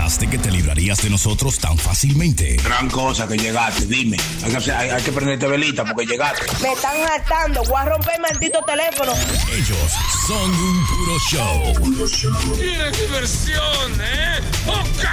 [0.00, 2.56] pensaste que te librarías de nosotros tan fácilmente?
[2.64, 4.16] Gran cosa que llegaste, dime.
[4.42, 6.46] Hay que, hacer- hay- hay que prenderte velita porque llegaste.
[6.62, 7.62] Me están hartando.
[7.64, 9.12] Voy a romper el maldito teléfono.
[9.52, 9.92] Ellos
[10.26, 12.56] son un puro show.
[12.56, 14.40] ¡Qué diversión, eh!
[14.68, 15.04] ¡Ok!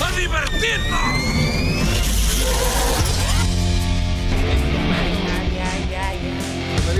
[0.00, 1.45] ¡A divertirnos!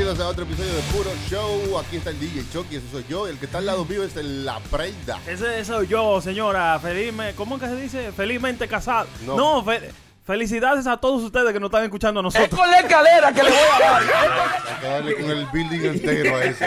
[0.07, 1.79] Bienvenidos a otro episodio de Puro Show.
[1.81, 3.27] Aquí está el DJ Chucky, ese soy yo.
[3.27, 5.19] El que está al lado mío es el La Prenda.
[5.27, 6.79] Ese soy yo, señora.
[6.79, 8.13] Felizmente, ¿cómo que se dice?
[8.13, 9.09] Felizmente casado.
[9.27, 9.37] No.
[9.37, 9.91] No, fe-
[10.27, 12.61] felicidades a todos ustedes que nos están escuchando a nosotros.
[12.69, 14.03] la escalera que le voy a dar!
[14.03, 16.67] Hay que darle con el building entero a ese.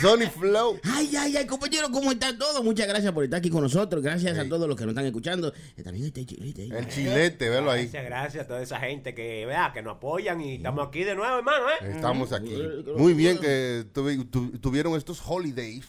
[0.00, 0.78] Sony Flow.
[0.92, 2.62] Ay, ay, ay, compañero, ¿cómo están todos?
[2.64, 4.02] Muchas gracias por estar aquí con nosotros.
[4.02, 5.52] Gracias a todos los que nos están escuchando.
[5.82, 6.70] También está el chilete ahí.
[6.72, 7.82] El chilete, velo ahí.
[7.84, 11.14] Gracias, gracias a toda esa gente que, vea, que nos apoyan y estamos aquí de
[11.14, 11.92] nuevo, hermano, ¿eh?
[11.94, 12.56] Estamos aquí.
[12.96, 15.86] Muy bien que tuvi- tu- tuvieron estos holidays.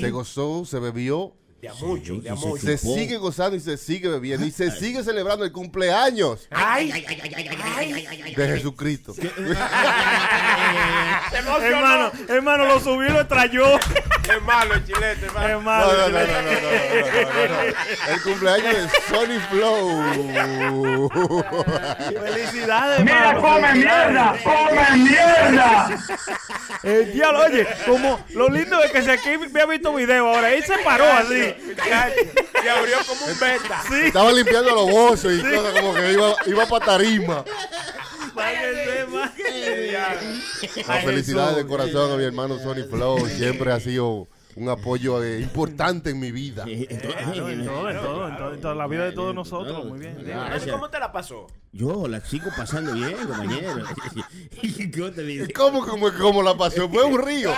[0.00, 1.32] Se gozó, se bebió.
[1.60, 2.64] De mucho, de mucho.
[2.64, 7.04] Se, sigue gozando y se sigue bebiendo y se sigue celebrando el cumpleaños ay, ay,
[7.04, 9.12] ay, de Jesucristo.
[11.60, 13.74] hermano, hermano, lo subió y lo trayó.
[13.76, 15.58] Es malo el chilete, hermano.
[15.58, 15.86] Es malo.
[15.86, 16.50] No, no, no,
[18.12, 21.10] el cumpleaños de Sony Flow.
[22.24, 23.40] Felicidades, hermano.
[23.40, 25.98] Mira, come mierda, come mierda.
[26.82, 30.52] El diablo, oye, como lo lindo es que se aquí me ha visto video ahora.
[30.52, 31.47] Él se paró así.
[32.64, 33.82] Y abrió como un beta.
[34.04, 37.44] Estaba limpiando los bolsos y cosas como que iba, iba para tarima.
[40.86, 43.26] No, felicidades de corazón a mi hermano Sony Flow.
[43.28, 44.28] Siempre ha sido
[44.58, 46.64] un apoyo eh, importante en mi vida.
[46.64, 49.84] Claro, en todo, en todo, en todo, en toda la vida de todos nosotros.
[49.86, 50.16] Muy bien.
[50.24, 50.72] Gracias.
[50.72, 51.46] ¿Cómo te la pasó?
[51.72, 53.84] Yo la sigo pasando bien, compañero.
[55.54, 56.88] ¿Cómo, cómo, cómo la pasó?
[56.88, 57.52] Fue un río.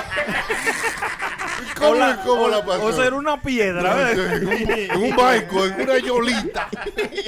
[1.78, 2.84] ¿Cómo, cómo la pasó?
[2.84, 6.68] O sea, era una piedra, un, en un barco, en una yolita.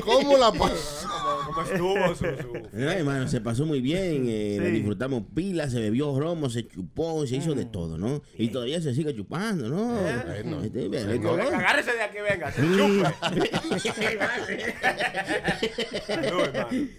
[0.05, 1.09] ¿Cómo la pasó?
[1.55, 2.77] ¿Cómo estuvo su, su...
[2.77, 4.71] Ay, hermano, se pasó muy bien, eh, Sí.
[4.73, 8.23] disfrutamos pila, se bebió romo, se chupó, se hizo de todo, ¿no?
[8.39, 9.95] Y todavía se sigue chupando, ¿no?
[10.01, 10.63] Bueno.
[10.63, 10.89] Este,
[11.19, 11.43] No, ve.
[11.43, 14.13] Agárrese de aquí, venga, se chupe.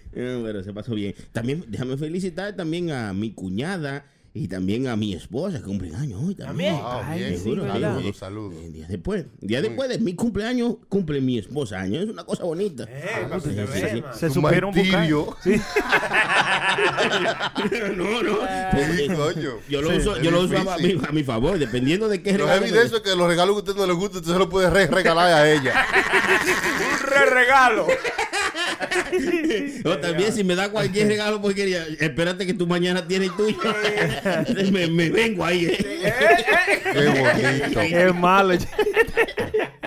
[0.15, 1.15] No, bueno, se pasó bien.
[1.31, 6.19] También déjame felicitar también a mi cuñada y también a mi esposa que cumple años
[6.23, 6.75] hoy también.
[6.81, 7.73] Ah, sí, ¿verdad?
[7.73, 8.55] saludos, saludos.
[8.63, 12.05] Eh, Día después, día después de mi cumpleaños cumple mi esposa años.
[12.05, 12.85] Es una cosa bonita.
[12.89, 14.03] Eh, se.
[14.29, 15.35] Se Un.
[15.43, 15.51] Sí.
[17.95, 18.37] no, no.
[18.95, 19.51] Sí, coño.
[19.69, 22.31] Yo lo Sí, uso, yo lo uso a, mi, a mi favor, dependiendo de qué
[22.37, 24.33] Lo regalo de eso es que los regalos que a usted no le gustan, usted
[24.33, 25.73] se los puede re- regalar a ella.
[26.93, 27.87] Un re regalo.
[29.85, 33.57] O también si me da cualquier regalo porquería, espérate que tú mañana tienes el tuyo.
[34.71, 35.65] me, me vengo ahí.
[35.65, 36.13] ¿eh?
[36.93, 37.79] Qué bonito.
[37.79, 38.53] Qué malo.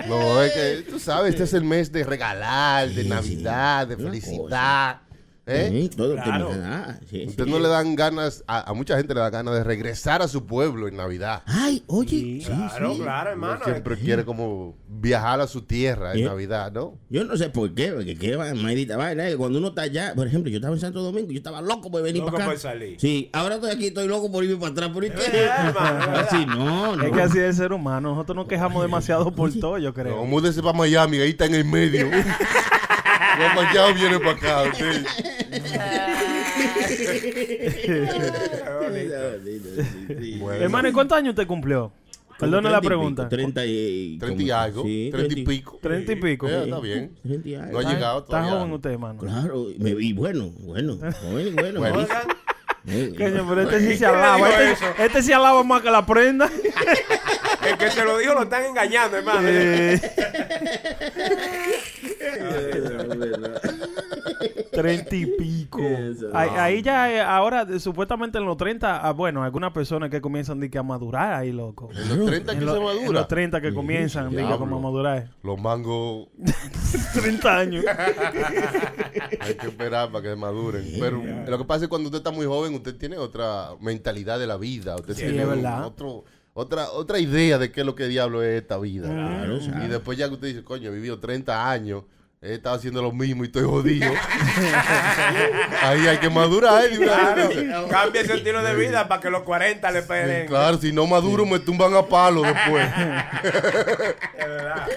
[0.07, 3.97] No, es que tú sabes, este es el mes de regalar, de Sí, Navidad, de
[3.97, 5.01] felicidad.
[5.47, 5.69] ¿Eh?
[5.71, 6.49] Sí, todo que Claro.
[6.51, 6.99] me da.
[7.09, 7.49] Sí, Usted sí.
[7.49, 10.45] no le dan ganas, a, a mucha gente le da ganas de regresar a su
[10.45, 11.43] pueblo en Navidad.
[11.45, 13.01] Ay, oye, sí, Claro, sí.
[13.01, 13.65] claro, Uno hermano.
[13.65, 16.25] siempre quiere como viajar a su tierra en.
[16.25, 16.97] Navidad, ¿no?
[17.09, 19.25] Yo no sé por qué, porque qué va- maldita vaina.
[19.37, 22.01] Cuando uno está allá, por ejemplo, yo estaba en Santo Domingo, yo estaba loco por
[22.03, 22.51] venir Loco para acá.
[22.53, 22.99] por salir.
[22.99, 24.89] Sí, ahora estoy aquí, estoy loco por irme para atrás.
[24.89, 25.05] ¿Por?
[25.05, 25.13] Eh,
[26.17, 27.03] Así no, no.
[27.03, 28.09] Es que así es el ser humano.
[28.11, 30.25] Nosotros nos quejamos demasiado por todo, yo No, creo.
[30.25, 32.07] múdese para Miami, ahí está en el medio.
[33.39, 34.63] Los machados vienen para acá.
[34.71, 35.05] usted.
[40.39, 40.63] Bueno.
[40.63, 41.91] Hermano, ¿y cuántos años usted cumplió?
[42.39, 43.27] Perdone la pregunta.
[43.27, 45.79] 30 y, 30 y algo, sí, 30 y pico.
[45.81, 46.47] Treinta y pico.
[46.47, 47.15] Eh, está bien.
[47.23, 47.71] 30 y algo.
[47.71, 48.51] No ha Está- llegado Está todavía.
[48.51, 49.19] joven usted, hermano.
[49.19, 51.79] Claro, me, y bueno, bueno, joven, bueno.
[51.79, 52.07] Bueno.
[52.87, 54.49] Coño, pero este sí se alaba.
[54.49, 56.49] Este, este sí alaba más que la prenda.
[57.67, 59.41] El que se lo dijo lo están engañando, hermano.
[59.43, 59.99] Eh,
[64.81, 65.79] Treinta y pico.
[65.81, 66.29] Eso.
[66.33, 70.59] Ahí, ahí ya, eh, ahora, supuestamente en los 30, ah, bueno, algunas personas que comienzan
[70.59, 71.89] de que a madurar ahí, loco.
[71.95, 73.19] En los 30 que se lo- en madura.
[73.19, 74.59] los 30 que comienzan, diga, diablo.
[74.59, 75.29] como a madurar.
[75.43, 76.27] Los mangos
[77.13, 77.85] 30 años.
[79.39, 80.85] hay que esperar para que maduren.
[80.99, 84.39] Pero lo que pasa es que cuando usted está muy joven, usted tiene otra mentalidad
[84.39, 84.95] de la vida.
[84.95, 85.85] Usted Sí, tiene un- verdad.
[85.85, 86.23] otro,
[86.53, 89.07] otra, otra idea de qué es lo que diablo es esta vida.
[89.09, 89.87] Claro, Y sabe.
[89.87, 92.03] después ya que usted dice, coño, he vivido 30 años,
[92.41, 94.11] he estado haciendo lo mismo y estoy jodido.
[95.81, 96.85] Ahí hay que madurar.
[96.85, 96.97] ¿eh?
[96.97, 97.49] Claro,
[97.89, 100.47] cambia ese estilo de vida para que los 40 le peguen.
[100.47, 102.87] Claro, si no maduro me tumban a palo después.
[104.37, 104.87] Es verdad.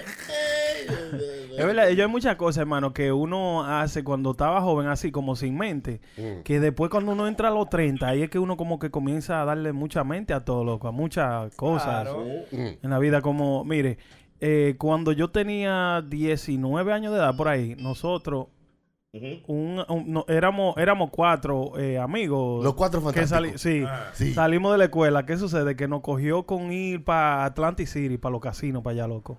[1.57, 5.35] Es verdad, yo hay muchas cosas, hermano, que uno hace cuando estaba joven, así como
[5.35, 6.01] sin mente.
[6.17, 6.41] Mm.
[6.43, 9.41] Que después, cuando uno entra a los 30, ahí es que uno como que comienza
[9.41, 12.25] a darle mucha mente a todo, loco, a muchas cosas Claro.
[12.51, 12.67] Mm.
[12.81, 13.21] en la vida.
[13.21, 13.97] Como, mire,
[14.41, 18.47] eh, cuando yo tenía 19 años de edad por ahí, nosotros
[19.47, 22.63] un- un- no, éramos éramos cuatro eh, amigos.
[22.63, 23.61] Los cuatro que sali- fantásticos.
[24.13, 24.33] sí, Sí.
[24.33, 25.25] salimos de la escuela.
[25.25, 25.75] ¿Qué sucede?
[25.75, 29.37] Que nos cogió con ir para Atlantic City, para los casinos, para allá, loco.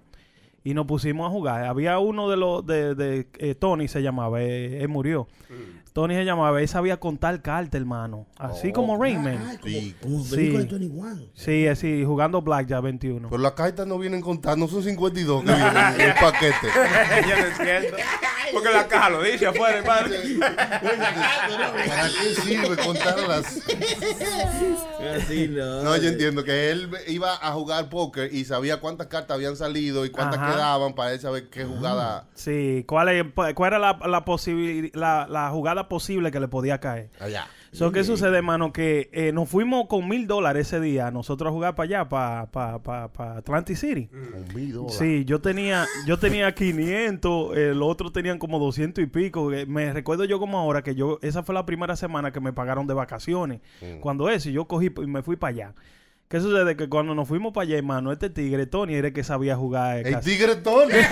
[0.65, 1.65] Y nos pusimos a jugar.
[1.65, 5.27] Había uno de los, de, de eh, Tony se llamaba, eh, él murió.
[5.93, 8.27] Tony se llamaba, él sabía contar cartas, hermano.
[8.39, 8.73] Así Oh.
[8.73, 9.39] como Rayman.
[9.47, 9.95] Ay, como, Sí.
[10.01, 10.37] como Sí.
[10.47, 13.29] de así, jugando Blackjack 21.
[13.29, 16.55] Pero las cartas no vienen contadas, no son 52 que vienen en el paquete.
[17.29, 17.97] Yo no entiendo.
[18.53, 20.09] Porque la caja lo dice afuera, hermano.
[21.87, 23.61] ¿Para qué sirve contarlas?
[25.17, 25.83] Así no.
[25.83, 30.05] No, yo entiendo que él iba a jugar póker y sabía cuántas cartas habían salido
[30.05, 30.53] y cuántas Ajá.
[30.53, 33.99] quedaban para él saber qué jugada Sí, ¿cuál, es- cuál era la,
[34.95, 37.11] la, la jugada posible que le podía caer?
[37.21, 37.47] allá.
[37.75, 38.71] So, ¿Qué sucede, hermano?
[38.71, 42.45] Que eh, nos fuimos con mil dólares ese día nosotros a jugar para allá, para
[42.51, 44.09] pa, pa, pa Atlantic City.
[44.09, 44.99] Con mil dólares.
[44.99, 49.51] Sí, yo tenía, yo tenía 500, el otro tenían como 200 y pico.
[49.55, 52.53] Eh, Me recuerdo yo como ahora que yo, esa fue la primera semana que me
[52.53, 53.61] pagaron de vacaciones.
[54.01, 55.75] Cuando eso, yo cogí y me fui para allá.
[56.29, 56.77] ¿Qué sucede?
[56.77, 59.97] Que cuando nos fuimos para allá, hermano, este tigre, Tony, era el que sabía jugar.
[59.97, 60.93] eh, El casi- tigre Tony.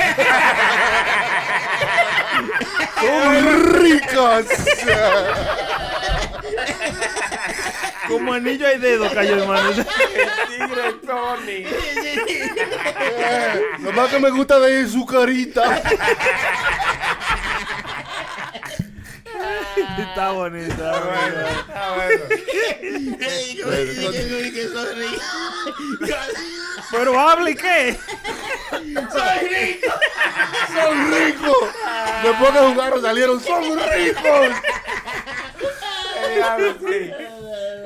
[3.01, 4.45] ¡Son ricos!
[8.11, 9.71] Como anillo hay dedo cayó, hermano.
[10.49, 11.65] Tigre Tony.
[13.81, 15.81] Lo más que me gusta de él es su carita.
[19.99, 20.73] Está bonito.
[20.73, 21.65] está bonito.
[21.73, 22.25] Ah, bueno.
[26.91, 27.97] Pero hable, ¿qué?
[28.71, 28.83] ¡Son
[31.13, 31.69] ricos!
[32.23, 34.49] Después que jugaron salieron, ¡son ricos!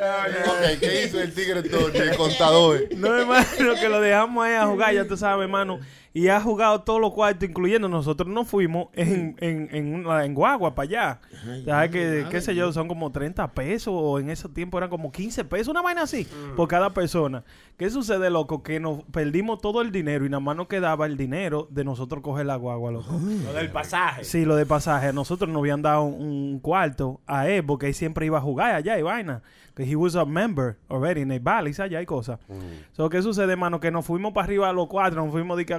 [0.05, 2.81] Ok, ¿qué hizo el tigre Tony, el contador?
[2.97, 5.81] No, hermano, que lo dejamos ahí a jugar, ya tú sabes, hermano.
[6.17, 10.33] Y ha jugado todos los cuartos, incluyendo nosotros nos fuimos en, en, en, una- en
[10.33, 11.21] Guagua para allá.
[11.65, 15.11] ¿Sabes que, qué sé yo, son como 30 pesos, o en ese tiempo eran como
[15.11, 16.25] 15 pesos, una vaina así,
[16.55, 17.43] por cada persona.
[17.77, 18.63] ¿Qué sucede, loco?
[18.63, 22.23] Que nos perdimos todo el dinero y nada más nos quedaba el dinero de nosotros
[22.23, 23.13] coger la guagua, loco.
[23.45, 24.23] Lo del pasaje.
[24.23, 25.09] Sí, lo de pasaje.
[25.09, 28.41] A nosotros nos habían dado un, un cuarto a él porque él siempre iba a
[28.41, 29.43] jugar allá y vaina.
[29.75, 32.39] Que he was a member already en el Valley, allá hay cosas.
[32.93, 33.81] So, ¿Qué sucede, hermano?
[33.81, 35.75] Que nos fuimos para arriba a los cuatro, nos fuimos de que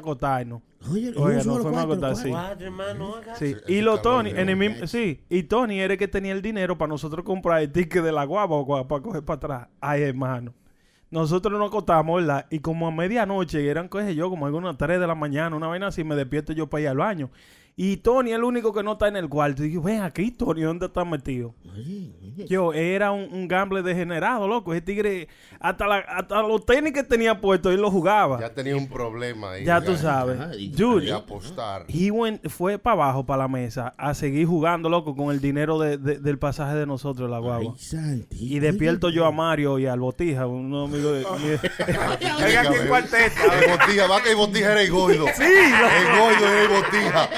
[0.90, 2.30] Oye, fuimos a contar, sí.
[2.30, 3.12] Cuatro, hermano.
[3.14, 3.36] oiga.
[3.36, 3.46] Sí.
[3.46, 5.22] Ese- Y cabrón Tony, en el mismo, sí.
[5.30, 8.24] Y Tony era el que tenía el dinero para nosotros comprar el ticket de la
[8.26, 9.68] guagua para coger para atrás.
[9.82, 10.54] Ay, hermano.
[11.12, 12.46] Nosotros nos acostamos, ¿verdad?
[12.50, 15.68] Y como a medianoche, eran, qué sé yo, como algunas 3 de la mañana, una
[15.68, 17.30] vaina así, me despierto yo para ir al baño.
[17.78, 19.62] Y Tony es el único que no está en el cuarto.
[19.64, 21.54] Y digo, ven aquí, Tony, ¿dónde estás metido?
[22.48, 24.74] Yo, era un, un gamble degenerado, loco.
[24.74, 25.28] Ese tigre,
[25.60, 28.40] hasta, la- hasta los tenis que tenía puestos, él los jugaba.
[28.40, 29.66] Ya, Ya tenía un problema ahí.
[29.86, 30.40] tú sabes.
[30.40, 31.84] Ajá, y- Dude, Quería apostar.
[31.90, 35.78] He went- fue para abajo, para la mesa, a seguir jugando, loco, con el dinero
[35.78, 37.76] de- de- del pasaje de nosotros, la guagua.
[37.94, 38.26] Ay.
[38.32, 41.26] Y despierto yo a Mario y al Botija, un amigo de...
[41.26, 41.60] Oiga,
[42.62, 43.60] aquí en cuarteta.
[43.62, 45.26] El botija, va que el botija era el gordo.
[45.36, 47.30] sí, El gordo era el botija.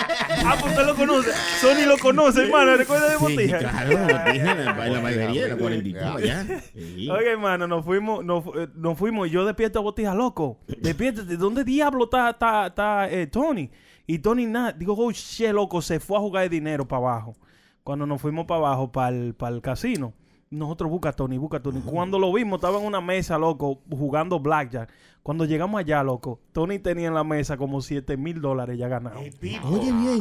[0.46, 1.32] Ah, pues usted lo conoce.
[1.60, 3.58] Sony lo conoce, hermano, ¿recuerda de Sí, Botija?
[3.60, 6.62] claro, botija en la, en la de la 42 allá.
[6.74, 7.10] Sí.
[7.10, 10.60] Oye, hermano, nos fuimos, nos, eh, nos fuimos y yo despierto a Botija, loco.
[10.68, 13.70] Despiértate, ¿dónde diablo está, está, está eh, Tony?
[14.06, 17.36] Y Tony nada, digo, oh, shit, loco, se fue a jugar de dinero para abajo.
[17.84, 20.14] Cuando nos fuimos para abajo, para el, casino,
[20.50, 21.82] nosotros busca a Tony, busca a Tony.
[21.82, 24.90] Cuando lo vimos, estaba en una mesa, loco, jugando blackjack.
[25.24, 29.20] Cuando llegamos allá, loco, Tony tenía en la mesa como 7 mil dólares ya ganados.
[29.20, 29.62] Oye, bien.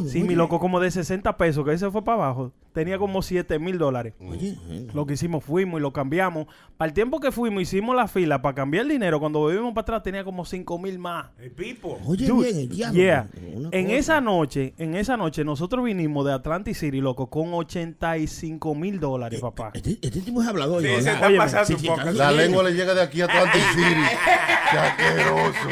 [0.07, 0.23] Sí, oye.
[0.27, 2.51] mi loco, como de 60 pesos, que ese fue para abajo.
[2.73, 4.13] Tenía como 7 mil dólares.
[4.19, 6.45] Oye, eh, Lo que hicimos fuimos y lo cambiamos.
[6.77, 9.19] Para el tiempo que fuimos, hicimos la fila para cambiar el dinero.
[9.19, 11.25] Cuando volvimos para atrás tenía como 5 mil más.
[11.39, 11.97] El pipo.
[12.05, 12.93] oye Dude, bien, el diablo.
[13.01, 13.27] yeah.
[13.71, 18.99] En esa noche, en esa noche, nosotros vinimos de Atlantic City, loco, con 85 mil
[18.99, 19.71] dólares, papá.
[19.73, 20.83] Este, este tipo es hablador.
[20.83, 20.97] Sí, ¿no?
[20.99, 22.01] se La- está Óyeme, pasando sí, un sí, poco.
[22.01, 24.01] está- La lengua le llega de aquí a Atlantic City.
[24.71, 25.69] Qué asqueroso.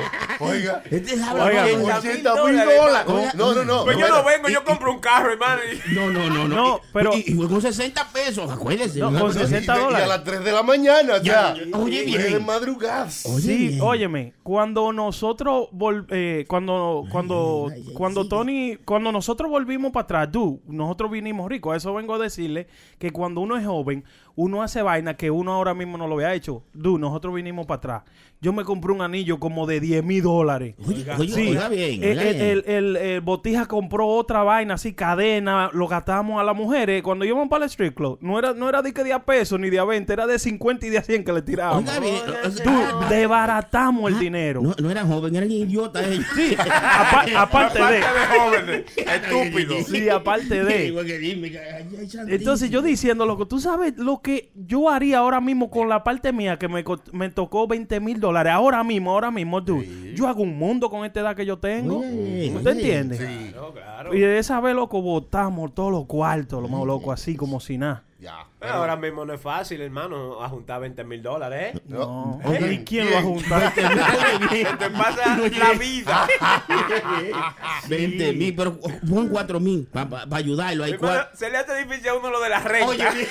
[0.55, 0.83] Oiga.
[0.89, 1.91] Este es Oiga, hablador.
[1.99, 3.35] 80 mil dólares.
[3.35, 3.83] No, no, no.
[3.85, 5.61] Pues yo no vengo, yo compro un carro, hermano.
[5.71, 6.81] y- No, no, no, no.
[6.93, 8.99] Pero- Y, con 60 pesos, acuérdese.
[8.99, 10.05] No, Una con cosa- 60 Y de- y dólares.
[10.05, 11.53] a las 3 de la mañana ya.
[11.55, 12.21] Ya, oye, bien.
[12.33, 13.25] de madrugadas.
[13.25, 13.81] Oye, Sí, bien.
[13.81, 18.29] óyeme, cuando nosotros vol- eh, cuando cuando cuando sigue.
[18.29, 22.67] Tony, cuando nosotros volvimos para atrás, du, nosotros vinimos ricos, a eso vengo a decirle
[22.99, 24.03] que cuando uno es joven,
[24.35, 26.63] uno hace vaina que uno ahora mismo no lo había hecho.
[26.73, 28.03] Du, nosotros vinimos para atrás.
[28.41, 30.75] Yo me compré un anillo como de 10 mil dólares.
[30.85, 32.45] Oye, oye, Sí, oiga bien, el, oiga el- bien.
[32.49, 37.01] el- el- el Botija compró otra vaina así, cadena, lo gastamos a las mujeres.
[37.01, 39.57] Cuando íbamos para el street club, no era, no era de que de a peso
[39.57, 41.89] ni de a 20, era de 50 y de a 100 que le tirábamos.
[41.89, 42.15] Oiga bien,
[42.63, 42.71] Tú,
[43.09, 44.61] desbaratamos el dinero.
[44.61, 46.25] no, no eran jóvenes, eran idiotas ellos.
[46.35, 47.93] Sí, apa- aparte de.
[47.95, 48.01] de
[48.37, 49.75] jóvenes, estúpido.
[49.87, 50.93] Sí, aparte de.
[51.05, 52.35] Que que-.
[52.35, 56.33] Entonces yo diciendo, loco, tú sabes lo que yo haría ahora mismo con la parte
[56.33, 58.53] mía que me, me tocó 20 mil dólares.
[58.53, 60.15] Ahora mismo, ahora mismo, dude.
[60.15, 61.97] Yo hago un mundo con esta edad que yo tengo.
[61.99, 63.53] ¿Usted entiende?
[63.71, 64.15] Claro.
[64.15, 67.77] Y de esa vez, loco, botamos todos los cuartos, lo más loco, así como si
[67.77, 68.03] nada.
[68.17, 68.47] Ya.
[68.59, 71.81] Pero ahora mismo no es fácil, hermano, a juntar 20 mil dólares, ¿eh?
[71.87, 72.39] No.
[72.45, 73.73] Oye, ¿Y quién lo va a juntar?
[73.73, 76.27] Te pasa la vida.
[77.89, 80.85] 20 mil, pero pon 4 mil para ayudarlo.
[80.85, 81.27] Hay cuatro.
[81.37, 82.87] se le hace difícil a uno lo de la renta.
[82.87, 83.05] Oye,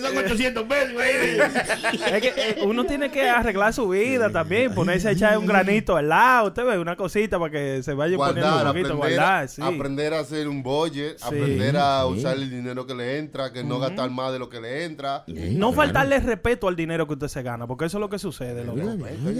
[0.00, 0.92] son 800 pesos.
[1.02, 5.96] Es que eh, uno tiene que arreglar su vida también, ponerse a echar un granito
[5.96, 9.16] al lado, usted ve, una cosita para que se vaya poniendo Guardar, un poquito, aprender,
[9.18, 9.62] guardar, sí.
[9.62, 11.24] aprender a hacer un Sí.
[11.26, 14.60] aprender a usar el dinero que le entra, que no gastar más de lo que
[14.60, 15.24] le entra.
[15.26, 18.64] No faltarle respeto al dinero que usted se gana, porque eso es lo que sucede,
[18.64, 18.80] loco.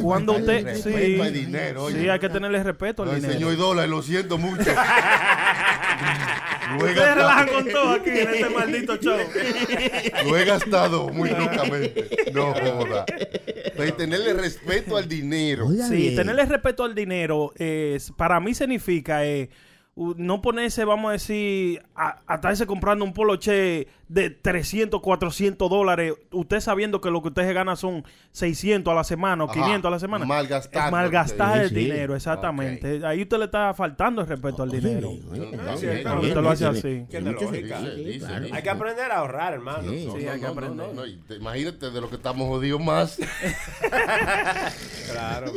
[0.03, 0.65] Cuando usted...
[0.65, 2.01] Respeto Sí, al dinero, oye.
[2.03, 3.33] sí, hay que tenerle respeto al dinero.
[3.33, 4.65] señor dólar, lo siento mucho.
[6.77, 12.09] Ustedes relajan con todo aquí en este maldito Lo he gastado muy locamente.
[12.33, 13.05] No joda.
[13.77, 15.69] Pero tenerle respeto al dinero.
[15.89, 16.17] Sí, bien.
[16.17, 19.51] tenerle respeto al dinero, eh, para mí significa eh,
[19.97, 26.15] no ponerse, vamos a decir, a, a estarse comprando un poloche de 300, 400 dólares,
[26.33, 29.55] usted sabiendo que lo que usted se gana son 600 a la semana o Ajá,
[29.63, 30.27] 500 a la semana.
[30.27, 31.75] malgastar, Es malgastar el sí.
[31.77, 33.05] dinero, exactamente.
[33.07, 35.11] Ahí usted le está faltando el respeto al dinero.
[35.77, 37.07] sí, usted lo hace así.
[38.53, 39.91] Hay que aprender a ahorrar, hermano.
[39.91, 40.07] Sí.
[40.07, 40.87] No, Sí, no, hay que aprender.
[40.95, 43.19] no, imagínate de lo que estamos jodidos más.
[45.11, 45.53] Claro,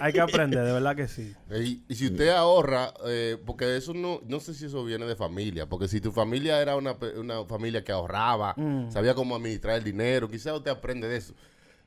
[0.00, 1.32] hay que aprender, de verdad que sí.
[1.62, 3.38] y, y si usted ahorra, eh,
[3.76, 6.96] eso no, no sé si eso viene de familia, porque si tu familia era una,
[7.16, 8.90] una familia que ahorraba, Mm.
[8.90, 11.34] sabía cómo administrar el dinero, quizás usted aprende de eso.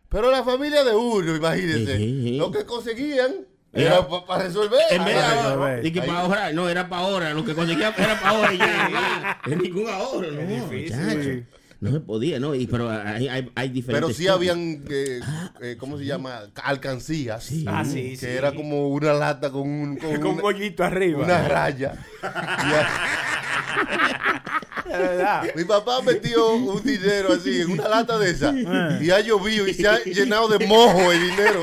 [0.10, 2.38] Pero la familia de uno, imagínese, Sí, sí, sí.
[2.38, 4.80] lo que conseguían Era- era para resolver.
[4.92, 5.88] En vez de Ay, ahorrar, ay, ay.
[5.88, 7.34] y que para ahorrar, no, era para ahora.
[7.34, 9.42] Lo que conseguía era para ahora y ya.
[9.48, 10.42] Es ningún ahorro, no.
[10.42, 11.48] difícil.
[11.84, 12.56] No se podía, ¿no?
[12.56, 14.06] Y, pero hay, hay, hay diferentes.
[14.08, 14.36] Pero sí tipos.
[14.38, 15.20] habían, eh,
[15.62, 16.44] eh, ¿cómo se llama?
[16.63, 17.52] Alcancías.
[17.68, 18.25] Ah, sí, Que sí.
[18.25, 19.98] era como una lata con un...
[19.98, 21.25] Con Con un una, mollito arriba.
[21.25, 21.94] una raya.
[25.56, 28.54] Mi papá metió un dinero así en una lata de esa
[29.02, 31.62] y ha llovido y se ha llenado de mojo el dinero.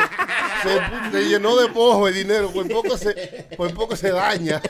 [0.62, 4.61] Se, se llenó de mojo el dinero, por poco se, por poco se daña.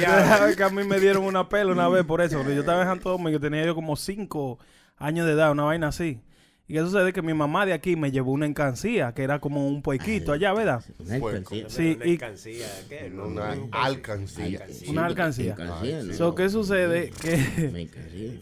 [0.00, 2.38] Ya sabes que a mí me dieron una pela una vez por eso.
[2.38, 4.58] porque Yo estaba en Santo Domingo, tenía yo como cinco
[4.96, 6.20] años de edad, una vaina así.
[6.68, 9.68] Y qué sucede que mi mamá de aquí me llevó una encancía, que era como
[9.68, 10.82] un puequito allá, ¿verdad?
[10.98, 11.68] Una alcancía.
[11.70, 13.08] Sí, y- alcancía, ¿qué?
[13.08, 14.66] No, Una alcancía.
[14.68, 15.52] Sí, Una alcancía.
[15.54, 16.12] alcancía, ¿no?
[16.14, 17.10] So, ¿Qué sucede?
[17.10, 17.36] Que...
[17.72, 18.32] Mercancía.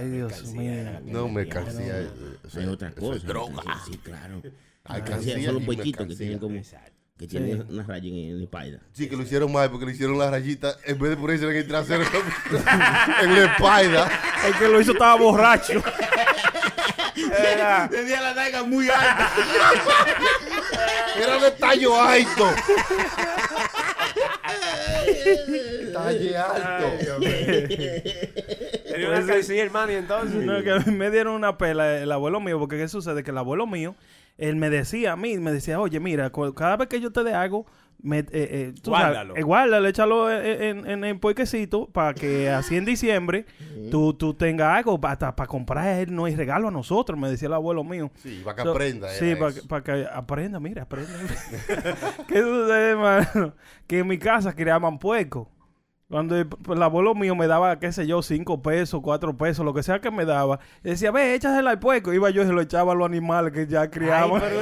[0.00, 1.00] Ay, Dios mío.
[1.04, 2.00] No, mercancía.
[2.00, 3.24] eso Hay es- es cosas.
[3.24, 3.62] droga.
[3.86, 4.40] Sí, claro.
[4.84, 6.58] Alcancía Alcancía son los puequitos que tienen como.
[7.22, 8.80] Que tienen una raya en, la espalda.
[8.92, 11.54] Sí, que lo hicieron mal porque le hicieron la rayita en vez de ponerse en
[11.54, 12.02] el trasero,
[13.22, 14.10] en la espalda.
[14.44, 15.80] El que lo hizo estaba borracho.
[17.14, 19.30] Tenía la nalga muy alta.
[21.16, 22.54] Era de tallo alto.
[25.92, 27.20] Talle alto.
[29.06, 30.44] Tenía una alcancía, hermano, y entonces.
[30.44, 33.22] No, que a mí me dieron una pela el abuelo mío, porque ¿qué sucede?
[33.22, 33.94] Que el abuelo mío,
[34.38, 37.34] él me decía a mí, me decía, oye, mira, cada vez que yo te dé
[37.34, 37.66] algo,
[38.02, 39.36] me, eh, eh, tú sabes, Guárdalo.
[39.36, 43.46] eh, guárdalo, échalo en, en, en el puerquecito para que así en diciembre
[43.92, 47.54] tú, tú tengas algo hasta para comprar no hay regalo a nosotros, me decía el
[47.54, 48.10] abuelo mío.
[48.16, 49.08] Sí, para que So, aprenda.
[49.10, 51.12] Sí, que, para que aprenda, mira, aprenda.
[52.26, 53.54] ¿Qué sucede, hermano?
[53.86, 55.48] Que en mi casa criaban puerco.
[56.12, 59.72] Cuando el, el abuelo mío me daba, qué sé yo, cinco pesos, cuatro pesos, lo
[59.72, 62.12] que sea que me daba, y decía, ve, échasela al puerco.
[62.12, 64.42] Iba yo y se lo echaba a los animales que ya criaban.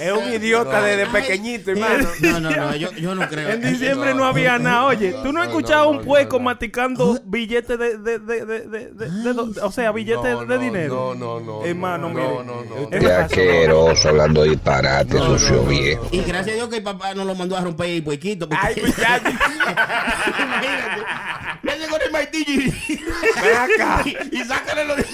[0.00, 2.08] Es un idiota desde pequeñito, hermano.
[2.20, 3.48] No, no, no, yo, yo no creo.
[3.50, 4.86] En diciembre no, había nada.
[4.86, 6.44] Oye, tú no has no, escuchado no, un no, puerco no.
[6.44, 10.58] masticando billetes de, de, de, de, de, de- de o sea, billetes No, de no,
[10.58, 11.14] dinero.
[11.16, 11.64] No, no, no.
[11.64, 12.28] Hermano, no, mire.
[12.28, 12.76] No, no, no.
[12.90, 16.06] Es Qué asqueroso hablando disparate, sucio viejo.
[16.10, 18.48] Y gracias a Dios que el papá no lo mandó a romper el puequito.
[18.50, 19.30] Ay, muchacho.
[20.46, 21.04] Imagínate.
[21.62, 23.04] Vete con el martillo y,
[23.42, 24.04] Ven acá.
[24.04, 25.06] y sácale lo de...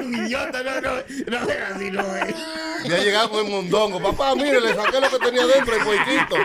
[0.00, 2.34] Un idiota, no, no, no es así, no es.
[2.84, 4.00] Ya llegaba con el mondongo.
[4.02, 6.36] Papá, mire, le saqué lo que tenía dentro el puerquito.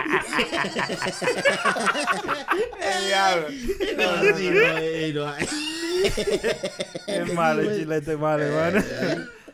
[3.96, 7.32] No, así no es, no es.
[7.34, 8.84] Malo el chilete, es malo, hermano.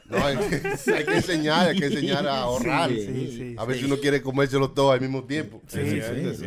[0.08, 2.90] No, hay que, hay que enseñar, hay que enseñar a ahorrar.
[2.90, 5.62] Sí, sí, a ver si uno quiere comérselo todo al mismo tiempo.
[5.66, 6.00] Sí,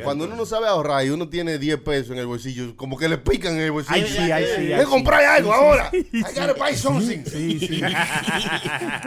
[0.03, 3.09] Cuando uno no sabe ahorrar y uno tiene 10 pesos en el bolsillo, como que
[3.09, 3.95] le pican en el bolsillo.
[3.95, 5.91] Ay, sí, ay, sí, ¡Eh, ay, comprar algo sí, ahora!
[5.91, 7.23] sí, I gotta buy something.
[7.25, 7.81] Sí, sí.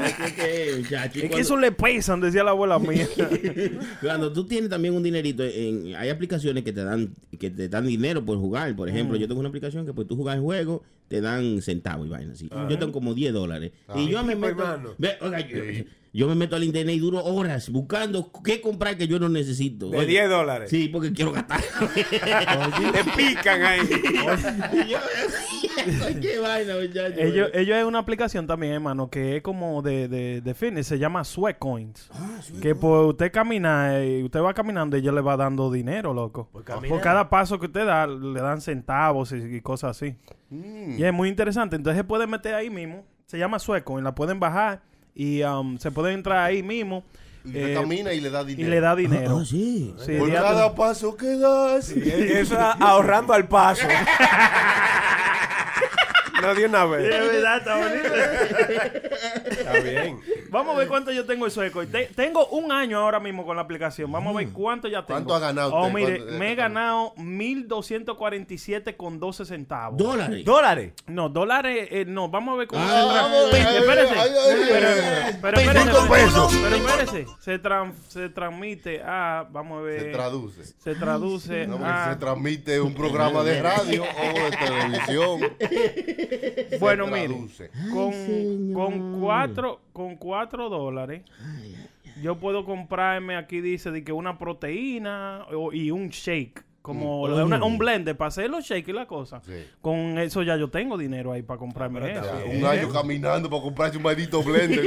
[0.02, 3.08] Es que, eso le pesan, decía la abuela mía.
[4.00, 7.86] Cuando tú tienes también un dinerito, en, hay aplicaciones que te dan que te dan
[7.86, 8.74] dinero por jugar.
[8.76, 10.82] Por ejemplo, yo tengo una aplicación que pues tú jugas el juego,
[11.12, 12.48] te dan centavos y vainas así.
[12.70, 13.70] Yo tengo como 10 dólares.
[13.94, 15.58] Y yo me meto, ve, oiga, yo,
[16.14, 19.88] yo me meto al internet y duro horas buscando qué comprar que yo no necesito.
[19.88, 20.68] De Oye, 10 dólares.
[20.70, 21.62] Sí, porque quiero gastar.
[21.62, 23.80] Te pican ahí.
[24.88, 24.98] Yo,
[26.20, 27.18] qué vaina, muchacho.
[27.18, 30.98] ellos, ellos es una aplicación también, hermano, que es como de, de, de fitness, se
[30.98, 32.10] llama Sweat Coins.
[32.60, 36.46] que por usted camina, y usted va caminando y ellos le va dando dinero, loco.
[36.52, 36.62] Por,
[37.00, 40.14] cada paso que usted da, le dan centavos y, y cosas así.
[40.50, 41.76] Y es muy interesante.
[41.76, 43.06] Entonces se puede meter ahí mismo.
[43.24, 44.82] Se llama Sweat Coin, la pueden bajar
[45.14, 47.04] y um, se puede entrar ahí mismo.
[47.44, 48.70] Y eh, camina y le da y dinero.
[48.70, 49.38] le da dinero.
[49.40, 49.94] Ah, sí.
[50.04, 51.90] Sí, Por cada paso que das.
[51.90, 53.86] Eso es ahorrando al paso.
[56.42, 57.32] no de una Es vez.
[57.32, 58.14] verdad, está bonito.
[59.50, 60.20] Está bien.
[60.50, 61.86] Vamos a ver cuánto yo tengo en Sueco.
[61.86, 64.10] Te- tengo un año ahora mismo con la aplicación.
[64.12, 65.12] Vamos a ver cuánto ya tengo.
[65.24, 65.94] ¿Cuánto ha ganado Oh, usted?
[65.94, 69.96] mire, ¿Cuánto- me he ganado 1.247 con 12 centavos.
[69.98, 70.44] Dólares.
[70.44, 70.92] ¿Dólares?
[71.06, 74.14] No, dólares, eh, no, vamos a ver cómo Ah, se tra- vamos, Pe- ay, espérese.
[74.14, 76.58] ay, ay, Pero, ay, pero espérese, Cinco pero- pesos.
[76.62, 77.26] pero espérese.
[77.40, 80.00] Se, tran- se transmite a, vamos a ver.
[80.02, 80.64] Se traduce.
[80.64, 82.10] Se traduce No, porque a.
[82.12, 85.40] se transmite un programa de radio o de televisión.
[86.80, 87.28] Bueno, mire,
[87.92, 88.12] con,
[88.72, 91.22] con cuatro, con cuatro dólares,
[92.22, 96.62] yo puedo comprarme, aquí dice, de que una proteína o- y un shake.
[96.82, 97.42] Como Mm.
[97.44, 99.40] una- un blender para hacer los shakes y la cosa.
[99.46, 99.52] Sí.
[99.80, 102.42] Con eso ya yo tengo dinero ahí para comprarme pero eso.
[102.50, 104.84] Un año caminando para comprarse un maldito blender.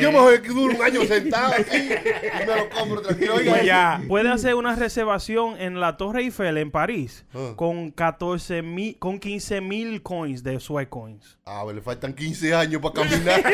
[0.00, 3.34] Yo, yo que duro un año sentado aquí y me lo compro tranquilo.
[3.46, 4.00] Pues ya.
[4.08, 7.52] Puede hacer una reservación en la Torre Eiffel en París Ah.
[7.54, 11.36] con 14 mil, con 15 mil coins de Sweat Coins.
[11.44, 13.42] Ah, pues, le faltan 15 años para caminar.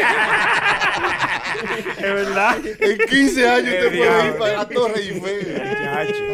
[1.97, 2.57] ¿Es verdad?
[2.65, 5.63] en 15 años te puede ir para la Torre Eiffel.
[5.85, 6.25] Chacho.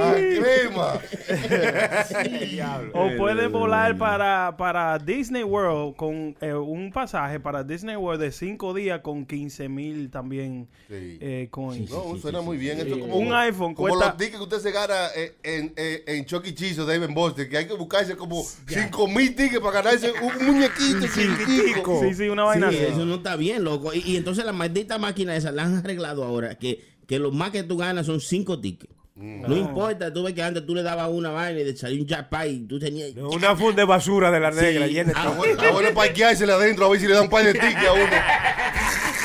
[2.92, 8.32] O puede volar para, para Disney World con eh, un pasaje para Disney World de
[8.32, 11.18] 5 días con 15 mil también Sí.
[11.20, 11.90] eh, coins.
[11.90, 12.78] No, suena muy bien.
[12.80, 15.72] Esto es como, Un iPhone como cuesta- los tickets que usted se gana eh, en,
[15.76, 16.54] en, en Chucky E.
[16.54, 20.46] Cheese o David Buster, que hay que buscarse como 5 mil tickets para ganarse un
[20.46, 22.00] muñequito chiquitico.
[22.02, 23.94] Sí, sí, una vaina Sí, eso no está bien, loco.
[23.94, 26.56] Y, y entonces la maldita máquina esa la han arreglado ahora.
[26.56, 28.94] Que, que lo más que tú ganas son cinco tickets.
[29.16, 32.07] No importa, tú ves que antes tú le dabas una vaina y te salió un
[32.07, 33.11] jackpot y tú tenías.
[33.16, 34.92] Una funda de basura de la negra Sí.
[34.94, 37.92] llena de bueno parqueársela adentro a ver si le dan un par de tickets a
[37.92, 38.05] uno.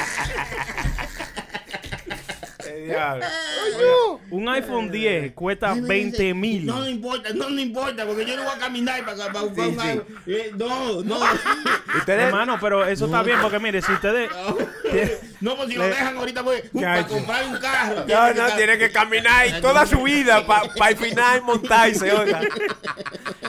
[2.86, 3.26] Eh, diablo.
[4.32, 6.65] Un iPhone 10 cuesta Ay, me 20 dice, mil.
[6.65, 9.65] No, no importa, no, no importa, porque yo no voy a caminar para, para buscar
[9.65, 9.88] Sí, un sí.
[9.88, 10.06] iPhone.
[10.28, 11.19] Eh, no, no.
[11.98, 12.21] Ustedes.
[12.26, 14.30] Hermano, pero eso está bien porque mire, si ustedes...
[15.41, 18.06] no, pues si lo dejan ahorita, pues, para comprar un carro.
[18.08, 22.41] No, no, tiene que caminar y toda su vida para el final montarse, oiga.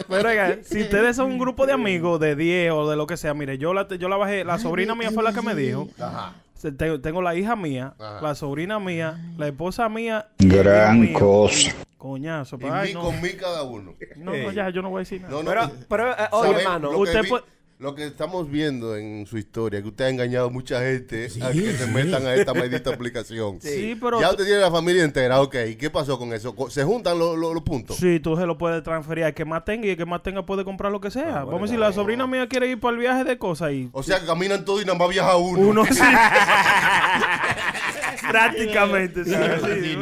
[0.09, 3.17] Pero oiga, si ustedes son un grupo de amigos de 10 o de lo que
[3.17, 5.89] sea, mire, yo la, yo la bajé, la sobrina mía fue la que me dijo.
[5.99, 6.33] Ajá.
[6.57, 8.21] Se- te- Tengo la hija mía, Ajá.
[8.23, 10.29] la sobrina mía, la esposa mía.
[10.39, 11.19] y Gran mío.
[11.19, 11.73] cosa.
[11.99, 13.95] Coñazo, Y pero ay, mil no, con mil cada uno.
[14.17, 15.33] no, no, ya, yo no voy a decir nada.
[15.33, 15.51] No, no.
[15.51, 16.91] Pero, pero eh, oye, hermano.
[16.99, 17.45] Usted puede-
[17.79, 21.53] lo que estamos viendo en su historia, que usted ha engañado a mucha gente a
[21.53, 23.59] Sí, que se metan a esta maldita aplicación.
[23.61, 25.55] Sí, pero Ya usted tiene la familia entera, ok.
[25.69, 26.55] ¿Y qué pasó con eso?
[26.71, 27.97] ¿Se juntan los, los- los puntos?
[27.97, 30.47] Sí, tú se lo puedes transferir al que más tenga y el que más tenga
[30.47, 31.45] puede comprar lo que sea.
[31.45, 34.03] Vamos a decir, la sobrina mía quiere ir para el viaje de cosas y O
[34.03, 35.69] sea, que caminan todos y nada más viaja uno.
[35.69, 36.01] uno sí.
[38.29, 39.31] Prácticamente, sí.
[39.31, 39.97] sí.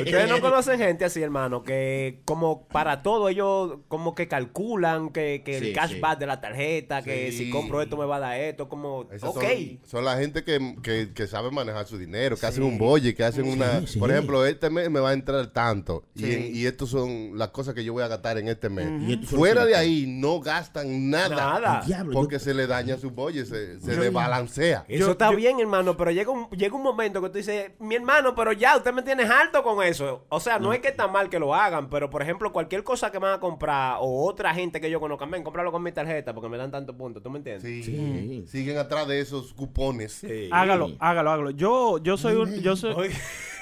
[0.00, 5.42] Ustedes no conocen gente así, hermano, que como para todo ellos como que calculan que,
[5.44, 7.38] que Sí, el cashback de la tarjeta, que Sí.
[7.46, 9.42] si compro esto me va a dar esto, como, Esas ok.
[9.42, 13.14] son, son la gente que, que, que sabe manejar su dinero, que hacen un bolle,
[13.14, 13.86] que hacen una...
[13.86, 13.98] sí.
[13.98, 16.04] Por ejemplo, este mes me va a entrar tanto.
[16.14, 19.28] Y, y estos son las cosas que yo voy a gastar en este mes.
[19.28, 21.34] Fuera de le- ahí no gastan nada.
[21.34, 21.82] Nada.
[21.86, 24.84] Diablo, Porque yo- se le daña su bolle, se, se desbalancea.
[24.88, 27.94] Eso está bien, hermano, pero llega un, llega un momento que tú dices, eh, mi
[27.94, 30.24] hermano, pero ya, usted me tiene harto con eso.
[30.28, 33.10] O sea, no es que está mal que lo hagan, pero por ejemplo, cualquier cosa
[33.10, 35.92] que me van a comprar o otra gente que yo conozca, ven, cómpralo con mi
[35.92, 37.62] tarjeta porque me dan tantos puntos, ¿tú me entiendes?
[37.62, 37.82] Sí.
[37.82, 38.44] Sí.
[38.48, 40.12] Siguen atrás de esos cupones.
[40.12, 40.48] Sí.
[40.50, 41.50] Hágalo, hágalo, hágalo.
[41.50, 43.12] Yo, yo soy un, yo soy, Oye,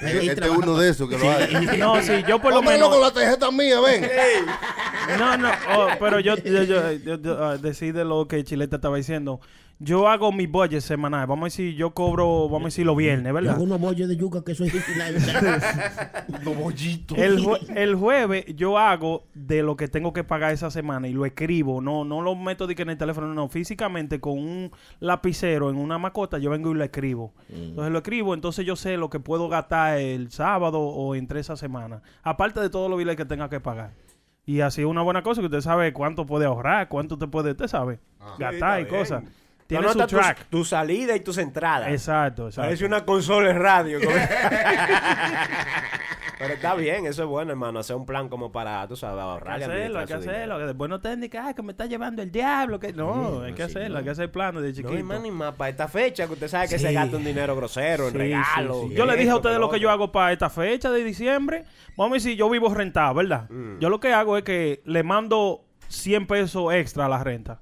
[0.00, 1.76] Este es uno de esos que lo hace.
[1.78, 4.08] no, sí, yo por lo menos, con la tarjeta mía, ven.
[5.18, 9.40] no, no, oh, pero yo, yo, yo, yo- yo, decide lo que Chileta estaba diciendo.
[9.84, 11.26] Yo hago mi budget semanal.
[11.26, 13.54] Vamos a decir, yo cobro, vamos a decir los viernes, Yo ¿verdad?
[13.54, 14.70] hago unos bollos de yuca que soy.
[16.44, 17.18] Los bollitos.
[17.18, 21.12] El, jue- el jueves yo hago de lo que tengo que pagar esa semana y
[21.12, 24.70] lo escribo, no no lo meto de que en el teléfono, no, físicamente con un
[25.00, 27.32] lapicero en una macota yo vengo y lo escribo.
[27.48, 31.56] Entonces lo escribo, entonces yo sé lo que puedo gastar el sábado o entre esa
[31.56, 33.90] semana, aparte de todos los biles que tenga que pagar.
[34.44, 37.52] Y así es una buena cosa que usted sabe cuánto puede ahorrar, cuánto te puede,
[37.52, 38.00] usted sabe,
[38.38, 38.96] gastar y bien.
[38.96, 39.24] cosas.
[39.78, 40.44] Tiene su track.
[40.50, 41.88] Tu, salida y tus entradas.
[41.88, 42.66] Exacto, exacto.
[42.66, 43.98] Parece una consola de radio.
[44.00, 44.16] como-
[46.38, 47.78] Pero está bien, eso es bueno, hermano.
[47.78, 49.58] Hacer un plan como para, tú sabes, Hay ahorrar.
[49.58, 50.58] que y hacerlo, hay que hacerlo.
[50.58, 52.80] Que después no te digan que, "Ay, que me está llevando el diablo.
[52.80, 52.92] Que...
[52.92, 53.98] No, hay que hacerlo, no.
[53.98, 54.98] hay que hacer planes de No, chiquito.
[54.98, 56.86] y más ni más para esta fecha, que usted sabe que Sí.
[56.86, 58.76] se gasta un dinero grosero en Sí, regalos.
[58.76, 58.88] sí, sí.
[58.90, 61.04] que Yo le dije a ustedes que lo que yo hago para esta fecha de
[61.04, 61.64] diciembre.
[61.96, 63.48] Vamos a decir, yo vivo rentado, ¿verdad?
[63.48, 63.78] Mm.
[63.78, 67.60] Yo lo que hago es que le mando 100 pesos extra a la renta.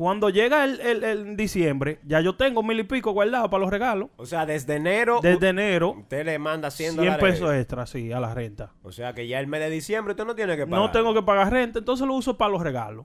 [0.00, 3.70] Cuando llega el, el- el diciembre, ya yo tengo mil y pico guardados para los
[3.70, 4.08] regalos.
[4.16, 5.20] O sea, desde enero.
[5.22, 7.20] Desde enero, Usted le manda 100 100 dólares.
[7.20, 8.72] pesos extra, sí, a la renta.
[8.82, 10.86] O sea, que ya el mes de diciembre usted no tiene que pagar.
[10.86, 13.04] No tengo que pagar renta, entonces lo uso para los regalos.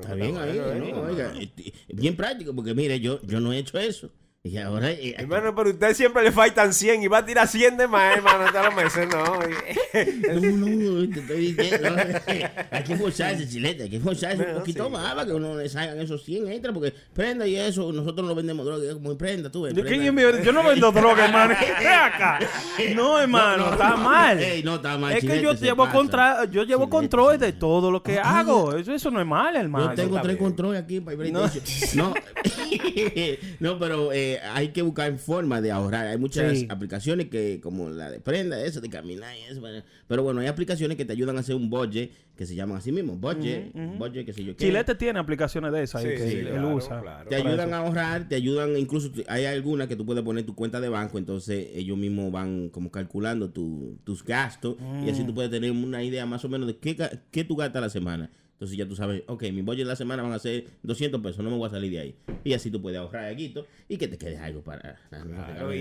[0.00, 0.60] Está bien ahí,
[0.92, 1.02] ¿no?
[1.02, 1.32] Oiga,
[1.86, 4.10] bien práctico, porque mire, yo, yo no he hecho eso.
[4.44, 4.90] Y ahora.
[4.90, 8.16] eh, Hermano, pero usted siempre le faltan 100 y va a tirar 100 de más,
[8.16, 9.24] hermano, todos los meses, no.
[10.40, 11.88] No, no, te estoy diciendo.
[12.72, 13.84] Hay que esforzarse, chilete.
[13.84, 14.90] Hay que esforzarse un No, poquito sí.
[14.90, 16.72] más para que uno le salgan esos 100 extra.
[16.72, 19.76] Porque prenda y eso, nosotros no vendemos droga como en prenda, tú ves.
[19.76, 20.02] ¿De prenda.
[20.02, 21.54] quién es mi- Yo no vendo droga, hermano.
[22.02, 22.40] Acá.
[22.96, 24.40] No, hermano, está mal.
[24.42, 25.12] Ey, no, está mal.
[25.12, 28.18] Es que chilete, yo se llevo, contra, yo llevo Chilete, control de todo lo que
[28.18, 28.74] Ah, hago.
[28.74, 29.90] Eso, eso no es mal, hermano.
[29.90, 31.16] Yo tengo tres controles aquí para.
[31.94, 32.12] No,
[33.60, 36.06] no, pero eh, hay que buscar forma de ahorrar.
[36.06, 36.66] Hay muchas Sí.
[36.70, 39.60] aplicaciones que, como la de prenda, eso, de caminar y eso.
[39.60, 39.82] bueno.
[40.08, 42.90] Pero bueno, hay aplicaciones que te ayudan a hacer un budget que se llaman así
[42.92, 43.16] mismo.
[43.16, 44.64] Budget, budget, que sé yo qué.
[44.66, 47.00] Chilete tiene aplicaciones de esas Sí, que sí, él claro, usa.
[47.00, 47.28] claro.
[47.28, 47.74] Te ayudan eso.
[47.74, 51.18] a ahorrar, te ayudan, incluso hay algunas que tú puedes poner tu cuenta de banco,
[51.18, 55.26] entonces ellos mismos van como calculando tu- tus gastos y así Mm.
[55.26, 56.96] tú puedes tener una idea más o menos de qué,
[57.30, 58.30] qué tú gastas la semana.
[58.62, 61.42] Entonces ya tú sabes, ok, mi budget de la semana van a ser 200 pesos,
[61.42, 62.14] no me voy a salir de ahí.
[62.44, 65.00] Y así tú puedes ahorrar algo y que te quede algo para...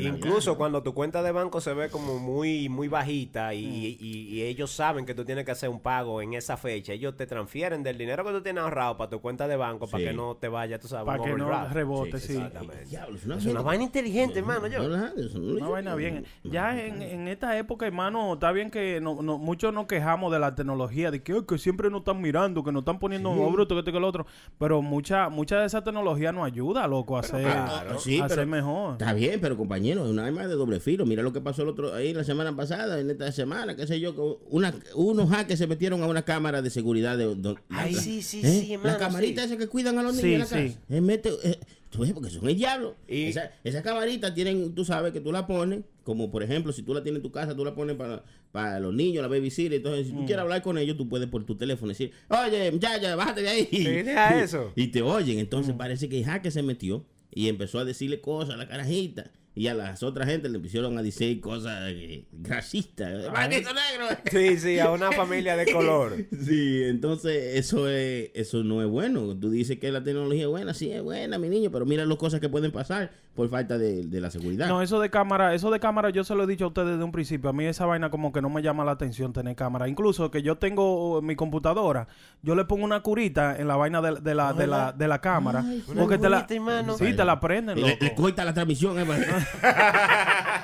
[0.08, 4.42] Incluso cuando tu cuenta de banco se ve como muy muy bajita y, y- y
[4.42, 7.84] ellos saben que tú tienes que hacer un pago en esa fecha, ellos te transfieren
[7.84, 10.48] del dinero que tú tienes ahorrado para tu cuenta de banco para que no te
[10.48, 12.34] vaya, tú sabes, Para que no rebote, Sí, sí.
[12.38, 12.86] Exactamente.
[12.86, 14.80] Diablo, es una, Es una vaina inteligente, hermano, yo.
[14.88, 15.08] No, no,
[15.40, 16.26] lo Una vaina bien.
[16.44, 20.40] Ya en, en esta época, hermano, está bien que no, no- muchos nos quejamos de
[20.40, 23.52] la tecnología, de que, "Ay, que siempre nos están mirando, que nos están poniendo más
[23.52, 24.26] bruto que esto y que lo otro.
[24.60, 28.00] Pero mucha mucha de esa tecnología nos ayuda, loco, a hacer, claro.
[28.00, 28.92] Sí, a hacer pero- mejor.
[28.94, 31.06] Está bien, pero compañero, es una arma de doble filo.
[31.06, 34.00] Mira lo que pasó el otro ahí la semana pasada, en esta semana, qué sé
[34.00, 37.94] yo, que una, unos hackers se metieron a una cámara de seguridad de, de- Ay,
[37.94, 38.62] la- sí, sí, ¿Eh?
[38.66, 39.48] sí, hermano, La camarita sí.
[39.48, 40.76] esa que cuidan a los niños Sí, en la sí.
[40.76, 40.80] casa.
[40.90, 42.96] Eh, mete, eh, tú ves, porque son el diablo.
[43.08, 46.84] Y- Esa, esa camarita tienen, tú sabes que tú la pones, como por ejemplo, si
[46.84, 49.74] tú la tienes en tu casa, tú la pones para, para los niños, la babysitter.
[49.74, 50.10] Entonces, Mm.
[50.10, 53.16] si tú quieres hablar con ellos, tú puedes por tu teléfono decir, oye, ya, ya,
[53.16, 53.66] bájate de ahí.
[54.04, 54.72] deja eso.
[54.76, 55.38] Y te oyen.
[55.38, 55.42] Mm.
[55.42, 59.32] Entonces parece que hacker se metió y empezó a decirle cosas a la carajita.
[59.54, 63.30] Y a las otras gente le pusieron a decir cosas eh, racistas.
[63.34, 64.18] ¡Maldito negro!
[64.32, 66.16] Sí, sí, a una familia de color.
[66.46, 69.38] Sí, entonces eso es, eso no es bueno.
[69.38, 72.18] Tú dices que la tecnología es buena, sí es buena, mi niño, pero mira las
[72.18, 74.68] cosas que pueden pasar por falta de, de la seguridad.
[74.68, 77.04] No, eso de cámara, eso de cámara yo se lo he dicho a ustedes desde
[77.04, 77.50] un principio.
[77.50, 79.88] A mí esa vaina como que no me llama la atención tener cámara.
[79.88, 82.08] Incluso que yo tengo mi computadora,
[82.42, 85.22] yo le pongo una curita en la vaina de, de la, de la, de la
[85.22, 85.64] cámara.
[85.88, 86.98] una porque te la, hermano.
[86.98, 88.04] sí, te la prenden, le, loco.
[88.06, 89.00] le corta la transmisión.
[89.00, 89.06] eh,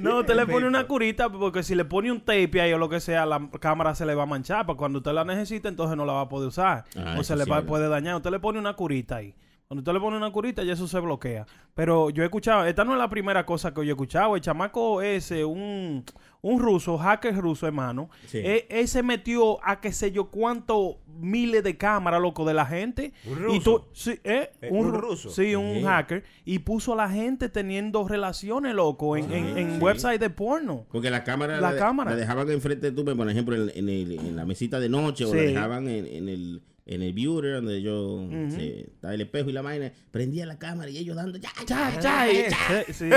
[0.00, 2.88] No, te le pone una curita porque si le pone un tape ahí o lo
[2.88, 4.66] que sea, la cámara se le va a manchar.
[4.66, 6.84] Para cuando usted la necesite, entonces no la va a poder usar.
[6.96, 8.16] Ah, o se le va, puede dañar.
[8.16, 9.34] Usted le pone una curita ahí.
[9.72, 11.46] Cuando usted le pone una curita, ya eso se bloquea.
[11.74, 14.36] Pero yo he escuchado, esta no es la primera cosa que yo he escuchado.
[14.36, 16.04] El chamaco ese, un,
[16.42, 18.10] un ruso, hacker ruso, hermano.
[18.26, 18.40] Sí.
[18.44, 22.66] Él, él se metió a qué sé yo cuántos miles de cámaras, loco, de la
[22.66, 23.14] gente.
[23.24, 23.60] ¿Un Y ruso?
[23.80, 24.50] tú, sí, ¿eh?
[24.60, 25.30] Eh, un, ¿un ru- ruso?
[25.30, 25.82] Sí, un Sí.
[25.84, 26.22] hacker.
[26.44, 29.80] Y puso a la gente teniendo relaciones, loco, en, en, en sí.
[29.82, 30.84] website de porno.
[30.92, 32.10] Porque la cámara La la, cámara.
[32.10, 35.24] la dejaban enfrente de tú, por ejemplo, en, en el- en la mesita de noche
[35.24, 39.50] o la dejaban en, en el en el viewer donde yo se- estaba el espejo
[39.50, 42.84] y la vaina, prendía la cámara y ellos dando ya, ya, ya, y ya.
[42.86, 43.10] Sí, sí.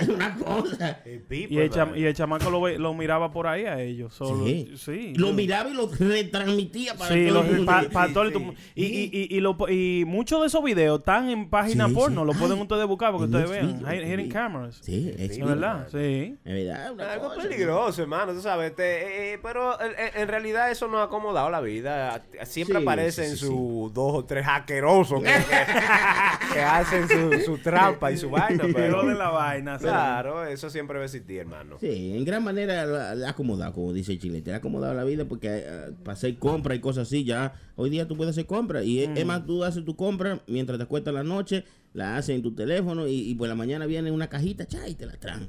[0.00, 1.00] Es una cosa.
[1.04, 1.96] El Y el, cham- hermano.
[1.96, 4.12] y el chamaco lo, ve- lo miraba por ahí a ellos.
[4.14, 4.72] Solo, Sí.
[4.76, 5.12] sí.
[5.16, 7.66] Lo miraba y lo retransmitía para Sí, todo los- el mundo.
[7.72, 10.98] pa- pa todo el tu- y, y, y, y, lo- y muchos de esos videos
[11.00, 12.26] están en páginas Sí, porno, sí.
[12.26, 13.80] lo pueden Ay, ustedes buscar porque ustedes vean.
[13.80, 14.78] Hidden cameras.
[14.82, 16.36] Sí, es Es verdad, sí.
[16.44, 18.74] Es verdad, una Algo cosa, peligroso, hermano, tú sabes.
[18.76, 22.22] te- eh, eh, pero en, realidad eso no ha acomodado la vida.
[22.50, 27.40] Siempre Sí, aparecen sí, sí, sus dos o tres asquerosos que, que- que hacen su,
[27.44, 28.64] su trampa y su vaina.
[28.74, 29.78] Pero de la vaina.
[29.78, 31.76] claro, eso siempre va a existir, hermano.
[31.80, 35.48] Sí, en gran manera acomodado, como dice el chile, te ha acomodado la vida porque
[35.64, 39.02] eh, para hacer compras y cosas así, ya hoy día tú puedes hacer compras y
[39.02, 42.42] es- es más, tú haces tu compra mientras te acuestas la noche, la haces en
[42.42, 45.48] tu teléfono y, y por la mañana viene una cajita, cha, y te la traen.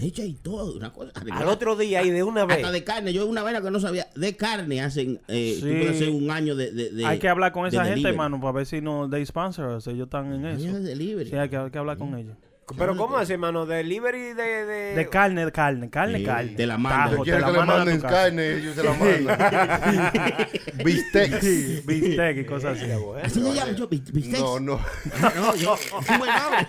[0.00, 1.12] Hecha y todo, una cosa.
[1.30, 2.56] Al otro día y de una vez.
[2.56, 5.72] Hasta de carne, yo una vaina que no sabía, de carne hacen, eh, tú Sí.
[5.72, 6.72] puedes hacer un año de...
[6.72, 8.12] de- de- Hay que hablar con esa gente, delivery.
[8.14, 9.86] hermano, para ver si no they sponsor us.
[9.86, 10.80] Ellos están en eso.
[10.80, 11.28] delivery.
[11.30, 12.36] Sí, hay que, hay que hablar con ellos.
[12.76, 13.64] Pero ¿cómo hace, hermano?
[13.64, 14.64] Delivery de...
[14.66, 16.52] De, De carne, de carne, carne, Sí, carne.
[16.56, 17.10] te la mandan.
[17.10, 20.48] Tajo, te Quieren la que le mandan manden carne, ellos se la mandan.
[20.84, 21.40] Bistec.
[21.40, 22.90] Sí, bistec y cosas así.
[23.22, 24.40] Así le llamo yo, bistecs.
[24.40, 24.80] No, no.
[25.36, 26.66] No, yo, es un buen nombre.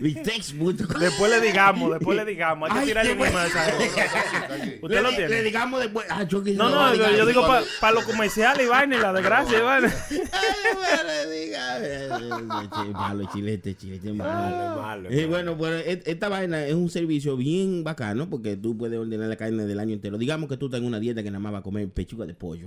[0.00, 1.00] Bistecs.com.
[1.00, 2.70] Después le digamos, después le digamos.
[2.70, 3.42] Hay que Ay, tirarle qué un bueno.
[3.46, 4.78] esa gente.
[4.82, 5.42] ¿Usted Le- lo Le tiene?
[5.42, 6.06] digamos después.
[6.08, 7.46] Ah, yo quise No, lo no, yo, yo digo
[7.80, 9.92] para los comerciales y vaina y la desgracia y vaina.
[10.10, 10.18] Ay,
[10.74, 11.58] bueno, le diga.
[12.92, 14.82] Malo, chilete, chilete, malo.
[14.82, 18.98] malo, Eh, bueno, bueno, et- esta vaina es un servicio bien bacano porque tú puedes
[18.98, 20.18] ordenar la carne del año entero.
[20.18, 22.34] Digamos que tú estás en una dieta que nada más vas a comer pechuga de
[22.34, 22.66] pollo.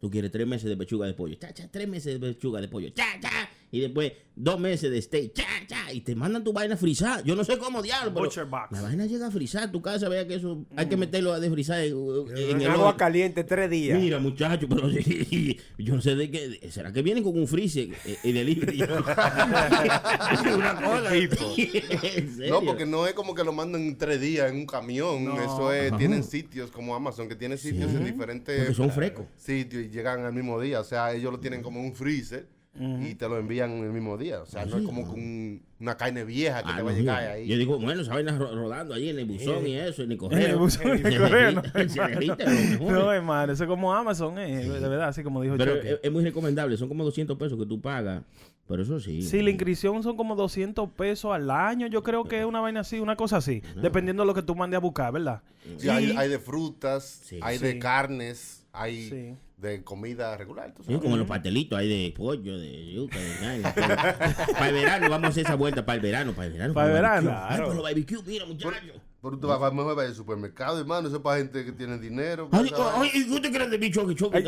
[0.00, 1.34] Tú quieres tres meses de pechuga de pollo.
[1.36, 2.88] Cha, cha, tres meses de pechuga de pollo.
[2.90, 3.48] Cha, cha.
[3.76, 5.32] Y después dos meses de steak.
[5.34, 5.92] Cha, cha.
[5.92, 7.22] Y te mandan tu vaina frisada.
[7.22, 8.70] Yo no sé cómo diablo, pero Butcher box.
[8.70, 10.08] la vaina llega a frisar tu casa.
[10.08, 13.98] Vea que eso hay que meterlo a desfrizar en, el agua caliente tres días.
[13.98, 14.88] Mira, muchacho, pero
[15.78, 16.70] yo no sé de qué.
[16.70, 18.82] ¿Será que vienen con un freezer eh, y delivery?
[20.54, 21.14] Una cosa.
[21.14, 22.54] ¿En serio?
[22.54, 25.24] No, porque no es como que lo mandan en tres días en un camión.
[25.24, 25.40] No.
[25.40, 29.26] Eso es, tienen sitios como Amazon, que tiene sitios en diferentes Porque son frescos.
[29.36, 30.80] sitios y llegan al mismo día.
[30.80, 34.40] O sea, ellos lo tienen como un freezer y te lo envían el mismo día.
[34.42, 36.92] O sea, no es como con un- una carne vieja que Ah, te va a
[36.92, 37.32] no, llegar mira.
[37.34, 37.46] ahí.
[37.46, 40.18] Yo digo, bueno, esa vaina ro- rodando allí en el buzón y eso, en el
[40.18, 40.38] correo.
[40.44, 41.62] En el buzón, en el Se correo, no.
[42.90, 46.12] No, hermano, eso es como Amazon, eh, de verdad, así como dijo Pero es, es
[46.12, 48.22] muy recomendable, son como 200 pesos que tú pagas.
[48.68, 49.22] Pero eso sí.
[49.22, 51.86] Sí, la inscripción son como 200 pesos al año.
[51.86, 53.62] Yo creo que es una vaina así, una cosa así.
[53.80, 55.42] Dependiendo de lo que tú mandes a buscar, ¿verdad?
[55.76, 57.38] Sí, hay, Y- hay de frutas, Sí.
[57.42, 57.64] hay Sí.
[57.64, 59.34] de carnes, hay Sí.
[59.66, 60.72] De comida regular.
[60.74, 61.02] tú Sí, sabes.
[61.02, 63.74] como los pastelitos hay de pollo, de yuca, de vaina.
[63.74, 66.74] Para el verano, vamos a hacer esa vuelta para el verano, para el verano.
[66.74, 67.30] Para el verano.
[67.30, 68.80] Ay, para los barbecue, mira, muchachos.
[69.22, 71.08] Pero tú vas a mejor para el supermercado, hermano.
[71.08, 72.48] Eso es para gente que tiene dinero.
[72.52, 72.70] Ay,
[73.12, 74.38] ¿y usted cree de mi choque, choque?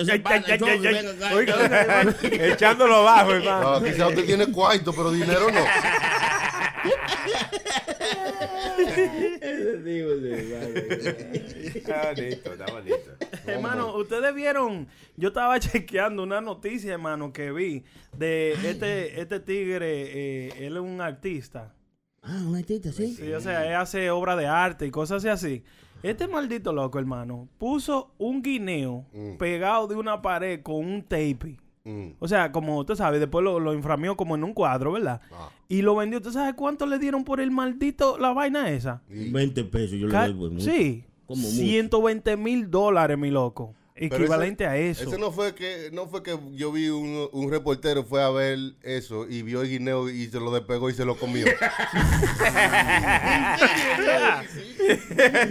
[2.31, 3.81] Echándolo abajo, hermano.
[3.81, 5.61] No, quizás usted tiene cuarto, pero dinero no.
[10.79, 13.11] Está bonito, está bonito.
[13.55, 17.85] Hermano, ustedes vieron, yo estaba chequeando una noticia, hermano, que vi
[18.17, 21.75] de este, este tigre, eh, él es un artista.
[22.23, 23.15] Ah, un artista, sí.
[23.15, 25.63] Sí, o sea, él hace obra de arte y cosas así.
[26.03, 29.37] Este maldito loco, hermano, puso un guineo Mm.
[29.39, 31.59] pegado de una pared con un tape.
[31.85, 32.11] Mm.
[32.19, 35.21] O sea, como usted sabe, después lo, lo inframió como en un cuadro, ¿verdad?
[35.33, 35.49] Ah.
[35.69, 36.19] Y lo vendió.
[36.19, 39.03] ¿Usted sabe cuánto le dieron por el maldito, la vaina esa?
[39.09, 40.65] Y- 20 pesos, yo le doy pues, mucho.
[40.71, 41.05] sí.
[41.29, 41.55] Como mucho.
[41.57, 43.75] 120 mil dólares, mi loco.
[44.01, 45.03] Equivalente ese- a eso.
[45.09, 48.57] Ese no fue que no fue que yo vi un, un reportero fue a ver
[48.85, 51.47] eso y vio el guineo y se lo despegó y se lo comió.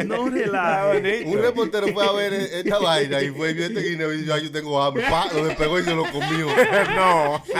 [0.06, 1.24] no relaje.
[1.26, 4.22] un reportero fue a ver e- esta vaina y fue y vio este guineo y
[4.22, 5.04] dijo, "Ay, yo tengo hambre.
[5.10, 6.48] Pa, lo despegó y se lo comió.
[6.96, 7.44] No.
[7.46, 7.54] Sí,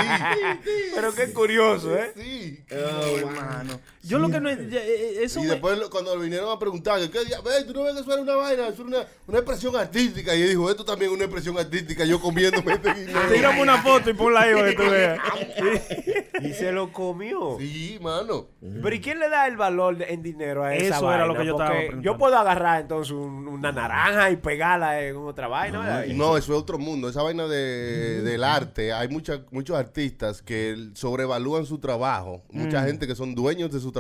[0.96, 2.12] Pero qué curioso, ¿eh?
[2.16, 2.60] sí.
[2.72, 3.80] Oh, hermano.
[4.08, 4.70] Yo lo que no es.
[4.70, 7.42] ya, eh, Eso Y me- después lo- cuando vinieron a preguntar, ¿qué día?
[7.42, 10.36] Ve, tú no ves que eso era una vaina, eso era una, una expresión artística.
[10.36, 13.22] Y él dijo, esto también es una expresión artística, yo comiéndome este guineo.
[13.34, 15.20] Tírame una foto y ponla ahí para que tú veas.
[16.40, 17.58] Y se lo comió.
[17.60, 18.48] Sí, mano.
[18.62, 21.26] Pero ¿y quién le da el valor de- en dinero a esa Eso era vaina?
[21.26, 22.12] lo que yo estaba Porque preguntando.
[22.14, 26.06] yo puedo agarrar entonces un- una naranja y pegarla en otra vaina.
[26.14, 27.10] No, eso es otro mundo.
[27.10, 32.44] Esa vaina de, del arte, hay mucha- muchos artistas que sobrevalúan su trabajo.
[32.52, 33.97] Mucha gente que son dueños de su trabajo.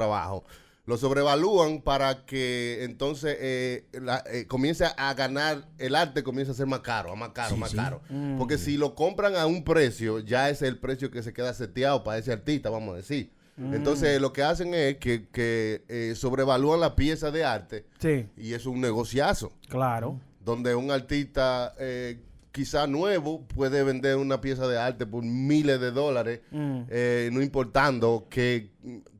[0.85, 6.55] Lo sobrevalúan para que entonces eh, la- eh, comience a ganar, el arte comienza a
[6.55, 8.01] ser más caro, más caro, más caro.
[8.37, 12.03] Porque si lo compran a un precio, ya es el precio que se queda seteado
[12.05, 13.31] para ese artista, vamos a decir.
[13.57, 18.53] Entonces lo que hacen es que, que, eh, sobrevalúan la pieza de arte Sí, y
[18.53, 20.19] es un negociazo claro.
[20.45, 22.19] donde un artista, eh,
[22.51, 26.81] quizá nuevo puede vender una pieza de arte por miles de dólares, Mm.
[26.87, 28.69] eh, no importando que,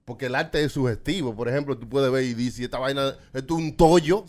[0.07, 1.35] porque el arte es subjetivo.
[1.35, 4.23] Por ejemplo, tú puedes ver y dices, esta vaina, esto es un tollo,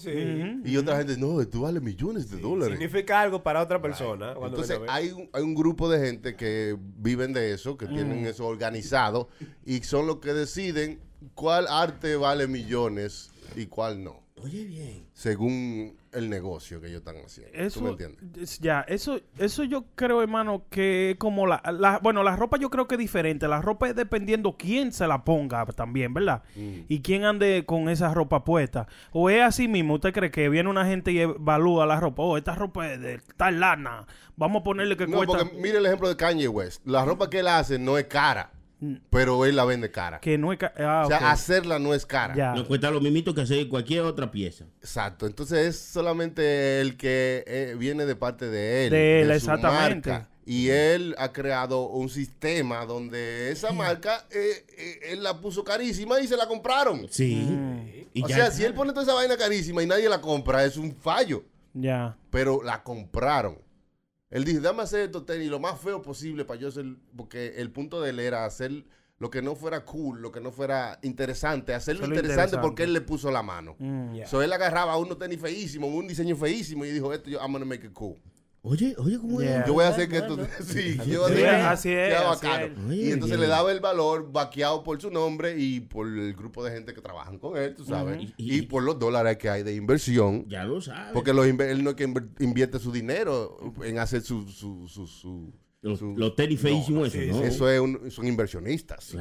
[0.64, 2.76] y otra gente, no, esto vale millones de dólares.
[2.76, 4.34] Significa algo para otra persona.
[4.42, 9.28] Entonces un, hay un grupo de gente que viven de eso, que tienen eso organizado
[9.64, 10.98] y son los que deciden
[11.36, 15.06] cuál arte vale millones y cuál no, Oye, bien.
[15.12, 17.52] según el negocio que ellos están haciendo.
[17.52, 18.58] ¿Tú me Eso, entiendes?
[18.60, 22.70] ya, eso, eso yo creo, hermano, que es como la, la- bueno, la ropa yo
[22.70, 23.48] creo que es diferente.
[23.48, 26.42] La ropa es dependiendo quién se la ponga también, ¿verdad?
[26.56, 26.80] Mm.
[26.88, 28.86] Y quién ande con esa ropa puesta.
[29.12, 32.22] O es así mismo, usted cree que viene una gente y evalúa la ropa.
[32.22, 34.06] Oh, esta ropa es de tal lana.
[34.36, 35.38] Vamos a ponerle que No, cuesta.
[35.38, 36.86] porque mire el ejemplo de Kanye West.
[36.86, 38.52] La ropa que él hace no es cara,
[39.10, 40.20] pero él la vende cara.
[40.20, 40.58] Que no es.
[40.62, 42.34] ah, O sea, hacerla no es cara.
[42.34, 42.54] Ya.
[42.54, 44.66] No cuesta lo mismito que hacer cualquier otra pieza.
[44.80, 45.26] Exacto.
[45.26, 48.90] Entonces es solamente el que eh, viene de parte de él.
[48.90, 50.10] De él, su exactamente.
[50.10, 50.28] marca.
[50.46, 56.20] Y él ha creado un sistema donde esa marca, eh, eh, él la puso carísima
[56.20, 57.06] y se la compraron.
[57.10, 57.34] Sí.
[57.34, 57.88] Mm.
[58.14, 58.56] Y o ya sea, está.
[58.56, 61.44] si él pone toda esa vaina carísima y nadie la compra, es un fallo.
[61.74, 62.16] Ya.
[62.30, 63.58] Pero la compraron.
[64.30, 66.84] Él dijo, dame hacer estos tenis lo más feo posible para yo ser...
[67.16, 68.84] Porque el punto de él era hacer
[69.18, 71.74] lo que no fuera cool, lo que no fuera interesante.
[71.74, 72.58] Hacerlo interesante, interesante.
[72.58, 73.74] porque él le puso la mano.
[73.78, 74.20] Mm.
[74.26, 77.64] So él agarraba unos tenis feísimos, un diseño feísimo y dijo, esto yo, I'm gonna
[77.64, 78.16] make it cool.
[78.68, 79.60] Oye, oye, ¿cómo Yeah.
[79.60, 79.66] es?
[79.66, 80.36] Yo voy a hacer que esto...
[80.64, 82.94] sí, yo voy a hacer que sea bacano.
[82.94, 83.40] Y entonces bien.
[83.40, 87.00] le daba el valor vaqueado por su nombre y por el grupo de gente que
[87.00, 88.22] trabajan con él, tú sabes.
[88.36, 90.44] Y, Y- por los dólares que hay de inversión.
[90.48, 91.12] Ya lo sabes.
[91.14, 94.46] Porque los él no es que invierte su dinero en hacer su...
[94.48, 97.44] su, su, su- los, los tenis feísimos, No, eso, ¿no?
[97.44, 99.14] Eso es un- son inversionistas.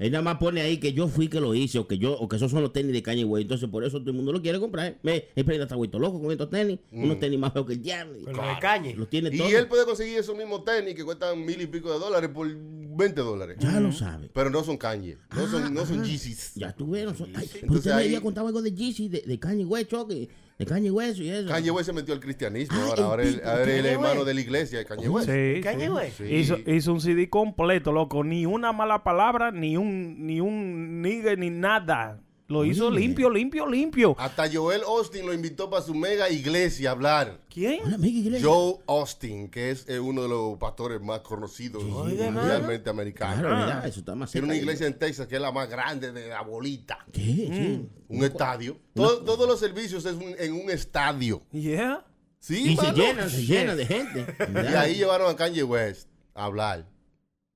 [0.00, 2.26] Él nada más pone ahí que yo fui que lo hice o que yo o
[2.26, 3.42] que esos son los tenis de Kanye West.
[3.42, 4.98] Entonces por eso todo el mundo lo quiere comprar.
[5.02, 6.78] Me, el prenda está vuelto loco con estos tenis.
[6.90, 8.14] Unos tenis más feos que el diablo.
[8.18, 8.94] De cañe.
[8.96, 9.52] Los tiene Y todos.
[9.52, 13.20] él puede conseguir esos mismos tenis que cuestan mil y pico de dólares por 20
[13.20, 13.56] dólares.
[13.60, 14.30] Ya lo sabe.
[14.32, 15.18] Pero no son Kanye.
[15.36, 16.52] No son, no son Yeezys.
[16.54, 17.04] Ya tú ves.
[17.04, 19.90] no son- Ay, pero usted me había contado algo de Yeezy, de, de Kanye West,
[19.90, 20.28] Choque.
[20.60, 21.48] De Kanye West y eso.
[21.48, 22.76] Kanye West se metió al cristianismo.
[22.78, 25.30] Ah, ahora, el ahora tipo, ahora Kanye hermano de la iglesia, Kanye West.
[25.30, 25.90] Sí, Kanye sí.
[25.90, 26.18] West.
[26.18, 26.24] Sí.
[26.24, 28.22] Hizo, hizo un CD completo, loco.
[28.22, 32.20] Ni una mala palabra, ni un, ni un nigga, ni nada.
[32.50, 32.98] Lo hizo Oye.
[32.98, 34.16] limpio, limpio, limpio.
[34.18, 37.40] Hasta Joel Austin lo invitó para su mega iglesia a hablar.
[37.48, 37.84] ¿Quién?
[37.84, 38.46] Una amiga iglesia.
[38.48, 43.38] Joe Austin, que es eh, uno de los pastores más conocidos mundialmente americanos.
[43.40, 46.10] Claro, verdad, eso está más Tiene una iglesia en Texas que es la más grande
[46.10, 46.98] de la bolita.
[47.12, 47.22] ¿Qué?
[47.22, 47.88] Sí.
[48.08, 48.76] Un estadio.
[48.94, 51.42] Todo- todos los servicios es un- en un estadio.
[51.52, 52.04] Yeah.
[52.40, 52.96] Sí, Y se mano.
[52.96, 54.26] llena, se llena de gente.
[54.70, 56.84] Y ahí llevaron a Kanye West a hablar.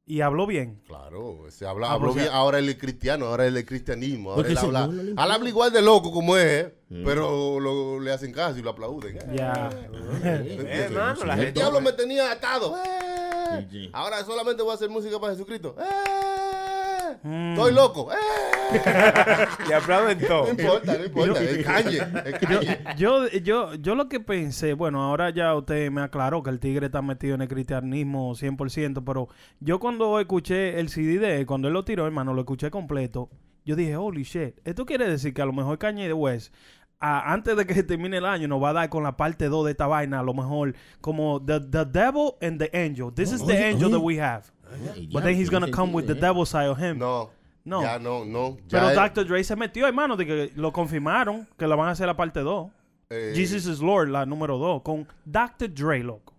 [0.06, 0.82] Y habló bien.
[0.86, 2.28] Claro, se habla, Ah, habló pues, bien.
[2.34, 4.32] Ahora él es cristiano, ahora él es cristianismo.
[4.32, 6.66] Ahora él habla, él igual de loco como es,
[7.04, 9.18] pero lo- le hacen caso y lo aplauden.
[9.34, 9.70] Ya.
[10.22, 11.52] Eh, la El gente.
[11.52, 12.76] diablo me tenía atado.
[12.84, 13.66] ¡Eh!
[13.70, 13.90] Sí, sí.
[13.94, 15.74] Ahora solamente voy a hacer música para Jesucristo.
[15.78, 15.84] ¡Eh!
[17.24, 17.54] Mm.
[17.54, 18.12] Estoy loco.
[18.12, 18.16] ¡Eh!
[19.68, 20.44] Le aplauden todo.
[20.44, 21.42] No importa, no importa.
[21.42, 21.98] Es calle.
[22.26, 22.80] Es calle.
[22.98, 26.86] Yo, yo, yo lo que pensé, bueno, ahora ya usted me aclaró que el tigre
[26.86, 31.68] está metido en el cristianismo 100%, pero yo cuando escuché el CD de él, cuando
[31.68, 33.30] él lo tiró, hermano, lo escuché completo,
[33.64, 36.52] yo dije, holy shit, esto quiere decir que a lo mejor Kanye West,
[37.00, 39.48] a- antes de que se termine el año, nos va a dar con la parte
[39.48, 43.12] 2 de esta vaina, a lo mejor como The, the Devil and the Angel.
[43.12, 43.92] This is the Oye, angel oye.
[43.96, 44.44] that we have.
[44.94, 46.98] Ay, But then he's gonna come with the devil side of him.
[46.98, 47.30] No.
[47.64, 47.80] No.
[47.82, 48.56] Ya no, no.
[48.68, 49.24] Ya Pero Dr.
[49.26, 52.40] Dre se metió, hermano, de que lo confirmaron, que lo van a hacer la parte
[52.40, 52.70] 2.
[53.10, 55.68] eh, Jesus is Lord, la número 2, con Dr.
[55.72, 56.33] Dre, loco.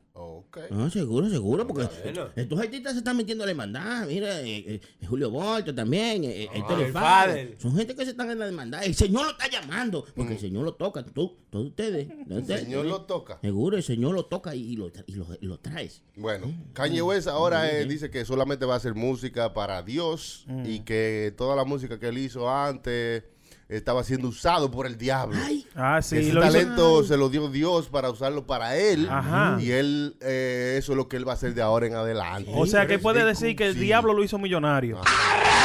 [0.71, 2.29] Ah, seguro, seguro, porque Bueno.
[2.35, 4.07] estos artistas se están metiendo a la hermandad.
[4.07, 6.91] Mira, eh, eh, Julio Volto también, eh, eh, Héctor el.
[6.91, 7.55] Fader.
[7.59, 8.83] Son gente que se están en la hermandad.
[8.83, 11.03] El Señor lo está llamando, porque el Señor lo toca.
[11.05, 12.07] Tú, todos ustedes.
[12.27, 12.37] ¿no?
[12.37, 12.89] El Señor ¿eh?
[12.89, 13.39] lo toca.
[13.41, 16.01] Seguro, el Señor lo toca y lo, y lo, y lo traes.
[16.15, 20.79] Bueno, Kanye West ahora eh, dice que solamente va a hacer música para Dios y
[20.81, 23.23] que toda la música que él hizo antes
[23.67, 25.38] estaba siendo usado por el diablo.
[25.43, 29.08] Ay, Ah, sí, ese lo hizo- talento se lo dio Dios para usarlo para él.
[29.10, 29.58] Ajá.
[29.60, 32.51] Y él, eh, eso es lo que él va a hacer de ahora en adelante.
[32.54, 33.80] O sea, que puede decir que el sí.
[33.82, 34.99] diablo lo hizo millonario.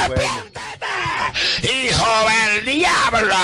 [0.09, 0.23] Bueno,
[1.63, 2.07] ¡Hijo
[2.55, 3.35] del diablo!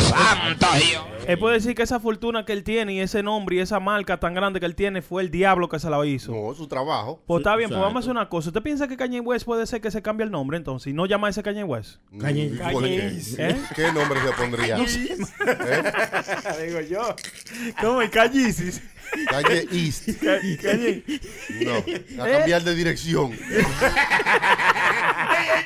[0.00, 1.04] ¡Santo Dios!
[1.28, 4.18] Él puede decir que esa fortuna que él tiene y ese nombre y esa marca
[4.18, 6.32] tan grande que él tiene fue el diablo que se la hizo.
[6.32, 7.22] no, su trabajo.
[7.26, 8.48] Pues está bien, pues vamos a hacer una cosa.
[8.48, 10.90] ¿Usted piensa que Kanye West puede ser que se cambie el nombre entonces?
[10.90, 11.98] Y no llama a ese Kanye West.
[12.18, 12.58] Kanye-.
[13.38, 13.56] ¿Eh?
[13.76, 14.78] ¿Qué nombre se pondría?
[16.64, 17.14] Digo yo.
[17.78, 18.82] ¿Cómo el Kanyesis?
[19.28, 20.08] Kanye East.
[20.62, 21.02] Kanye.
[22.16, 23.32] No, a cambiar de dirección.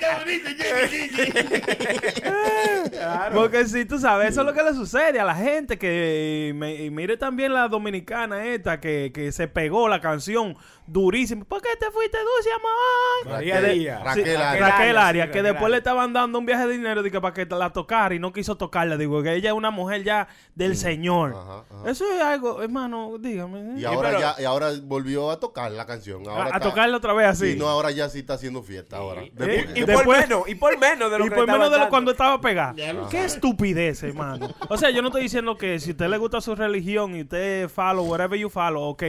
[3.34, 5.78] Porque si tú sabes, eso es lo que le sucede a la gente.
[5.78, 10.56] Que y me- y mire también la dominicana esta que, que se pegó la canción
[10.86, 11.44] durísima.
[11.44, 13.34] ¿Por qué te fuiste dulce, amor?
[13.36, 14.02] María Díaz.
[14.04, 14.70] Raquel Sí, Arias.
[14.70, 17.46] Raquel Arias, sí, que Raquel después le estaban dando un viaje de dinero para que
[17.46, 18.96] la tocara y no quiso tocarla.
[18.96, 21.34] Digo, que ella es una mujer ya del Señor.
[21.36, 21.90] Ajá, ajá.
[21.90, 23.78] Eso es algo, hermano, dígame.
[23.80, 26.26] Y ahora pero- ya y ahora volvió a tocar la canción.
[26.28, 27.52] Ahora a, tocarla otra vez así.
[27.52, 29.24] Sí, no, ahora ya sí está haciendo fiesta ahora.
[29.24, 31.70] Y, Después- y Después- por menos, y por menos de lo y que por menos
[31.70, 32.74] de lo cuando estaba pegada.
[33.10, 34.48] Qué estupidez, hermano.
[34.68, 37.22] O sea, yo no estoy diciendo que si a usted le gusta su religión y
[37.22, 39.02] usted follow whatever you follow, ok.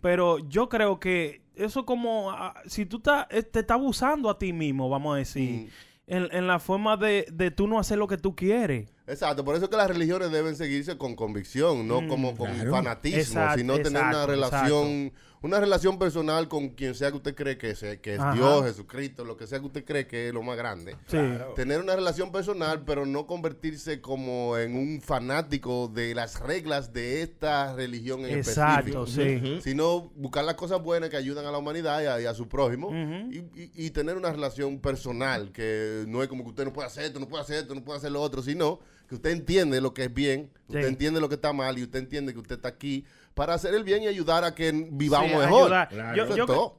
[0.00, 1.11] Pero yo creo que
[1.54, 5.18] eso como ah, si tú estás, eh, te estás abusando a ti mismo, vamos a
[5.18, 5.70] decir,
[6.06, 8.88] en, en la forma de, de tú no hacer lo que tú quieres.
[9.06, 12.70] Exacto, por eso es que las religiones deben seguirse con convicción, no como con claro.
[12.70, 15.12] fanatismo, Exacto, sino tener una exacto, relación,
[15.42, 18.32] una relación personal con quien sea que usted cree que, se- que es Ajá.
[18.34, 20.96] Dios, Jesucristo, lo que sea que usted cree que es lo más grande.
[21.08, 21.18] Sí.
[21.56, 27.22] Tener una relación personal, pero no convertirse como en un fanático de las reglas de
[27.22, 29.56] esta religión en Exacto, específico.
[29.56, 29.60] sí.
[29.62, 32.48] Sino buscar las cosas buenas que ayudan a la humanidad y a, y a su
[32.48, 32.90] prójimo.
[33.30, 36.86] Y, y- y tener una relación personal, que no es como que usted no puede
[36.86, 38.78] hacer esto, no puede hacer esto, no puede hacer lo otro, sino
[39.08, 40.88] que usted entiende lo que es bien, usted Sí.
[40.88, 43.84] entiende lo que está mal y usted entiende que usted está aquí para hacer el
[43.84, 45.68] bien y ayudar a que vivamos Sí, mejor.
[45.68, 46.14] Claro.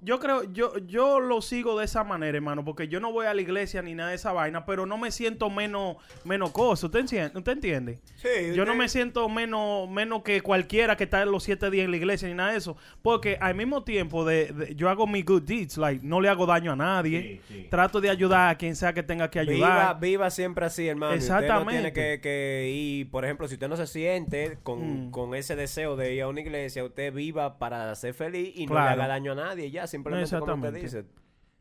[0.02, 3.34] Yo, creo, yo, yo lo sigo de esa manera, hermano, porque yo no voy a
[3.34, 6.86] la iglesia ni nada de esa vaina, pero no me siento menos, menos cosa.
[6.88, 7.38] ¿Usted entiende?
[7.38, 8.00] ¿Usted entiende?
[8.16, 11.86] Sí, Yo no usted- me siento menos, menos que cualquiera que está los siete días
[11.86, 12.78] en la iglesia ni nada de eso.
[13.02, 16.46] Porque al mismo tiempo de, de- yo hago mis good deeds, like, no le hago
[16.46, 17.42] daño a nadie.
[17.70, 20.00] Trato de ayudar a quien sea que tenga que ayudar.
[20.00, 21.16] viva siempre así, hermano.
[21.16, 21.72] Usted no Exactamente.
[21.92, 25.12] tiene que, que ir, por ejemplo, si usted no se siente con, Mm.
[25.12, 28.76] con ese deseo de ir a una iglesia, usted viva para ser feliz y no
[28.76, 31.06] le haga daño a nadie, ya, simplemente como usted dice.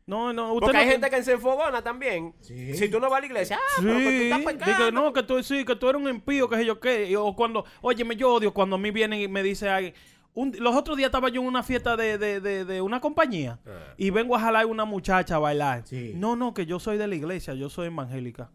[0.05, 2.33] No, no, usted Porque hay no- gente que se enfogona también.
[2.41, 4.85] Si tú no vas a la iglesia, ah, Sí, pero que tú estás di pecando.
[4.85, 7.09] que no, que tú, sí, que tú eres un impío, que sé yo qué.
[7.09, 9.93] Y- O cuando, óyeme, yo odio cuando a mí vienen y me dice alguien.
[10.35, 13.59] un- los otros días estaba yo en una fiesta de, de, de, de una compañía
[13.97, 15.83] y vengo a jalar una muchacha a bailar.
[15.85, 16.13] Sí.
[16.15, 18.49] No, no, que yo soy de la iglesia, yo soy evangélica.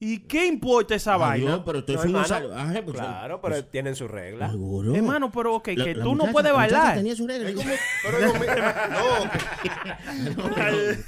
[0.00, 1.54] ¿Y qué importa esa vaina?
[1.54, 4.52] Adiós, pero tú No, hermano, sal- Ajá, pues, claro, pero tienen sus reglas.
[4.52, 4.94] Seguro.
[4.94, 6.94] Hermano, pero ok, La- que la tú no muchacha- puedes la muchacha bailar.
[6.96, 7.48] tenía su regla.
[7.50, 7.70] Es como-
[8.04, 8.18] pero
[10.36, 10.98] no, Eh,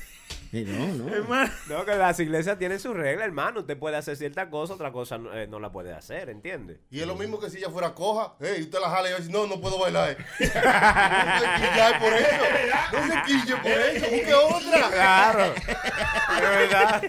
[0.53, 1.14] No, no.
[1.14, 3.61] Hermano, No, que las iglesias tienen sus reglas, hermano.
[3.61, 6.80] Usted puede hacer cierta cosa, otra cosa no, eh, no la puede hacer, ¿entiende?
[6.90, 9.30] y es lo mismo que si ella fuera coja, hey, usted la jala y dice,
[9.30, 10.16] no, no puedo bailar.
[10.40, 12.44] no se quille por eso,
[12.92, 14.90] no se quille por eso, busque otra.
[15.01, 15.55] Claro.
[15.55, 17.03] Es verdad.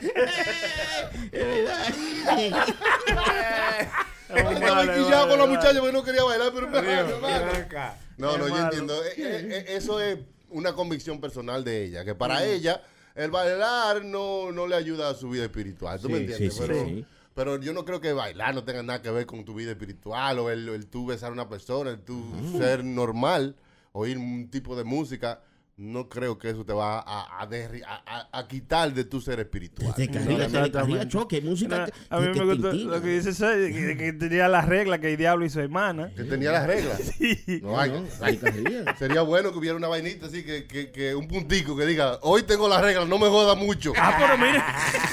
[4.30, 6.68] Estaba quillado con la muchacha porque no quería bailar, pero
[7.58, 7.98] acá.
[8.18, 9.04] No, no, yo entiendo.
[9.04, 10.20] Eh, eh, eh, Eso es
[10.50, 12.82] una convicción personal de ella, que para ella
[13.22, 16.00] el bailar no, no le ayuda a su vida espiritual.
[16.00, 16.54] ¿Tú me entiendes?
[16.54, 17.06] sí, sí, pero, sí.
[17.36, 20.40] pero yo no creo que bailar no tenga nada que ver con tu vida espiritual
[20.40, 22.24] o el, el tú besar a una persona, el tú
[22.58, 23.56] ser normal,
[23.92, 25.42] oír un tipo de música.
[25.84, 29.20] No creo que eso te va a, a, derri- a- a- a quitar de tu
[29.20, 29.92] ser espiritual.
[29.98, 30.78] Desde Exactamente.
[30.78, 31.86] arriba choque, música.
[31.86, 32.92] que- a mí que me gusta tintina.
[32.98, 36.12] lo que dice que, que tenía las reglas que el diablo y su hermana.
[36.16, 37.02] Que tenía las reglas.
[37.64, 38.06] No, hay- No,
[38.48, 38.96] arriba.
[39.00, 42.44] Sería bueno que hubiera una vainita así, que, que, que un puntico que diga, hoy
[42.44, 43.92] tengo las reglas, no me joda mucho.
[43.98, 44.64] Ah, pero mire.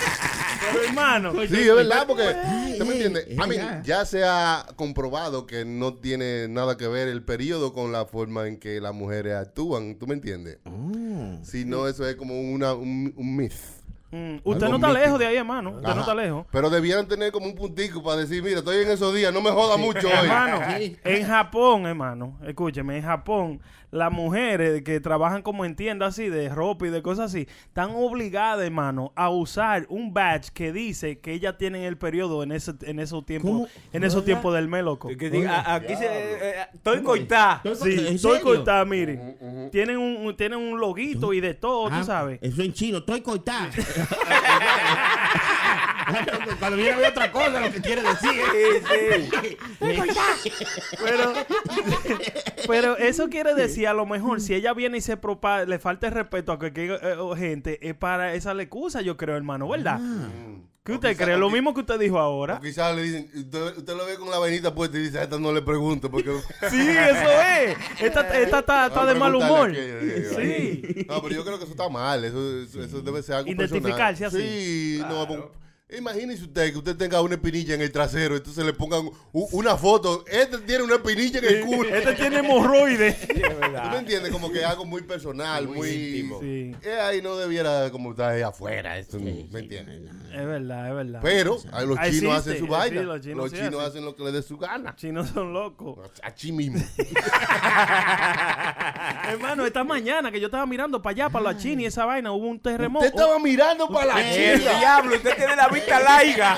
[0.71, 1.33] pero hermano.
[1.49, 2.25] Sí, es verdad, porque
[2.83, 3.33] ¿usted me ey, entiende?
[3.33, 3.83] es A mí verdad.
[3.85, 8.47] ya se ha comprobado que no tiene nada que ver el periodo con la forma
[8.49, 10.59] en que las mujeres actúan, ¿tú me entiendes?
[10.66, 11.39] Oh.
[11.43, 13.53] Si no, eso es como una, un, un myth.
[14.11, 14.93] Mm, usted no está mítico.
[15.05, 15.70] lejos de ahí, hermano.
[15.72, 16.47] Usted no está lejos.
[16.51, 19.51] Pero debieran tener como un puntico para decir, mira, estoy en esos días, no me
[19.51, 20.14] joda mucho hoy.
[20.26, 20.61] Hermano,
[21.05, 23.61] en Japón, hermano, escúcheme, en Japón,
[23.91, 27.91] las mujeres que trabajan como en tiendas así de ropa y de cosas así, están
[27.95, 32.72] obligadas, hermano, a usar un badge que dice que ellas tienen el periodo en ese
[32.82, 35.09] en esos tiempos, en esos tiempos del mes, loco.
[35.16, 37.62] Que diga, a- aquí se, eh, eh, estoy coitada.
[37.74, 38.45] Sí, ¿En estoy serio?
[38.45, 39.68] cortada, miren.
[39.72, 42.39] Tienen un, un- tienen un loguito y de todo, Ah, tú sabes.
[42.43, 43.70] Eso en chino, estoy coitada.
[46.59, 48.31] Cuando viene a ver otra cosa, lo que quiere decir.
[51.05, 51.33] Pero,
[52.66, 56.09] pero eso quiere decir, a lo mejor, si ella viene y se propaga, le falta
[56.09, 60.01] el respeto a cualquier eh, gente, es para esa la excusa, yo creo, hermano, ¿verdad?
[60.85, 61.37] ¿Qué O usted quizá- cree?
[61.39, 62.61] Lo mismo que usted dijo ahora.
[62.62, 65.39] quizás le dicen, usted, usted lo ve con la vainita puesta y dice, a esta
[65.39, 66.31] no le pregunto porque...
[66.71, 67.77] Sí, eso es.
[68.01, 69.73] Esta, esta está, está de mal humor.
[69.75, 71.07] Sí.
[71.09, 72.25] No, pero yo creo que eso está mal.
[72.25, 74.47] Eso, eso, eso debe ser algo Identificarse personal.
[74.49, 74.97] así.
[74.97, 75.51] Sí, no,
[75.91, 79.74] Imagínese usted que usted tenga una espinilla en el trasero, entonces le pongan u- una
[79.74, 80.22] foto.
[80.30, 81.89] Este tiene una espinilla en el culo.
[81.89, 83.16] Este tiene hemorroides.
[83.28, 84.30] Sí, es ¿Tú me entiendes?
[84.32, 85.89] Como que algo muy personal, Muy muy...
[85.91, 86.41] íntimo.
[86.41, 86.74] Sí.
[86.82, 88.99] Eh, ahí no debiera como estar ahí afuera.
[88.99, 89.30] Eso, ¿Me
[89.61, 90.03] entiendes?
[90.30, 91.20] Es verdad, es verdad.
[91.22, 93.03] Pero ahí los Existe, chinos hacen su sí, vaina.
[93.03, 93.86] los chinos sí chinos hacen.
[93.89, 94.95] hacen lo que les dé su gana.
[94.95, 96.11] Chinos son locos.
[96.22, 96.78] Aquí mismo.
[99.28, 102.32] Hermano, esta mañana que yo estaba mirando para allá, para la China y esa vaina,
[102.32, 103.05] hubo un terremoto.
[103.07, 104.78] Usted estaba mirando para la El China.
[104.78, 106.57] diablo, usted tiene la vista laiga.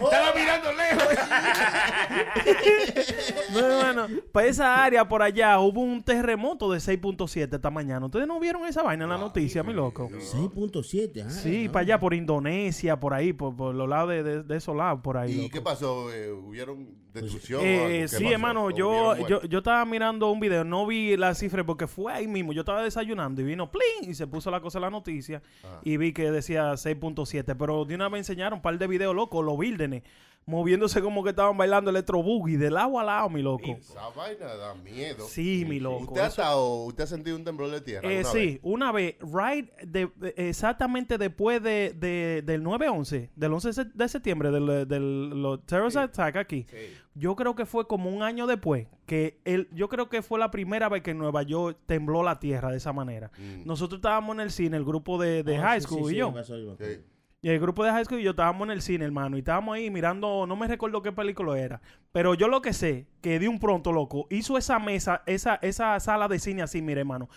[0.00, 1.04] Estaba mirando lejos.
[3.52, 8.06] No, hermano, para esa área por allá hubo un terremoto de 6.7 esta mañana.
[8.06, 10.08] ¿Ustedes no vieron esa vaina en la noticia, mi loco?
[10.10, 11.24] 6.7.
[11.26, 11.72] ah, Sí, ah.
[11.72, 15.00] para allá, por Indonesia, por ahí, por, por los lados de, de, de esos lados,
[15.02, 15.32] por ahí.
[15.32, 15.50] ¿Y loco.
[15.52, 16.12] qué pasó?
[16.12, 17.60] Eh, ¿Hubieron destrucción?
[17.60, 18.34] o Eh, sí, pasó?
[18.34, 22.12] hermano, ¿O yo, yo, yo estaba mirando un video, no vi la cifra porque fue
[22.12, 22.52] ahí mismo.
[22.52, 25.42] Yo estaba desayunando y vino plin y se puso la cosa en la noticia
[25.82, 27.56] y vi que decía 6.7.
[27.58, 29.58] Pero de una vez enseñaron un par de videos locos, los
[29.90, 30.02] vírgenes,
[30.46, 33.70] moviéndose como que estaban bailando electro boogie de lado a lado, mi loco.
[33.78, 35.24] Esa vaina da miedo.
[35.28, 36.04] Sí, mi loco.
[36.06, 38.10] ¿Usted ha, estado, ¿Usted ha sentido un temblor de tierra?
[38.10, 38.60] Eh, alguna sí, vez?
[38.62, 43.84] una vez, right, de, de- exactamente después de, de- del 9-11, del 11 de se-
[43.84, 46.66] de septiembre, del, del los terrorist attack aquí,
[47.14, 50.50] yo creo que fue como un año después, que el, yo creo que fue la
[50.50, 53.30] primera vez que en Nueva York tembló la tierra de esa manera.
[53.64, 56.10] Nosotros estábamos en el cine, el grupo de, de Ah, high sí, school sí, y
[56.10, 56.32] sí, yo.
[56.32, 56.94] me pasó, yo me acuerdo.
[56.94, 57.00] Sí.
[57.42, 59.74] Y el grupo de high school y yo estábamos en el cine, hermano, y estábamos
[59.74, 61.80] ahí mirando, no me recuerdo qué película era,
[62.12, 65.98] pero yo lo que sé, que de un pronto, loco, hizo esa mesa, esa, esa
[66.00, 67.30] sala de cine así, mire, hermano,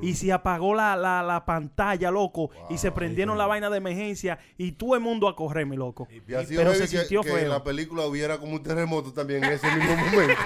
[0.00, 4.38] y se apagó la, la, la pantalla, loco, y se prendieron la vaina de emergencia,
[4.56, 6.06] y todo el mundo a correr, mi loco.
[6.08, 9.50] Y sido Pero se sintió que en la película hubiera como un terremoto también en
[9.54, 10.40] ese mismo momento.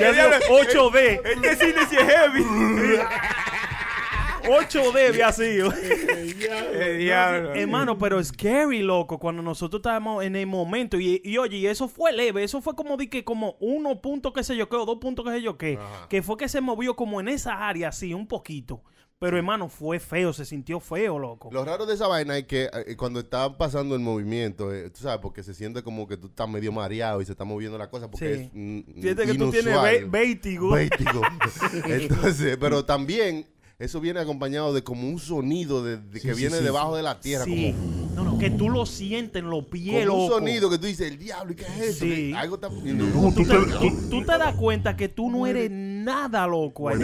[0.00, 2.44] Ya dio 8D, Este cine sí es heavy.
[4.42, 5.72] 8D había sido.
[6.72, 7.54] El diablo.
[7.54, 10.98] Hermano, pero scary, loco, cuando nosotros estábamos en el momento.
[10.98, 12.44] Y, y oye, y eso fue leve.
[12.44, 15.24] Eso fue como di que como uno punto qué sé yo qué, o dos puntos
[15.24, 15.78] qué sé yo qué.
[16.08, 18.82] Que fue que se movió como en esa área, así, un poquito.
[19.18, 21.48] Pero hermano, fue feo, se sintió feo, loco.
[21.52, 25.02] Lo raro de esa vaina es que eh, cuando está pasando el movimiento, eh, tú
[25.02, 27.88] sabes, porque se siente como que tú estás medio mareado y se está moviendo la
[27.88, 28.42] cosa porque Sí.
[28.42, 30.10] es mm, Siente que tú tienes.
[30.10, 30.76] Vértigo.
[31.86, 33.46] Entonces, pero también
[33.84, 37.02] eso viene acompañado de como un sonido de, de que sí, viene sí, debajo de
[37.02, 37.74] la tierra, Sí.
[37.76, 40.38] como, No, no, que tú lo sientes en los pies, como un loco.
[40.40, 42.04] sonido que tú dices, el diablo, ¿y qué es eso?
[42.04, 42.30] Sí.
[42.30, 46.46] Que Algo está Tú te, tú- tú te das cuenta que tú no eres nada
[46.46, 46.98] loco ahí.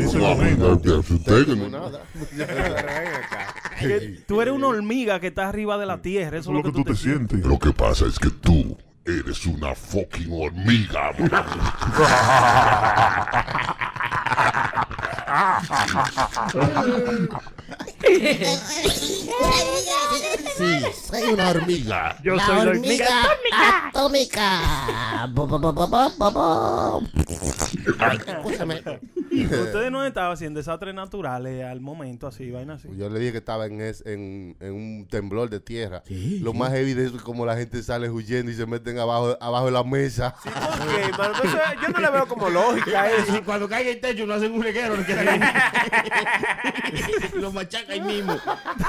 [4.26, 6.38] tú eres una hormiga que está arriba de la tierra.
[6.38, 7.44] Eso es lo que tú te sientes.
[7.44, 8.76] Lo que pasa es que tú
[9.08, 11.44] eres una fucking hormiga, bro.
[20.56, 22.16] Sí, soy una hormiga.
[22.22, 23.06] Yo la soy la hormiga
[23.88, 24.60] atómica.
[28.26, 28.82] Escúchame.
[29.30, 32.88] Ustedes no estaban haciendo desastres naturales al momento, así, vaina así.
[32.96, 36.02] Yo le dije que estaba en, es- en, en un temblor de tierra.
[36.06, 36.58] Sí, Lo sí.
[36.58, 36.72] más
[37.06, 40.34] eso es como la gente sale huyendo y se meten abajo, abajo de la mesa.
[40.44, 43.36] Ok, mano, no sé, yo no le veo como lógica eso.
[43.36, 44.96] Y cuando caiga el techo no hacen un reguero.
[47.34, 48.34] Lo machaca ahí mismo.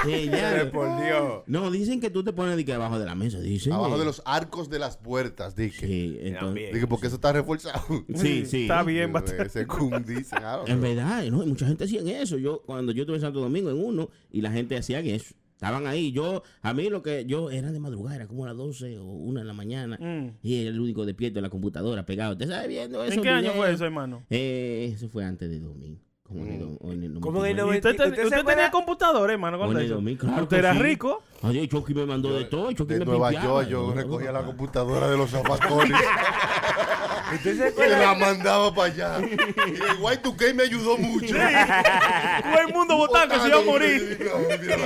[0.04, 0.70] Sí, ya.
[0.72, 1.42] Por Dios.
[1.46, 3.72] No, dicen que tú te pones de que abajo de la mesa, dicen.
[3.72, 5.86] Abajo de los arcos de las puertas, dije.
[5.86, 6.72] Sí, entonces.
[6.72, 7.82] Dije, porque eso está reforzado.
[8.14, 8.62] Sí, sí.
[8.62, 9.48] Está bien, bastante.
[9.48, 10.40] Según dicen.
[10.66, 11.42] En verdad, ¿no?
[11.42, 12.38] Y mucha gente hacía eso.
[12.38, 15.34] Yo, cuando yo estuve en Santo Domingo en uno, y la gente hacía eso.
[15.60, 16.10] Estaban ahí.
[16.10, 19.04] Yo, a mí lo que yo era de madrugada, era como a las 12 o
[19.04, 19.98] 1 de la mañana.
[20.00, 20.38] Mm.
[20.42, 22.32] Y era el único despierto en la computadora, pegado.
[22.32, 23.12] ¿Usted sabe viendo eso?
[23.12, 24.24] ¿En qué año fue eso, hermano?
[24.30, 26.00] Eh, eso fue antes de 2000.
[26.30, 27.74] Como en el, o en el ¿Cómo en el 99.
[27.74, 29.94] ¿Y usted, te- ¿Usted usted tenía computadora, hermano, cuando eso?
[29.94, 30.78] 2000, claro ¿Usted que era sí.
[30.78, 31.22] rico?
[31.42, 32.70] Oye, Chucky me mandó de todo.
[32.72, 33.32] Chucky De me Nueva.
[33.32, 35.98] York, yo No, recogía la no, computadora de los zapacones
[37.34, 39.18] ¿Usted se y la mandaba para allá.
[39.20, 41.34] Y el Y2K me ayudó mucho.
[41.36, 44.30] Todo el mundo votaba que se iba a morir.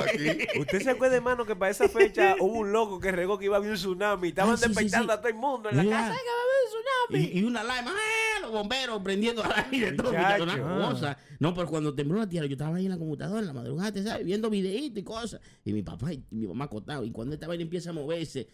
[0.03, 0.59] Aquí.
[0.59, 3.55] ¿Usted se acuerda, hermano, que para esa fecha hubo un loco que regó que iba
[3.55, 4.27] a haber un tsunami?
[4.29, 5.17] Estaban Ah, despertando sí.
[5.17, 6.11] a todo el mundo en la casa.
[6.11, 7.33] "Ay, que va a haber un tsunami!
[7.35, 8.41] Y, y una alarma, ¡eh!
[8.41, 10.43] los bomberos prendiendo al aire, todo, Muchacho.
[10.43, 11.17] una cosa.
[11.39, 13.91] No, pero cuando tembló la tierra, yo estaba ahí en la computadora en la madrugada,
[13.91, 14.25] ¿te ¿sabes?
[14.25, 15.41] Viendo videitos y cosas.
[15.63, 17.05] Y mi papá y mi mamá acostado.
[17.05, 18.47] Y cuando esta vaina empieza a moverse,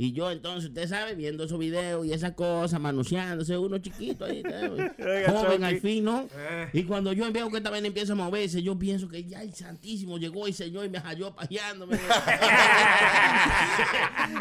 [0.00, 4.44] y yo entonces, usted sabe, viendo esos videos y esas cosas, manuseándose, uno chiquito ahí,
[5.26, 6.28] joven al fin, ¿no?
[6.36, 6.68] Eh.
[6.72, 9.52] Y cuando yo veo que esta vaina empieza a moverse, yo pienso que ya el
[9.52, 11.96] Santísimo llegó el Señor y me halló pajeándome.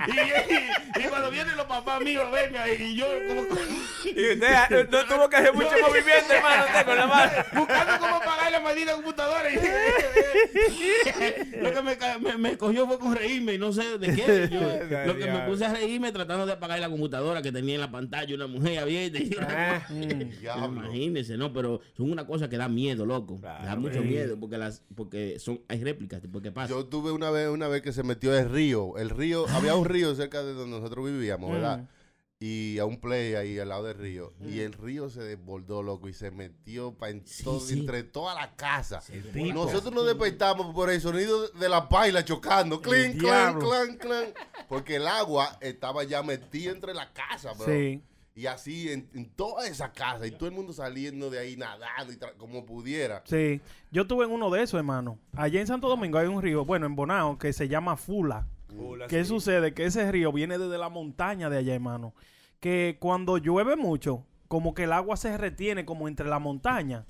[0.07, 3.41] y, y cuando vienen los papás míos a verme ahí, y yo como...
[4.05, 7.31] Y usted ah, no tuvo que hacer mucho movimiento, hermano, usted con la mano.
[7.55, 9.49] buscando cómo pagar la maldita computadora.
[11.61, 14.49] lo que me, me, me cogió fue con reírme y no sé de qué.
[14.51, 14.59] Yo,
[15.05, 17.91] lo que me puse a reírme tratando de apagar la computadora que tenía en la
[17.91, 19.19] pantalla una mujer abierta.
[19.19, 19.85] y una cosa.
[20.39, 20.67] Diablo.
[20.67, 21.53] Imagínense, ¿no?
[21.53, 23.39] Pero son una cosa que da miedo, loco.
[23.39, 24.07] Claro, da mucho sí.
[24.07, 26.21] miedo porque las porque son hay réplicas.
[26.31, 26.69] porque pasa?
[26.69, 28.97] Yo tuve una vez, una vez que se metió el río.
[28.97, 31.87] El río, había un río cerca de donde nosotros vivíamos, ¿verdad?
[32.39, 34.31] Y a un play ahí al lado del río.
[34.45, 37.79] Y el río se desbordó, loco, y se metió pa en todo- sí.
[37.79, 39.01] entre toda la casa.
[39.33, 39.53] tipo.
[39.55, 42.79] Nosotros nos despertamos por el sonido de la paila chocando.
[42.79, 44.33] Clink, clan, clan, clan.
[44.69, 47.65] Porque el agua estaba ya metida entre la casa, bro.
[47.65, 48.03] Sí.
[48.35, 50.27] Y así en, en toda esa casa.
[50.27, 53.23] Y todo el mundo saliendo de ahí nadando y como pudiera.
[53.25, 55.17] Sí, yo tuve en uno de esos, hermano.
[55.35, 58.45] Allá en Santo Domingo hay un río, bueno, en Bonao, que se llama Fula.
[59.07, 59.73] ¿Qué sucede?
[59.73, 62.13] Que ese río viene desde la montaña de allá, hermano.
[62.59, 67.05] Que cuando llueve mucho, como que el agua se retiene como entre la montaña.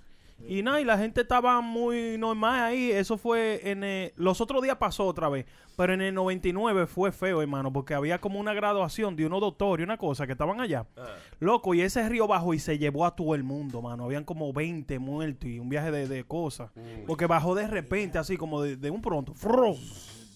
[0.48, 2.92] Y nada, y la gente estaba muy normal ahí.
[2.92, 3.84] Eso fue en...
[3.84, 5.48] el- los otros días pasó otra vez.
[5.76, 7.74] Pero en el 99 fue feo, hermano.
[7.74, 10.86] Porque había como una graduación de unos doctores y una cosa que estaban allá.
[11.40, 14.04] Loco, y ese río bajó y se llevó a todo el mundo, mano.
[14.04, 16.70] Habían como 20 muertos y un viaje de, de cosas.
[17.08, 19.34] Porque bajó de repente, así como de, de un pronto.
[19.34, 19.76] ¡fru!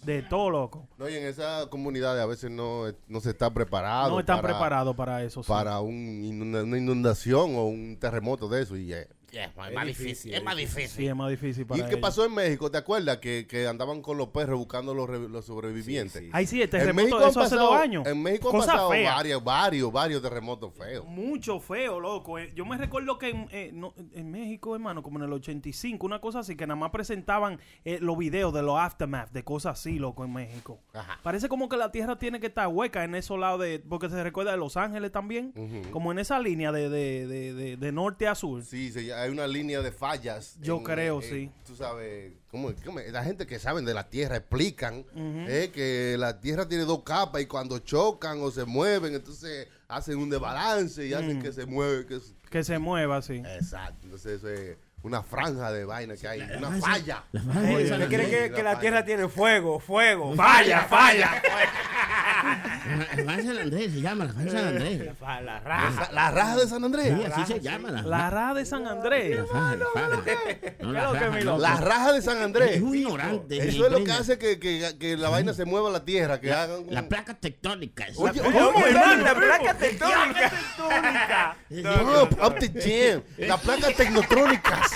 [0.03, 0.87] De todo, loco.
[0.97, 4.09] No, y en esa comunidad a veces no, no se está preparado.
[4.11, 5.43] No están para- preparados para eso.
[5.43, 5.47] sí.
[5.49, 8.75] Para un una inundación o un terremoto de eso.
[8.75, 10.87] Y, eh, es más difícil, es más difícil.
[10.89, 12.69] Sí, es más difícil ¿Y qué pasó en México?
[12.69, 16.23] ¿Te acuerdas que, que andaban con los perros buscando los, re- los sobrevivientes?
[16.31, 18.05] Ay, sí, el En terremoto México de han eso hace pasado- dos años.
[18.07, 19.13] En México han pasado fea.
[19.15, 21.05] varios, varios, varios terremotos feos.
[21.05, 22.39] Mucho feo, loco.
[22.39, 22.51] eh.
[22.55, 26.19] Yo me recuerdo que en, eh, no, en México, hermano, como en el 85, una
[26.19, 29.99] cosa así, que nada más presentaban eh, los videos de los aftermath, de cosas así,
[29.99, 30.79] loco, en México.
[31.23, 33.79] Parece como que la tierra tiene que estar hueca en esos lados de...
[33.79, 35.53] Porque se recuerda de Los Ángeles también.
[35.91, 38.63] Como en esa línea de, de, de, de- de norte a sur.
[38.63, 40.57] Sí, se- hay una línea de fallas.
[40.61, 41.51] Yo creo, sí.
[41.65, 46.39] Tú sabes, ¿cómo, cómo- la gente que saben de la tierra explican eh, que la
[46.39, 51.13] tierra tiene dos capas y cuando chocan o se mueven, entonces hacen un desbalance y
[51.13, 51.41] hacen Mm.
[51.41, 52.05] que se mueve.
[52.05, 53.35] Que es- Que se mueva así.
[53.35, 53.99] Exacto.
[54.03, 57.23] Entonces eso es una franja de vaina que hay, una falla- falla.
[57.31, 60.35] la falla Oye, ¿Usted cree que, que la tierra tiene fuego, fuego?
[60.35, 61.41] Falla, falla.
[63.15, 65.01] La Fan San Andrés se llama, la San Andrés.
[65.21, 66.09] La, la raja.
[66.11, 67.07] La, la raja de San Andrés.
[67.15, 67.91] Sí, así se llama.
[67.91, 69.37] La, La Raja de San Andrés.
[69.37, 70.09] la la faja.
[70.09, 71.57] No, ¿Qué la raja?
[71.57, 72.71] La raja de San Andrés.
[72.77, 73.57] Es un ignorante.
[73.69, 76.51] Eso es lo que hace que, que, que la vaina se mueva la tierra, que
[76.51, 78.09] hagan un- Las placas tectónicas.
[78.17, 79.23] Oye, ¿Cómo, hermano?
[79.23, 80.49] La placa tectónica.
[80.49, 81.55] tectónica.
[82.03, 83.21] No, up the jam.
[83.47, 84.90] Las placas tecnotrónicas.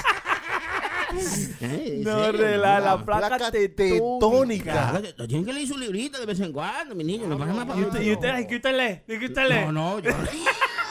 [2.03, 4.72] No, rela, la Las placa placas tectónica.
[4.72, 7.28] Claro, que- Tienen que leer su librito de vez en cuando, mi niño.
[7.28, 9.13] No pasa más ¿Y usted, y usted, y usted lee?
[9.16, 9.66] ¿Y usted lee?
[9.66, 10.11] No, no, yo.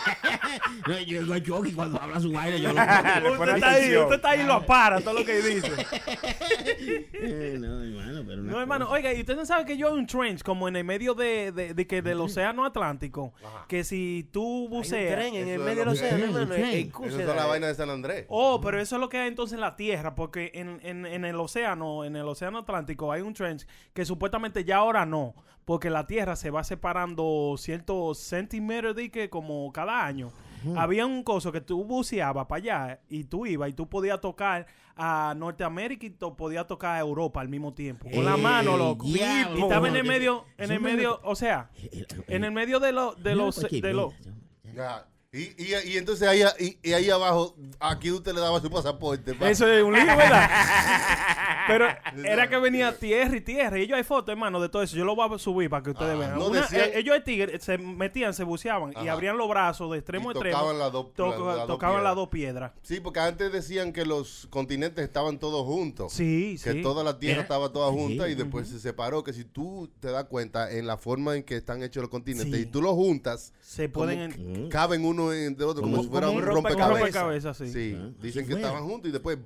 [0.88, 3.32] no, yo digo Chucky cuando habla su baile, yo lo.
[3.32, 5.72] Usted está ahí, usted está ahí y lo para todo lo que dice.
[7.12, 8.96] Eh, no, hermano, pero No, hermano, cosa.
[8.96, 11.52] oiga, y usted no sabe que yo hay un trench como en el medio de,
[11.52, 13.32] de, de que del océano Atlántico,
[13.68, 15.14] que si tú Hay un buceas...
[15.14, 16.54] tren en el medio del océano, hermano.
[16.54, 18.26] Eso es la vaina de San Andrés.
[18.28, 21.24] Oh, pero eso es lo que hay entonces en la Tierra, porque en, en, en
[21.24, 25.34] el océano, en el océano Atlántico hay un trench que supuestamente ya ahora no,
[25.64, 30.30] porque la Tierra se va separando ciertos centímetros de que como cada año.
[30.76, 34.66] Había un coso que tú buceabas para allá y tú ibas y tú podías tocar
[34.96, 38.08] a Norteamérica y to- podías tocar a Europa al mismo tiempo.
[38.10, 39.06] Con la Eh, mano, loco.
[39.06, 41.70] Y estaba en el medio, en el medio, o sea,
[42.28, 43.92] en el medio de los, de los, de.
[45.34, 49.34] Y, y, y entonces ahí, y, y ahí abajo, aquí usted le daba su pasaporte.
[49.34, 49.50] pa.
[49.50, 50.48] Eso es un lío, ¿verdad?
[51.66, 51.86] Pero
[52.24, 53.78] era que venía tierra y tierra.
[53.78, 54.96] Y ellos hay fotos, hermano, de todo eso.
[54.96, 56.38] Yo lo voy a subir para que ustedes Ah, vean.
[56.38, 59.90] no Una- decían- eh, ellos de tigre se metían, se buceaban y abrían los brazos
[59.90, 60.56] de extremo a extremo.
[60.56, 62.02] tocaban las dos- tocaban piedras.
[62.04, 62.72] las dos piedras.
[62.82, 66.12] Sí, porque antes decían que los continentes estaban todos juntos.
[66.12, 66.82] Sí, Que sí.
[66.82, 68.32] toda la tierra Era- estaba toda junta Sí.
[68.32, 69.24] y después se separó.
[69.24, 72.54] Que si tú te das cuenta en la forma en que están hechos los continentes
[72.54, 72.62] Sí.
[72.62, 74.32] y tú los juntas, Se pueden...
[74.32, 76.90] que en- caben uno entre otro, como, Como- si fuera como un rompecabezas.
[77.00, 77.68] rompecabezas, sí.
[77.72, 78.60] Sí, Ah, dicen que fue.
[78.60, 79.38] estaban juntos y después.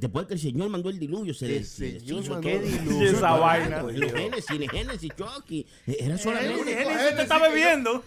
[0.00, 3.08] Después que el Señor mandó el diluvio, se El Señor mandó el diluvio.
[3.10, 3.80] Esa Claro, vaina.
[3.80, 5.66] En el Génesis, en el Génesis, Chucky.
[5.86, 6.74] Era solamente.
[6.74, 8.02] Génesis, usted está bebiendo.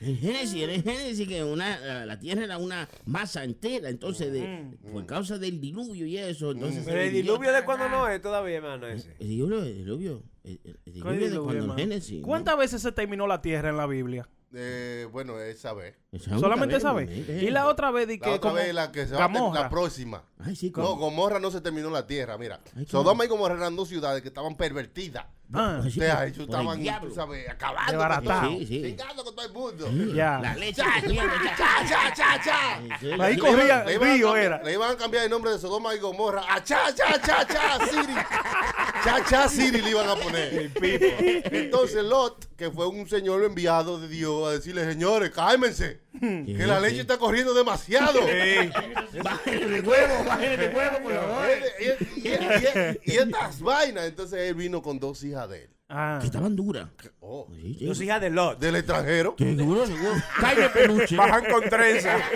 [0.00, 3.88] En el Génesis, en el Génesis, que una, la, tierra era una masa entera.
[3.88, 6.52] Entonces, de, por causa del diluvio y eso.
[6.52, 9.14] Entonces se Pero el diluvio de cuando no es todavía, hermano, ese.
[9.18, 10.22] El diluvio, el diluvio.
[10.44, 11.78] El, el- el ¿Qué diluvio de cuando el?
[11.80, 12.20] Génesis.
[12.20, 12.26] ¿no?
[12.26, 14.28] ¿Cuántas veces se terminó la tierra en la Biblia?
[14.54, 15.96] Eh, bueno, esa vez.
[16.38, 17.10] Solamente esa vez.
[17.28, 19.54] Y la otra vez di La que otra como vez la que se va a
[19.54, 20.24] la próxima.
[20.44, 20.94] Ay, sí, No.
[20.96, 22.60] Gomorra no se terminó en la tierra, mira.
[22.76, 25.24] Ay, Sodoma y Gomorra eran dos ciudades que estaban pervertidas.
[25.52, 28.50] Ah, sí, O sea, ellos el estaban, tú sabes, acabando con todo.
[28.50, 28.82] Sí, sí.
[28.82, 30.14] Chingando con todo el mundo.
[30.14, 30.38] ya.
[30.40, 30.82] La leche.
[30.82, 32.80] Cha, cha, cha, cha, cha.
[33.00, 33.12] Sí, sí.
[33.20, 34.62] Ahí Le corría, a río cambiar- era.
[34.62, 37.86] Le iban a cambiar el nombre de Sodoma y Gomorra a Cha Cha Cha Cha
[37.86, 38.12] City.
[39.02, 40.70] Cha Cha City le iban a poner.
[41.52, 46.78] Entonces Lot, que fue un señor enviado de Dios a decirle, señores, cálmense, que la
[46.78, 48.20] leche está corriendo demasiado.
[49.24, 51.46] Bájenle de huevo, bájenle de huevo, por favor.
[51.80, 55.70] Y, y- y- y- y estas vainas, entonces él vino con dos hijas de él.
[55.90, 56.18] Ah.
[56.20, 56.86] Que estaban duras.
[57.20, 57.86] Oh, Sí, sí.
[57.86, 58.58] Dos hijas de Lot.
[58.58, 59.34] del extranjero.
[59.36, 60.12] Qué duro, seguro.
[60.38, 61.16] Carne peluche.
[61.16, 62.18] Bajan con trenza.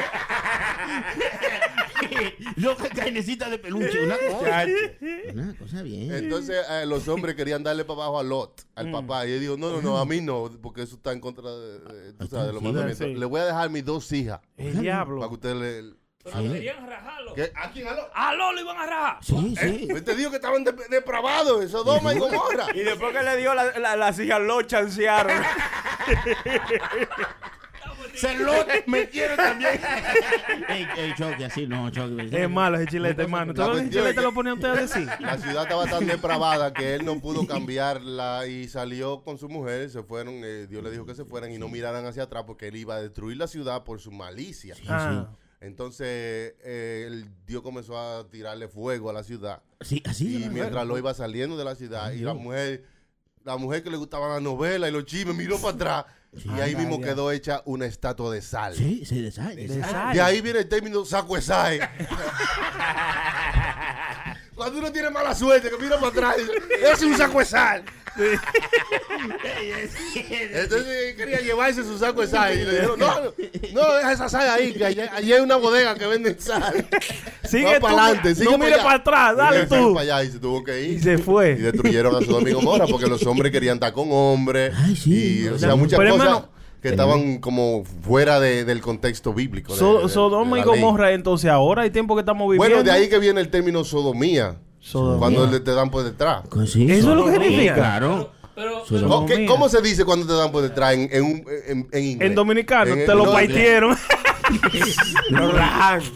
[2.56, 4.04] Loca carnecita de peluche.
[4.04, 4.64] Una cosa.
[5.32, 6.12] Una cosa bien.
[6.12, 8.92] Entonces eh, los hombres querían darle para abajo a Lot, al Mm.
[8.92, 9.26] papá.
[9.26, 11.78] Y él dijo, no, no, no, a mí no, porque eso está en contra de,
[11.80, 13.06] de- tú sabes, de los mandamientos.
[13.06, 13.14] sí.
[13.14, 15.28] Le voy a dejar mis dos hijas El para que diablo.
[15.30, 15.94] usted le...
[16.24, 16.68] Sí,
[17.34, 17.52] ¿Qué?
[17.56, 17.88] ¿A quién?
[17.88, 18.10] ¿A Lot?
[18.14, 19.18] ¡A Lolo iban a rajar!
[19.22, 19.54] sí.
[19.60, 19.86] sí.
[19.90, 22.66] Pues te digo que estaban de- depravados, Sodoma y Gomorra.
[22.74, 25.42] Y después que le dio la- la- las hijas Lot chancearon.
[28.14, 28.52] Se lo
[28.86, 29.80] metieron también.
[30.68, 32.28] ey, ey, Choque, así no, Choque.
[32.30, 33.52] Es malo ese chilete, hermano.
[33.52, 35.08] la ¿Todo ese cuestión es chilete que- lo ponía usted a decir?
[35.20, 39.88] La ciudad estaba tan depravada que él no pudo cambiarla y salió con su mujer.
[39.90, 42.68] Se fueron, eh, Dios le dijo que se fueran y no miraran hacia atrás porque
[42.68, 44.74] él iba a destruir la ciudad por su malicia.
[44.88, 45.28] Ah.
[45.62, 49.62] Entonces, eh, el Dios comenzó a tirarle fuego a la ciudad.
[49.80, 50.44] Sí, así.
[50.44, 52.84] Y mientras lo iba saliendo de la ciudad, y la mujer,
[53.44, 56.04] la mujer que le gustaban las novelas y los chismes, miró para atrás.
[56.32, 58.74] Y ahí mismo quedó hecha una estatua de sal.
[58.74, 59.68] Sí, deshace.
[59.68, 60.14] De sal.
[60.14, 61.78] De ahí viene el término sacuesaje.
[64.62, 66.36] Cuando uno tiene mala suerte, que mira para atrás,
[66.80, 67.82] es un saco de sal.
[70.52, 72.52] Entonces quería llevarse su saco de sal.
[72.56, 73.12] Y le dijeron, no,
[73.72, 76.86] no, deja esa sal ahí, que allí, allí hay una bodega que vende sal.
[77.42, 78.84] Sigue para tú, adelante, sigue no mires allá.
[78.84, 79.94] para atrás, dale tú.
[79.94, 80.98] para allá y se tuvo que ir.
[80.98, 81.56] Y se fue.
[81.58, 84.72] Y destruyeron a Sodoma y Gomorra porque los hombres querían estar con hombres.
[84.78, 85.40] Ay, sí.
[85.42, 86.52] Y, o sea, muchas Pero, cosas hermano,
[86.82, 89.72] que estaban como fuera de- del contexto bíblico.
[89.72, 90.80] de- So- de- Sodoma de y ley.
[90.82, 92.76] Gomorra, entonces ahora hay tiempo que estamos viviendo.
[92.76, 94.56] Bueno, de ahí que viene el término sodomía.
[94.80, 95.18] Sodomía.
[95.20, 96.42] Cuando le- te dan por detrás.
[96.66, 97.74] Sí, ¿Eso es lo que significa?
[97.74, 98.32] Claro.
[98.54, 98.82] Pero,
[99.48, 102.28] ¿Cómo, se dice cuando te dan por detrás en, en, un- en, en inglés?
[102.30, 103.96] En dominicano, En- te lo no, paitieron.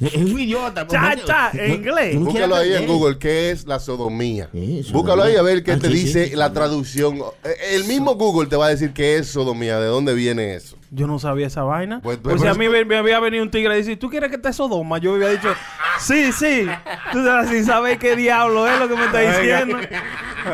[0.01, 0.87] Es un idiota.
[0.87, 2.19] Cha, porque- cha, en inglés.
[2.19, 2.87] Búscalo ahí en.
[2.87, 4.47] Google, ¿qué es la sodomía?
[4.53, 4.83] Sodomía.
[4.93, 6.37] Búscalo ahí a ver qué Ah, te dice sí.
[6.37, 7.19] la traducción.
[7.45, 10.77] Eh, El mismo Google te va a decir qué es sodomía, de dónde viene eso.
[10.91, 12.01] Yo no sabía esa vaina.
[12.03, 14.09] Pues, Pues, pues, si a mí me, me había venido un tigre y decir, ¿tú
[14.09, 14.99] quieres que te Sodoma?
[14.99, 15.53] Yo había dicho,
[15.99, 16.67] sí, sí.
[17.13, 19.79] Tú sabes, sin saber qué diablo es lo que me está diciendo.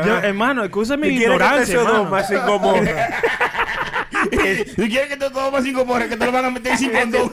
[0.05, 1.79] Yo, hermano, excusa mi ¿Y quieres que te ignorancia.
[1.83, 3.09] Sodoma sin Gomorra?
[4.75, 6.07] ¿Tú quieres que te tomes sin Gomorra?
[6.07, 7.29] Que te lo van a meter sin condón.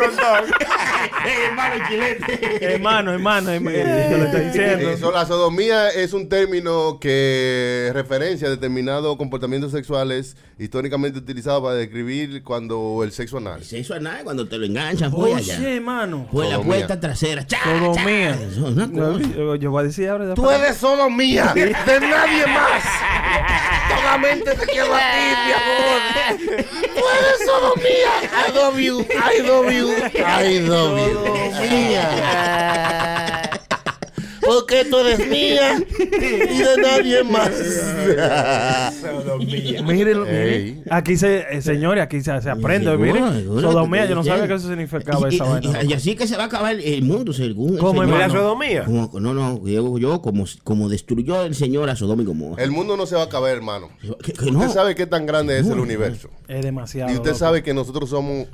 [1.27, 2.75] Eh, hermano, el chilete.
[2.75, 4.91] Hermano, hermano, hermano, eh, yo le estoy diciendo.
[4.91, 11.75] Eso, la sodomía es un término que referencia a determinados comportamientos sexuales históricamente utilizados para
[11.75, 13.63] describir cuando el sexo anal.
[13.65, 15.75] Sexo anal cuando te lo enganchan, fue Oye, allá.
[15.75, 16.27] hermano.
[16.31, 16.77] Fue la Sodomía.
[16.77, 17.47] puerta trasera.
[17.49, 18.37] Sodomía.
[19.59, 20.35] yo voy a decir ahora.
[20.35, 21.71] Tú eres sodomía de
[22.01, 22.85] nadie más.
[24.21, 25.05] Solamente te quiero a ti,
[25.47, 26.01] mi amor.
[26.95, 28.13] Tú eres sodomía.
[28.23, 29.07] I love you.
[29.19, 29.95] I love you.
[30.15, 31.21] I love you.
[31.71, 33.20] Mía.
[34.45, 37.51] Porque tú eres mía y de nadie más.
[39.85, 40.85] Mírenlo, miren.
[40.91, 42.97] Aquí se, eh, señores, aquí se, se aprende.
[42.97, 44.57] Miren, sodomía, yo no sabía que diciendo.
[44.57, 45.83] eso significaba Y- esa y- vaina.
[45.85, 48.03] y, y así que se va a acabar el mundo, según ¿Cómo.
[48.05, 48.85] ¿Y la sodomía?
[48.85, 52.63] Como- no, no, digo yo, como, como destruyó el Señor a Sodoma y Gomorra.
[52.63, 53.89] El mundo no se va a acabar, hermano.
[54.03, 54.17] No.
[54.61, 56.29] Usted sabe qué tan grande es el universo.
[56.49, 57.11] Es demasiado.
[57.11, 57.39] Y usted loco.
[57.39, 58.47] sabe que nosotros somos,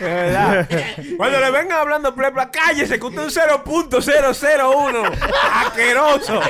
[0.00, 0.68] Verdad.
[1.16, 5.12] Cuando le vengan hablando plepla, cállese, que usted es un 0.001.
[5.66, 6.40] Asqueroso.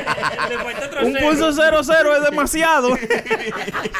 [1.02, 2.90] Un pulso 00 es demasiado.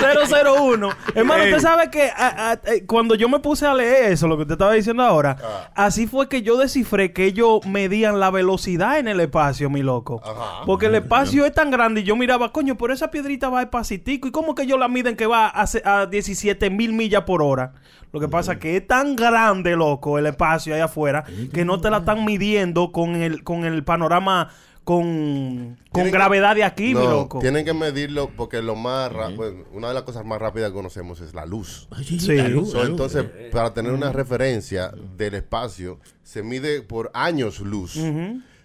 [0.01, 0.91] 001.
[1.14, 4.36] Hermano, usted sabe que a- a- eh, cuando yo me puse a leer eso, lo
[4.36, 8.99] que usted estaba diciendo ahora, así fue que yo descifré que ellos medían la velocidad
[8.99, 10.20] en el espacio, mi loco.
[10.66, 14.28] Porque el espacio es tan grande y yo miraba, coño, pero esa piedrita va despacitico.
[14.28, 17.72] ¿Y cómo que ellos la miden que va a, a 17 mil millas por hora?
[18.12, 21.24] Lo que pasa es que es tan grande, loco, el espacio ahí afuera,
[21.55, 24.49] que no te la están midiendo con el, con el panorama,
[24.83, 27.39] con, con que- gravedad de aquí, mi No, loco.
[27.39, 30.74] tienen que medirlo porque lo más ra- bueno, una de las cosas más rápidas que
[30.74, 31.89] conocemos es la luz.
[32.05, 32.35] Sí.
[32.35, 32.91] la luz, So, la luz.
[32.91, 37.97] entonces, para tener una referencia del espacio, se mide por años luz.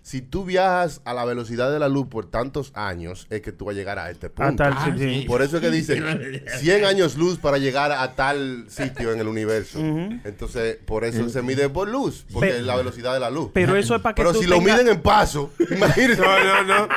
[0.05, 3.65] Si tú viajas a la velocidad de la luz por tantos años, es que tú
[3.65, 4.55] vas a llegar a este punto.
[4.63, 5.25] tal- sí, sí.
[5.27, 9.27] Por eso es que dicen 100 años luz para llegar a tal sitio en el
[9.27, 9.79] universo.
[9.79, 13.49] Entonces, por eso se mide por luz, porque Pe- es la velocidad de la luz.
[13.51, 16.21] Pero eso es para que Pero tú si lo miden en paso, imagínate.
[16.21, 16.87] No, no, no.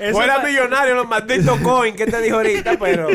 [0.00, 3.08] Eso Fuera pa- millonario los malditos coin que te dijo ahorita, pero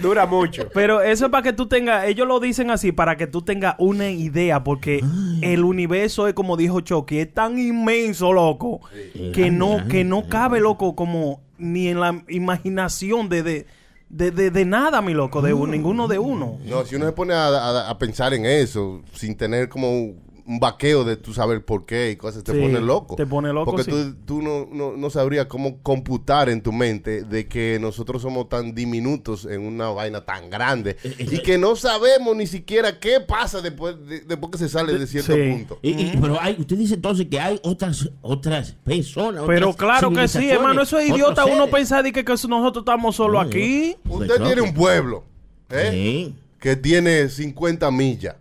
[0.00, 0.68] dura mucho.
[0.72, 3.74] Pero eso es para que tú tengas, ellos lo dicen así, para que tú tengas
[3.78, 5.04] una idea, porque
[5.42, 8.80] el universo es como dijo Chucky, es tan inmenso, loco,
[9.34, 13.66] que no, que no cabe, loco, como ni en la imaginación de, de,
[14.08, 16.58] de, de- de nada, mi loco, de un- ninguno de uno.
[16.64, 20.12] No, si uno se pone a, a- a pensar en eso, sin tener como
[20.46, 23.16] un, vaqueo de tú saber por qué y cosas, te Sí, pone loco.
[23.16, 23.90] te pone loco, Porque sí.
[23.90, 28.48] tú, tú no, no, no sabrías cómo computar en tu mente de que nosotros somos
[28.48, 33.60] tan diminutos en una vaina tan grande y que no sabemos ni siquiera qué pasa
[33.60, 35.50] después, de- después que se sale de cierto Sí.
[35.50, 35.78] punto.
[35.82, 39.44] Y- y- pero hay, usted dice entonces que hay otras otras personas.
[39.46, 42.82] Pero otras claro que sí, hermano, eso es idiota uno pensar de que, que nosotros
[42.82, 43.48] estamos solo No, no.
[43.48, 43.96] aquí.
[44.08, 45.24] Usted Claro tiene un pueblo
[45.70, 45.88] ¿eh?
[45.90, 48.36] Sí, que tiene 50 millas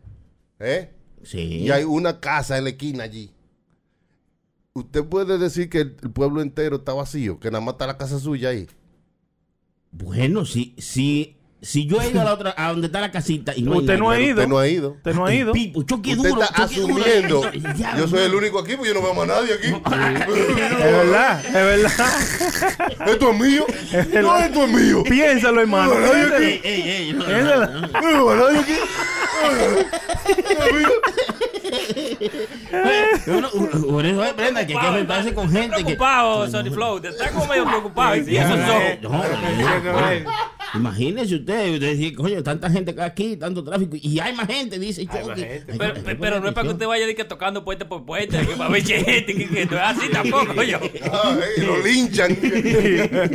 [0.60, 0.90] ¿eh?
[1.24, 1.40] Sí.
[1.40, 3.32] y hay una casa en la esquina allí.
[4.74, 7.98] Usted puede decir que el, el pueblo entero está vacío, que nada más está la
[7.98, 8.68] casa suya ahí.
[9.92, 13.54] Bueno, si, si, si yo he ido a la otra, a donde está la casita
[13.56, 14.36] y no hay Usted no ha nadie, ido.
[14.38, 14.90] Usted no ha ido.
[14.94, 15.54] Usted no ha ido.
[15.54, 17.52] Pipo, choque Usted duro, está choque asumiendo.
[17.98, 19.68] Yo soy el único aquí, pues yo no veo más a nadie aquí.
[20.82, 22.16] Es verdad, es verdad.
[23.08, 23.66] Esto es mío.
[24.22, 25.04] No, esto es mío.
[25.04, 25.94] Piénsalo, hermano.
[25.94, 26.68] No, nadie aquí.
[26.68, 27.26] Ey, ey, ey, no,
[28.02, 28.74] veo a nadie aquí.
[32.72, 33.22] Es
[33.86, 35.84] Por eso es Brenda, que hay que enfrentarse con gente que.
[35.84, 37.00] preocupado, Sony Flow.
[37.00, 38.16] Te está como medio preocupado.
[38.16, 39.02] Y esos ojos.
[39.02, 40.61] No, no, no.
[40.74, 45.06] Imagínese usted, usted dice, coño, tanta gente aquí, tanto tráfico, y hay más gente, dice
[45.06, 45.64] más gente.
[45.78, 48.06] Pero, que- pero- pero no es para que usted vaya de que tocando puente por
[48.06, 50.78] puente, que va a ver gente, que, que no es así tampoco, yo.
[51.14, 52.38] Ah, eh, lo linchan.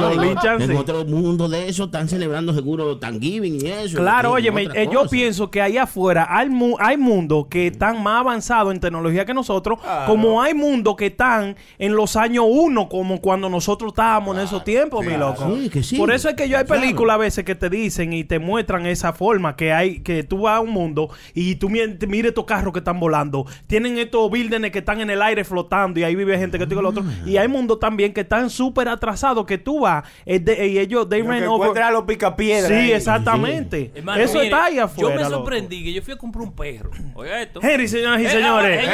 [0.00, 0.74] Lo en- linchan, En sí.
[0.74, 3.98] otro mundo de eso están celebrando seguro Thanksgiving y eso.
[3.98, 8.02] Claro, y oye, otra yo pienso que ahí afuera hay, mu- hay mundos que están
[8.02, 12.88] más avanzados en tecnología que nosotros, como hay mundos que están en los años uno,
[12.88, 15.54] como cuando nosotros estábamos en esos tiempos, mi loco.
[15.56, 15.96] Sí, que sí.
[15.96, 16.80] Por eso es que yo hay Claro.
[16.80, 20.42] películas a veces que te dicen y te muestran esa forma que hay, que tú
[20.42, 23.98] vas a un mundo y tú mi- te mires estos carros que están volando, tienen
[23.98, 26.78] estos buildings que están en el aire flotando y ahí vive gente que tú y
[26.78, 27.04] el otro.
[27.24, 31.08] Y hay mundos también que están súper atrasados que tú vas eh, de- y ellos,
[31.08, 32.68] they Lo ran over- a los picapiedras.
[32.68, 32.92] Sí, ahí.
[32.92, 33.90] exactamente.
[33.94, 35.10] Hermano, Eso mire, está ahí afuera.
[35.10, 35.36] Yo me loco.
[35.36, 36.90] sorprendí que yo fui a comprar un perro.
[37.14, 37.60] Oiga esto.
[37.62, 38.86] Henry, señoras y señores.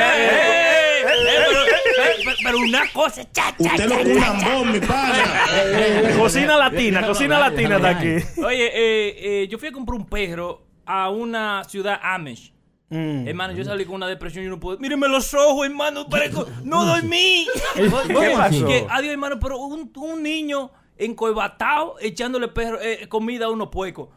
[2.45, 4.65] pero- una cosa, cha, cha, Usted lo cha, un cha, cha.
[4.65, 6.15] mi pana.
[6.19, 8.41] Cocina latina, cocina latina de aquí.
[8.45, 12.53] Oye, eh, eh, yo fui a comprar un perro a una ciudad Amish.
[12.91, 13.27] Mm.
[13.27, 14.79] Hermano, yo salí con una depresión y no puedo.
[14.79, 16.07] Mírenme los ojos, hermano.
[16.09, 17.47] parezco- no dormí.
[17.75, 18.67] ¿Qué pasó?
[18.67, 24.09] Que, adiós, hermano, pero un, un niño encoibatado echándole perro, eh, comida a unos puercos.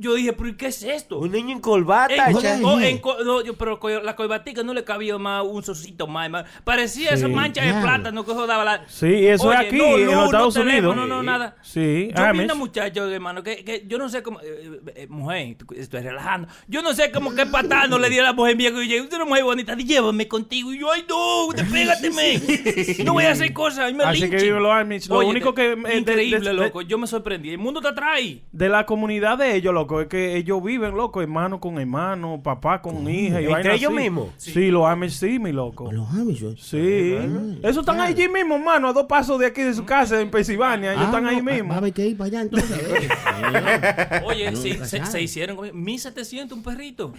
[0.00, 1.18] Yo dije, pero ¿y qué es esto?
[1.18, 2.14] Un niño en corbata.
[2.30, 6.06] En- echando- oh, en no, yo- pero la coibatica no le cabía más un socito
[6.06, 6.24] más.
[6.26, 6.48] hermano.
[6.64, 7.86] Parecía esa Sí, mancha de claro.
[7.86, 8.84] plátano que daba la.
[8.88, 10.96] Sí, eso es aquí, en los Estados teléfono, Unidos.
[10.96, 11.56] No, no, nada.
[11.62, 12.44] Sí, Yo vi Amish.
[12.44, 14.40] una muchacha, hermano, que, que yo no sé cómo.
[14.40, 16.48] eh, eh, mujer, tú- estoy relajando.
[16.66, 18.82] Yo no sé cómo qué patada no le di a la mujer vieja.
[18.82, 20.72] Y yo, usted es una mujer bonita, llévame contigo.
[20.72, 22.40] Y yo, ay, no, despégateme.
[23.04, 23.92] No voy a hacer cosas.
[23.92, 25.08] me Así que viven los Amish.
[25.08, 26.82] Lo Oye, único que, eh, de- Increíble, de- de- loco.
[26.82, 27.50] Yo me sorprendí.
[27.50, 28.42] El mundo te atrae.
[28.52, 32.82] De la comunidad de ellos, loco, es que ellos viven, loco, hermano con hermano, papá
[32.82, 33.40] con hija.
[33.40, 34.28] Y ¿Entre ellos mismos?
[34.36, 35.90] Sí, los Amish sí, mi loco.
[35.90, 36.44] Los Amish.
[36.60, 37.16] Sí.
[37.62, 40.92] Eso están allí mismo, hermano, a dos pasos de aquí de su casa, en Pensilvania.
[40.92, 41.72] Ellos Ah, están no, ahí Va a mismo.
[41.72, 42.78] haber que ir para allá entonces.
[43.24, 44.22] a.
[44.26, 47.12] Oye, sí, se, se hicieron como 1700 un perrito.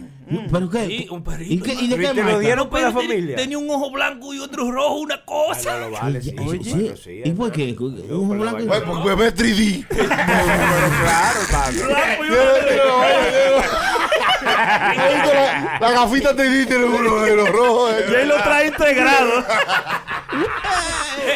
[0.52, 0.86] ¿Pero qué?
[0.88, 1.54] Sí, un perrito.
[1.54, 2.40] ¿Y, qué, ¿Y de qué te lo marca?
[2.40, 3.36] dieron por la familia.
[3.38, 5.80] Tenía un ojo blanco y otro rojo, una Ah, cosa.
[5.80, 6.36] no lo vale, sí.
[6.40, 6.72] Oye, sí, sí.
[6.80, 7.76] bueno, sí, ¿Y por es qué?
[7.80, 8.66] ¿Un ojo blanco?
[8.68, 9.86] Pues, porque bebé 3D.
[9.90, 11.78] Pero claro, papi.
[14.44, 17.94] La, la gafita te di tiene uno de los rojos.
[17.94, 18.06] eh.
[18.12, 19.32] Y él lo trae integrado.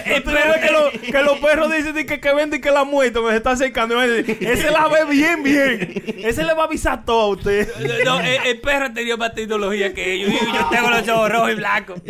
[0.05, 0.23] Ves
[0.61, 3.37] que, lo- que los perros dicen que, que vende y que la muerto me se
[3.37, 4.01] está acercando.
[4.01, 6.03] Ese la ve bien, bien.
[6.23, 7.67] Ese le va a avisar todo a usted.
[8.03, 10.31] No, el, el perro tenía más tecnología que ellos.
[10.31, 12.01] Y yo tengo los ojos rojos y blancos.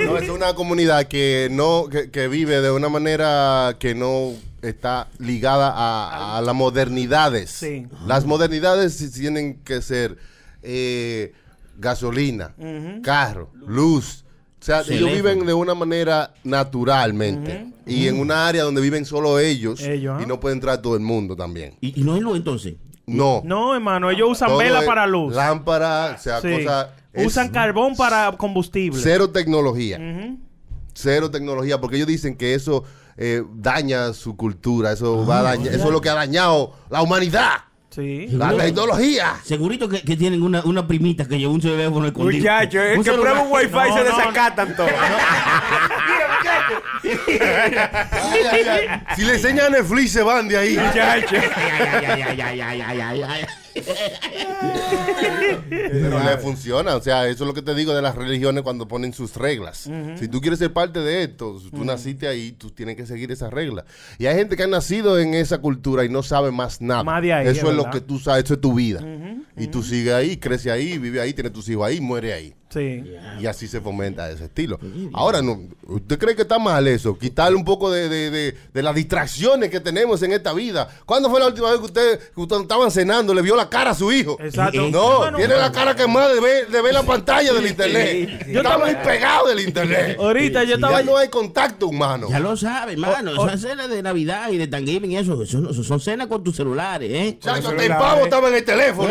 [0.00, 4.32] No, es una comunidad que no que, que vive de una manera que no
[4.68, 7.50] está ligada a, a las modernidades.
[7.50, 7.86] Sí.
[8.06, 10.16] Las modernidades tienen que ser
[10.62, 11.32] eh,
[11.78, 12.54] gasolina,
[13.02, 14.24] carro, luz.
[14.60, 17.66] O sea, ellos viven de una manera naturalmente.
[17.86, 19.80] Y en una área donde viven solo ellos.
[19.82, 21.76] Ellos, y no puede entrar todo el mundo también.
[21.82, 22.76] Y, y no es lo entonces.
[23.06, 23.42] No.
[23.44, 25.34] No, hermano, ellos usan Todo vela para luz.
[25.34, 26.48] Lámpara, o sea, Sí.
[26.50, 26.88] cosas.
[27.16, 29.00] Usan carbón para combustible.
[29.02, 30.00] Cero tecnología.
[30.94, 32.84] Cero tecnología, porque ellos dicen que eso
[33.16, 37.02] eh, daña su cultura, eso va a dañar, eso es lo que ha dañado la
[37.02, 37.50] humanidad,
[37.90, 38.26] Sí.
[38.32, 39.36] la tecnología.
[39.44, 42.38] Segurito que, que tienen una, una primita que lleva un teléfono escondido.
[42.40, 43.32] Muchacho, es Un que celular.
[43.34, 44.90] prueba un wifi No, y se no, desacatan todos.
[47.04, 48.88] Ay, ay.
[49.14, 50.76] Si le enseñan a Netflix se van de ahí.
[50.78, 51.36] Muchacho.
[55.70, 58.86] Pero le funciona, o sea, eso es lo que te digo de las religiones cuando
[58.88, 59.88] ponen sus reglas.
[60.18, 63.52] Si tú quieres ser parte de esto, tú naciste ahí, tú tienes que seguir esas
[63.52, 63.84] reglas.
[64.18, 67.04] Y hay gente que ha nacido en esa cultura y no sabe más nada.
[67.04, 69.00] Más de ahí, eso es lo que tú sabes, eso es tu vida.
[69.56, 72.54] Y tú sigues ahí, creces ahí, vives ahí, tienes tus hijos ahí, muere ahí.
[72.70, 73.04] Sí.
[73.40, 74.80] Y así se fomenta ese estilo.
[75.12, 77.16] Ahora, no, ¿usted cree que está mal eso?
[77.16, 80.88] Quitarle un poco de, de- de- de las distracciones que tenemos en esta vida.
[81.06, 83.90] ¿Cuándo fue la última vez que usted, que usted estaban cenando, le vio la cara
[83.90, 84.36] a su hijo?
[84.40, 84.88] Exacto.
[84.90, 88.46] No, Bueno, tiene la cara quemada de ver, de ver la pantalla del internet.
[88.48, 90.16] Yo estaba- muy pegado del internet.
[90.18, 91.00] Ahorita yo estaba...
[91.00, 92.28] Ya no hay contacto humano.
[92.30, 93.32] Ya lo sabes, hermano.
[93.36, 93.46] Oh, oh.
[93.48, 96.56] Esas cenas de Navidad y de Thanksgiving y eso, eso, eso son cenas con tus
[96.56, 97.38] celulares, ¿eh?
[97.40, 99.08] Chacho, el pavo estaba en el teléfono.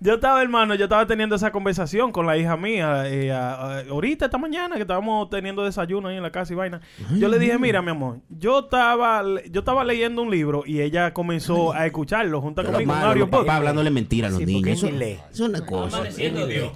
[0.00, 4.38] Yo estaba, hermano, yo estaba teniendo esa conversación con la hija mía eh, ahorita, esta
[4.38, 6.80] mañana, que estábamos teniendo desayuno ahí en la casa y vaina.
[7.16, 11.12] Yo le dije, mira, mi amor, yo estaba, yo estaba leyendo un libro y ella
[11.12, 13.30] comenzó a escucharlo junto Pero, conmigo, audiobook.
[13.30, 14.82] papás hablándole mentiras a los Sí, niños.
[14.82, 14.88] Eso,
[15.32, 16.02] es una cosa.
[16.02, 16.70] Le dije.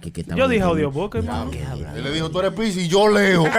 [0.00, 1.50] Que- que estamos Yo dije metiendo- audiobook, hermano.
[1.96, 3.44] Él le dijo, tú eres pis y yo leo.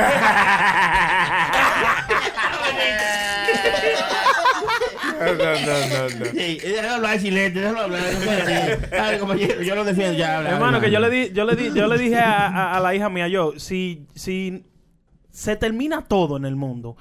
[6.34, 8.01] Sí, déjalo hablar, silente, déjalo hablar.
[9.01, 10.38] Ay, compañero, yo lo defiendo ya.
[10.38, 10.82] habla, Hermano, habla.
[10.82, 13.10] que yo le di, yo le di, yo le dije a, a- a la hija
[13.10, 14.64] mía, yo, si, si
[15.36, 16.95] se termina todo en el mundo,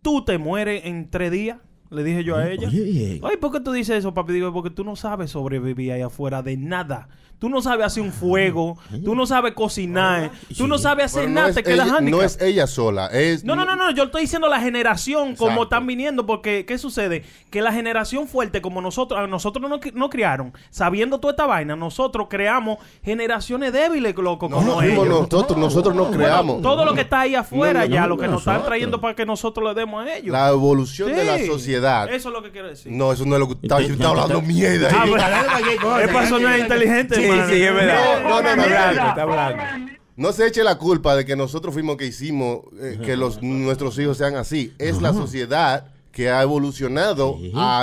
[0.00, 1.58] tú te mueres en tres días.
[1.90, 2.66] Le dije yo a ella.
[2.66, 3.20] Oye.
[3.22, 4.32] Ay, ¿por qué tú dices eso, papi?
[4.32, 7.08] Digo, porque tú no sabes sobrevivir ahí afuera de nada.
[7.44, 8.78] Tú no sabes hacer un fuego.
[9.04, 10.30] Tú no sabes cocinar.
[10.56, 11.50] Tú no sabes hacer nada.
[11.50, 12.18] es Te quedas ella- handicap.
[12.20, 13.08] no es ella sola.
[13.08, 16.78] Es, No, no, no, no, yo estoy diciendo la generación como están viniendo, porque ¿qué
[16.78, 17.22] sucede?
[17.50, 21.76] Que la generación fuerte, como nosotros, a nosotros no, no criaron, sabiendo toda esta vaina,
[21.76, 25.06] nosotros creamos generaciones débiles, loco, No, como no ellos.
[25.06, 26.62] nosotros, nosotros no creamos.
[26.62, 29.02] Todo lo que está ahí afuera No, no, ya, no, lo que nos están trayendo
[29.02, 30.32] para que nosotros le demos a ellos.
[30.32, 32.08] La evolución de la sociedad.
[32.10, 32.90] Eso es lo que quiero decir.
[32.90, 33.76] No, eso no es lo que está,
[34.08, 34.88] hablando mierda.
[34.94, 37.16] Ah, Es para sonar inteligente,
[37.48, 38.22] Sí, es verdad.
[38.22, 39.08] No, no, no, no, Está hablando, no.
[39.08, 39.92] está hablando.
[40.16, 43.98] No se eche la culpa de que nosotros fuimos que hicimos eh, que los, nuestros
[43.98, 44.72] hijos sean así.
[44.78, 47.36] Es la sociedad que ha evolucionado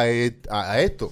[0.05, 1.11] et- a- a esto.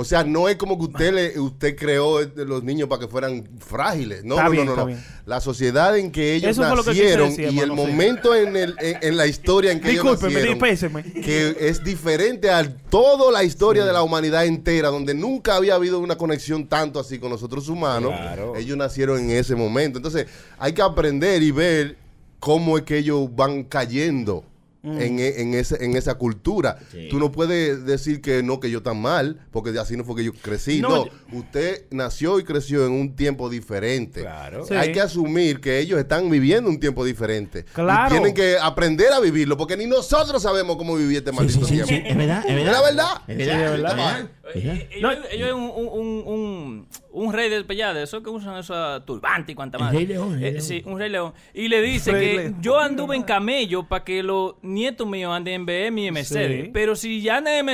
[0.00, 3.06] O sea, no es como que usted le, usted creó eh, los niños para que
[3.06, 4.24] fueran frágiles.
[4.24, 4.86] No, Está no, bien, no, está no.
[4.86, 5.04] bien.
[5.26, 7.76] La sociedad en que ellos Eso nacieron decir, y el sí.
[7.76, 12.48] momento en, el, en, en la historia en que Discúlpeme, ellos nacieron, que es diferente
[12.48, 16.98] a toda la historia de la humanidad entera, donde nunca había habido una conexión tanto
[16.98, 18.14] así con nosotros humanos.
[18.16, 18.56] Claro.
[18.56, 19.98] Ellos nacieron en ese momento.
[19.98, 20.28] Entonces,
[20.58, 21.98] hay que aprender y ver
[22.38, 24.44] cómo es que ellos van cayendo.
[24.82, 26.78] En, e- en ese, en esa cultura.
[27.10, 30.24] Tú no puedes decir que no, que yo tan mal, porque así no fue que
[30.24, 30.80] yo crecí.
[30.80, 34.22] No, No, yo- usted nació y creció en un tiempo diferente.
[34.22, 34.64] Claro.
[34.66, 34.72] Sí.
[34.74, 37.64] Hay que asumir que ellos están viviendo un tiempo diferente.
[37.74, 38.08] Claro.
[38.08, 41.66] Y tienen que aprender a vivirlo, porque ni nosotros sabemos cómo vivir este Sí, maldito
[41.66, 41.88] sí, sí, tiempo.
[41.88, 42.72] sí, es verdad, es ¿Es verdad.
[42.72, 43.10] la verdad?
[43.28, 43.90] Es Sí, es verdad, verdad.
[43.90, 44.74] es verdad.
[45.02, 45.10] No.
[45.10, 49.52] Ellos ellos es un, un, un, un rey del pellado, eso que usan esa turbante
[49.52, 49.92] y cuanta más.
[49.92, 50.62] Rey León, Rey León.
[50.62, 51.32] sí, un rey león.
[51.54, 52.56] Y le dice Rey que León.
[52.60, 56.64] yo anduve en camello para que los nietos míos anden en BM y.
[56.64, 56.70] Sí.
[56.72, 57.66] Pero si ya andan en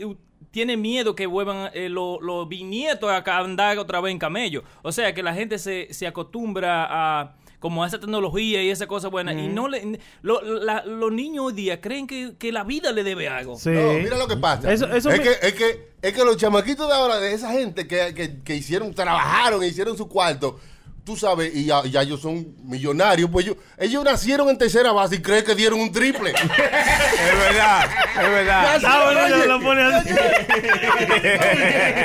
[0.00, 0.16] eh,
[0.50, 4.62] tiene miedo que vuelvan eh, los los bisnietos a andar otra vez en camello.
[4.82, 9.08] O sea que la gente se, se acostumbra a como esa tecnología y esa cosa
[9.08, 9.32] buena.
[9.32, 13.02] Y no le, lo- la- los niños hoy día creen que, que la vida le
[13.04, 13.56] debe algo.
[13.56, 13.70] Sí.
[13.70, 14.72] No, mira lo que pasa.
[14.72, 17.50] Eso- eso es, me- que, es, que, es que los chamaquitos de ahora, de esa
[17.52, 20.58] gente que, que, que hicieron, trabajaron, hicieron su cuarto,
[21.06, 25.14] tú sabes, y ya, ya ellos son millonarios, pues ellos, ellos nacieron en tercera base
[25.14, 26.34] y creen que dieron un triple.
[27.16, 28.80] Es verdad, es verdad.
[28.84, 30.08] Ah, bueno, Oye, lo pone así.
[30.10, 30.14] Sí,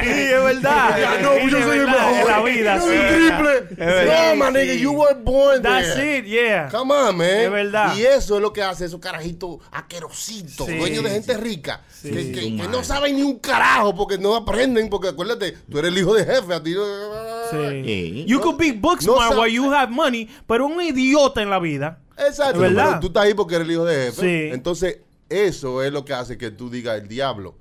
[0.10, 0.98] es verdad.
[1.00, 2.20] Ya, no, pues yo soy el verdad, mejor.
[2.22, 2.88] en la vida, Yo sí.
[2.88, 3.76] soy un triple.
[3.86, 4.30] verdad.
[4.30, 6.18] No, man, nigga, you were born That's there.
[6.20, 6.70] it, yeah.
[6.72, 7.28] Come on, man.
[7.28, 7.96] Es verdad.
[7.96, 11.16] Y eso es lo que hace esos carajitos asquerositos, Sí, dueños de sí.
[11.16, 15.52] gente rica, que, que- que no saben ni un carajo porque no aprenden, porque acuérdate,
[15.70, 17.58] tú eres el hijo de jefe, a ti no- Sí.
[17.86, 21.42] Eh, You could be book No smart sa- while you have money, pero un idiota
[21.42, 22.00] en la vida.
[22.18, 22.86] Exacto, ¿Verdad?
[22.88, 24.22] pero tú estás ahí porque eres el hijo de jefe.
[24.22, 24.54] Sí.
[24.54, 25.00] Entonces,
[25.30, 27.56] eso es lo que hace que tú digas el diablo.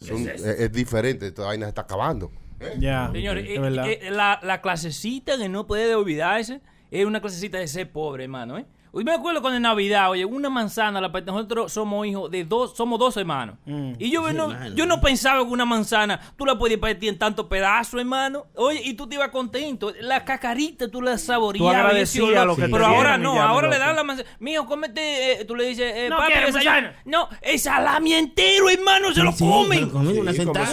[0.00, 2.30] Son- es, es diferente, esta vaina se está acabando.
[2.78, 3.10] Ya.
[3.12, 6.60] Señores, es eh, eh, la, la clasecita que no puede olvidarse
[6.90, 8.66] es una clasecita de ser pobre, hermano, ¿eh?
[8.92, 12.76] Hoy me acuerdo cuando en Navidad, oye, una manzana, la, nosotros somos hijos de dos,
[12.76, 13.56] somos dos hermanos.
[13.64, 13.92] Mm.
[13.98, 17.46] Y yo, no, yo no pensaba que una manzana tú la podías partir en tantos
[17.46, 18.46] pedazos, hermano.
[18.56, 19.92] Oye, y tú te ibas contento.
[20.00, 21.72] La cacarita tú la saboreabas.
[21.72, 24.28] Tú agradecías y decías, lo que Pero ahora no, ahora le dan la manzana.
[24.40, 26.88] Mijo, cómete, eh, tú le dices, eh, No papi, quiero desayuno.
[27.04, 29.88] No, el salami entero, hermano, se lo sí, comen.
[29.88, 30.66] comen una sentada.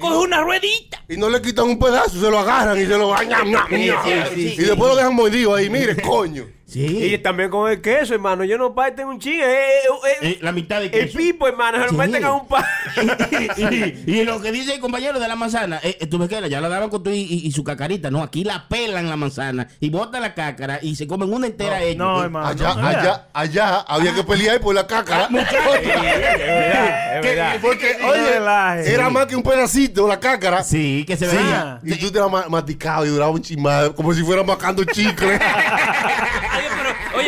[0.00, 1.04] coge una ruedita.
[1.08, 3.46] Y no le quitan un pedazo, se lo agarran y se lo bañan.
[3.46, 6.44] y después lo dejan mordido ahí, mire, coño.
[6.66, 7.12] Sí.
[7.14, 8.42] Y también con el queso, hermano.
[8.42, 9.44] Yo no parten un chingue.
[9.44, 11.18] Eh, eh, eh, Eh, la mitad de el queso.
[11.18, 11.78] pipo, hermano.
[11.82, 11.94] Se Sí.
[12.24, 12.64] a un pan.
[14.06, 16.68] y, y lo que dice el compañero de la manzana, tú ves que ya la
[16.70, 19.90] daban con tu y, y- y su cacarita, no, aquí la pelan la manzana y
[19.90, 21.98] botan la cácara y se comen una entera ellos.
[21.98, 22.46] No, Eh, hermano.
[22.48, 25.28] Allá, no, allá, allá había que pelear por la cácara.
[27.62, 30.62] Porque, No oye, era más que un pedacito la cácara.
[30.62, 31.80] Sí, que se Sí, veía.
[31.84, 35.38] y tú te la ma- masticabas y duraba un chismado, como si fuera macando chicle.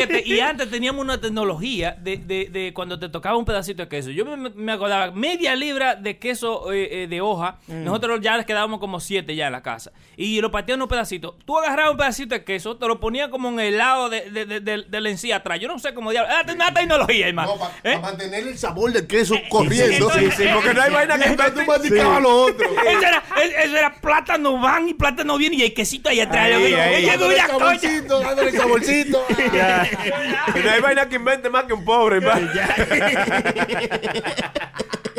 [0.05, 3.89] Oye, y antes teníamos una tecnología de, de, de cuando te tocaba un pedacito de
[3.89, 4.11] queso.
[4.11, 7.59] Yo me, me acordaba, media libra de queso eh, eh, de hoja.
[7.69, 9.93] Nosotros ya les quedábamos como siete ya en la casa.
[10.17, 11.37] Y lo partíamos en un pedacito.
[11.45, 14.45] Tú agarrabas un pedacito de queso, te lo ponías como en el lado de, de,
[14.47, 15.59] de, de- de la encía atrás.
[15.61, 16.33] Yo no sé cómo diablos.
[16.45, 17.57] Era una tecnología, hermano.
[17.59, 17.99] para ¿Eh?
[17.99, 20.11] mantener el sabor del queso corriendo.
[20.11, 22.67] sí, sí, porque no hay vaina que tú masticabas lo otro.
[22.87, 23.23] Eso era,
[23.65, 26.47] eso era plátano van y plátano viene y el quesito ahí atrás.
[26.47, 27.07] Ahí, ahí.
[27.07, 29.25] Dándole saborcito, dándole saborcito.
[30.65, 32.49] no hay vaina que invente más que un pobre, hermano.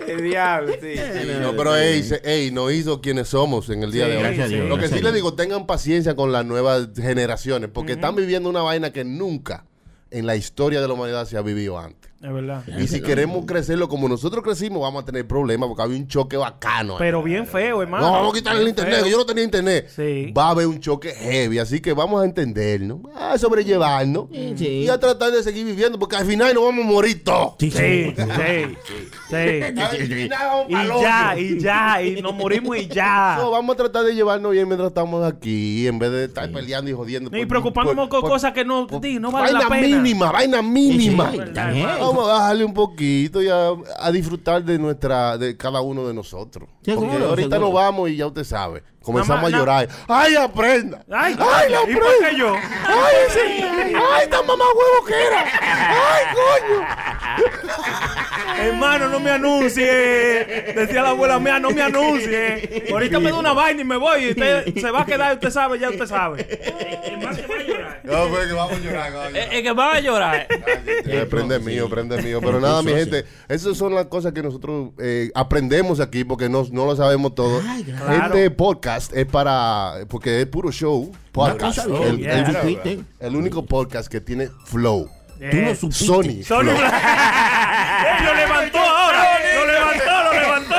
[0.08, 0.96] El diablo, sí.
[1.42, 4.24] No, pero ey, se- ey, nos hizo quienes somos en el día Sí, de hoy.
[4.24, 5.16] gracias a Dios, Lo que gracias sí a le Dios.
[5.16, 9.66] digo, tengan paciencia con las nuevas generaciones, porque están viviendo una vaina que nunca
[10.10, 12.07] en la historia de la humanidad se ha vivido antes.
[12.20, 12.64] Es verdad.
[12.80, 16.36] Y si queremos crecerlo como nosotros crecimos, vamos a tener problemas porque había un choque
[16.36, 16.94] bacano.
[16.94, 17.00] ahí.
[17.00, 18.08] Pero bien feo, hermano.
[18.08, 19.88] no, vamos a quitarle el internet, yo no tenía internet.
[19.96, 20.34] Sí.
[20.36, 24.66] Va a haber un choque heavy, así que vamos a entendernos, a sobrellevarnos Sí.
[24.86, 27.54] y a tratar de seguir viviendo, porque al final nos vamos a morir todos.
[27.60, 28.18] Sí, Sí, sí,
[30.68, 33.36] Y ya, y ya, y nos morimos y ya.
[33.40, 36.90] No, vamos a tratar de llevarnos bien mientras estamos aquí, en vez de estar peleando
[36.90, 37.36] y jodiendo.
[37.38, 39.98] Y preocupándonos con cosas que no, no valen la vaina pena.
[40.02, 41.32] mínima, vaina mínima.
[42.08, 46.14] Vamos a bajarle un poquito y a, a disfrutar de nuestra, de cada uno de
[46.14, 46.70] nosotros.
[46.84, 48.84] Porque ahorita nos vamos y ya usted sabe.
[49.08, 49.88] Comenzamos a llorar.
[50.10, 51.02] ¡Ay, aprenda!
[51.10, 52.30] Ay, ¡Ay, la ¿y por aprenda!
[52.30, 52.54] qué yo?
[52.56, 53.40] ¡Ay, ese!
[53.96, 55.46] ¡Ay, esta mamá huevo que era!
[55.62, 56.86] ¡Ay, coño!
[58.60, 60.74] Hermano, no me anuncie.
[60.76, 62.86] Decía la abuela mía, no me anuncie.
[62.92, 64.26] Ahorita me da una vaina y me voy.
[64.26, 66.46] Y usted se va a quedar, usted sabe, ya usted sabe.
[68.04, 69.12] No, pues que vamos a llorar.
[69.36, 70.48] Eh, eh, que va a llorar.
[70.50, 72.40] Eh, prende mío, prende mío.
[72.42, 76.66] Pero nada, mi gente, esas son las cosas que nosotros eh, aprendemos aquí porque no,
[76.72, 77.62] no lo sabemos todo.
[77.68, 78.26] Ay, claro.
[78.26, 81.12] Este podcast es para, porque es puro show.
[81.32, 81.80] Podcast.
[81.86, 82.40] Show, El, yeah.
[82.84, 85.10] el- el único podcast que tiene flow.
[85.40, 86.06] Tú no supiste.
[86.06, 86.44] Sony.
[86.44, 86.78] Sony flow.
[88.26, 89.24] Lo levantó ahora.
[89.56, 90.76] Lo levantó, lo levantó.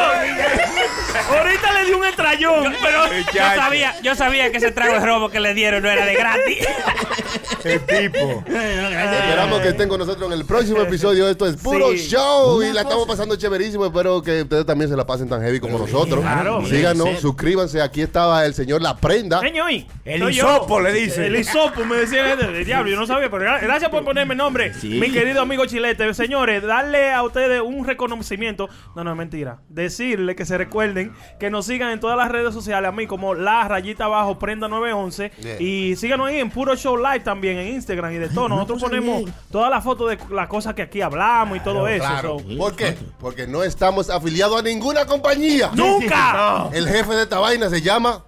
[1.39, 2.75] Ahorita le dio un estrellón.
[2.83, 3.05] Pero
[3.35, 6.15] Yo sabía, yo sabía que ese trago de robo que le dieron no era de
[6.15, 6.59] gratis.
[7.65, 8.45] El tipo.
[8.47, 11.29] Esperamos que estén con nosotros en el próximo episodio.
[11.29, 12.09] Esto es puro Sí.
[12.09, 13.87] show y la estamos pasando chéverísimo.
[13.87, 16.21] Espero que ustedes también se la pasen tan heavy como nosotros.
[16.21, 16.65] claro.
[16.67, 17.17] Síganos, Sí.
[17.21, 17.81] suscríbanse.
[17.81, 19.41] Aquí estaba el señor La Prenda.
[19.41, 19.71] Señor,
[20.05, 21.27] El hisopo, le dice.
[21.27, 22.91] El hisopo, me decía el, diablo.
[22.91, 24.99] Yo no sabía, pero gra- gracias por ponerme nombre, Sí.
[25.01, 26.13] mi querido amigo Chilete.
[26.15, 28.69] Señores, darle a ustedes un reconocimiento.
[28.95, 29.59] No, no, es mentira.
[29.69, 33.35] Decirle que se recuerden que nos sigan en todas las redes sociales, a mí como
[33.35, 35.31] la rayita abajo, prenda 911.
[35.41, 35.61] Yeah.
[35.61, 38.49] Y síganos ahí en Puro Show Live también, en Instagram y de todo.
[38.49, 39.35] Nosotros ponemos bien.
[39.51, 42.05] todas las fotos de las cosas que aquí hablamos y todo eso.
[42.05, 42.39] Claro.
[42.39, 42.57] so.
[42.57, 42.97] ¿Por qué?
[43.19, 45.71] Porque no estamos afiliados a ninguna compañía.
[45.75, 46.69] ¡Nunca!
[46.73, 48.25] El jefe de esta vaina se llama.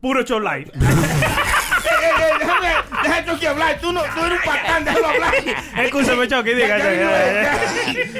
[0.00, 0.40] Puro Show
[2.38, 2.68] déjame
[3.02, 3.78] deja tú que hablar.
[3.80, 5.34] Tú, no, tú eres un patán, déjalo hablar.
[5.84, 6.76] Escúchame, Chucky, diga.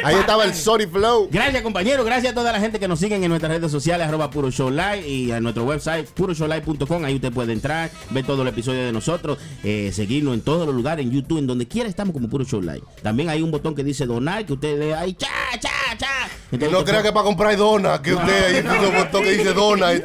[0.05, 1.29] Ahí estaba el Sorry Flow.
[1.31, 2.05] Gracias, compañero.
[2.05, 4.71] Gracias a toda la gente que nos siguen en nuestras redes sociales, arroba Puro Show
[4.71, 7.05] Live y a nuestro website, puroshowlive.com.
[7.05, 10.75] Ahí usted puede entrar, ver todo el episodio de nosotros, eh, seguirnos en todos los
[10.75, 12.83] lugares, en YouTube, en donde quiera estamos como Puro Show Live.
[13.03, 16.09] También hay un botón que dice donar, que usted le ahí, cha, cha, cha.
[16.51, 19.93] Entonces, no crea que para comprar dona, que usted ahí un botón que dice dona.
[19.95, 20.03] y-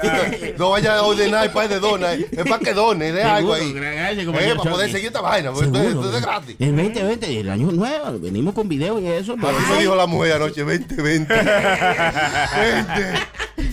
[0.58, 2.14] No vaya a ordenar para de dona.
[2.14, 3.63] Es para que done, de algo ahí.
[3.72, 5.52] Eh, para poder seguir esta vaina.
[5.52, 6.06] porque Esto, Seguro.
[6.06, 6.56] esto es gratis.
[6.60, 9.36] El 2020, el año nuevo, venimos con video y eso.
[9.40, 9.56] pues.
[9.56, 11.34] Así me dijo la mujer anoche, 20, 20.
[11.34, 11.44] 20.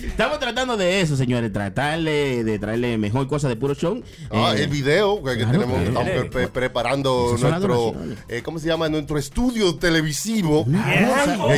[0.07, 4.03] Estamos tratando de eso, señores, tratarle de traerle mejor cosa de puro show.
[4.29, 5.87] Ah, Eh, el video que, claro, tenemos, claro.
[5.87, 7.95] estamos pre- pre- preparando nuestro,
[8.27, 8.87] eh, ¿cómo se llama?
[8.89, 10.65] Nuestro estudio televisivo.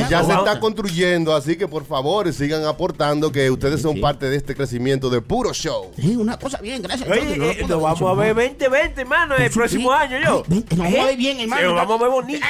[0.08, 4.36] ya se está construyendo, así que por favor sigan aportando que ustedes son parte de
[4.36, 5.90] este crecimiento de puro show.
[5.98, 7.08] Sí, una cosa bien, gracias.
[7.10, 8.34] Oye, lo eh, haber vamos a ver dicho
[8.70, 10.42] 2020, hermano, el Sí, próximo año yo.
[10.48, 11.74] Ven, nos vamos a ver bien, hermano.
[11.74, 12.46] Nos vamos a ver bonito.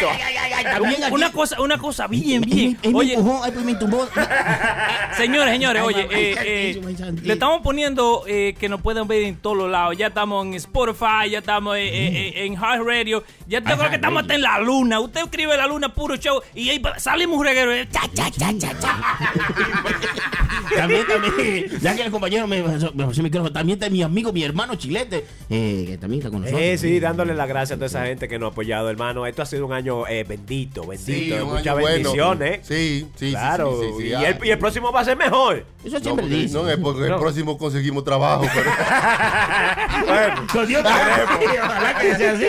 [1.12, 2.78] Una cosa, una cosa bien, bien.
[2.94, 4.10] Oye, pues
[5.16, 6.36] señores, señores, oye, eh,
[6.76, 9.96] eh, le estamos poniendo eh, que nos pueden ver en todos los lados.
[9.96, 13.24] Ya estamos en Spotify, ya estamos eh, eh, eh, en Hard Radio.
[13.46, 15.00] Ya yo creo que estamos hasta en la luna.
[15.00, 17.72] Usted escribe la luna puro show y ahí salimos un reguero.
[17.72, 18.98] eh, cha, cha, cha, cha, cha.
[20.76, 24.02] también, también, ya que el compañero me pasó me pasó el micrófono, también está mi
[24.02, 25.26] amigo, mi hermano Chilete,
[25.86, 26.62] que también está con nosotros.
[26.62, 29.26] Eh, sí, dándole las gracias a toda esa gente que nos ha apoyado, hermano.
[29.26, 31.88] Esto ha sido un año eh, bendito, bendito, Sí, muchas año bueno.
[31.96, 32.60] bendiciones.
[32.62, 35.16] Sí, sí, sí, Claro, sí, sí, sí, y, el, y el próximo va a ser
[35.16, 35.64] mejor.
[35.84, 36.54] Eso No, siempre porque- dice.
[36.54, 37.18] no, es porque el No.
[37.20, 38.46] próximo conseguimos trabajo.
[38.54, 38.70] pero-
[40.52, 40.82] Con Dios.
[40.84, 42.44] Ojalá que sea así.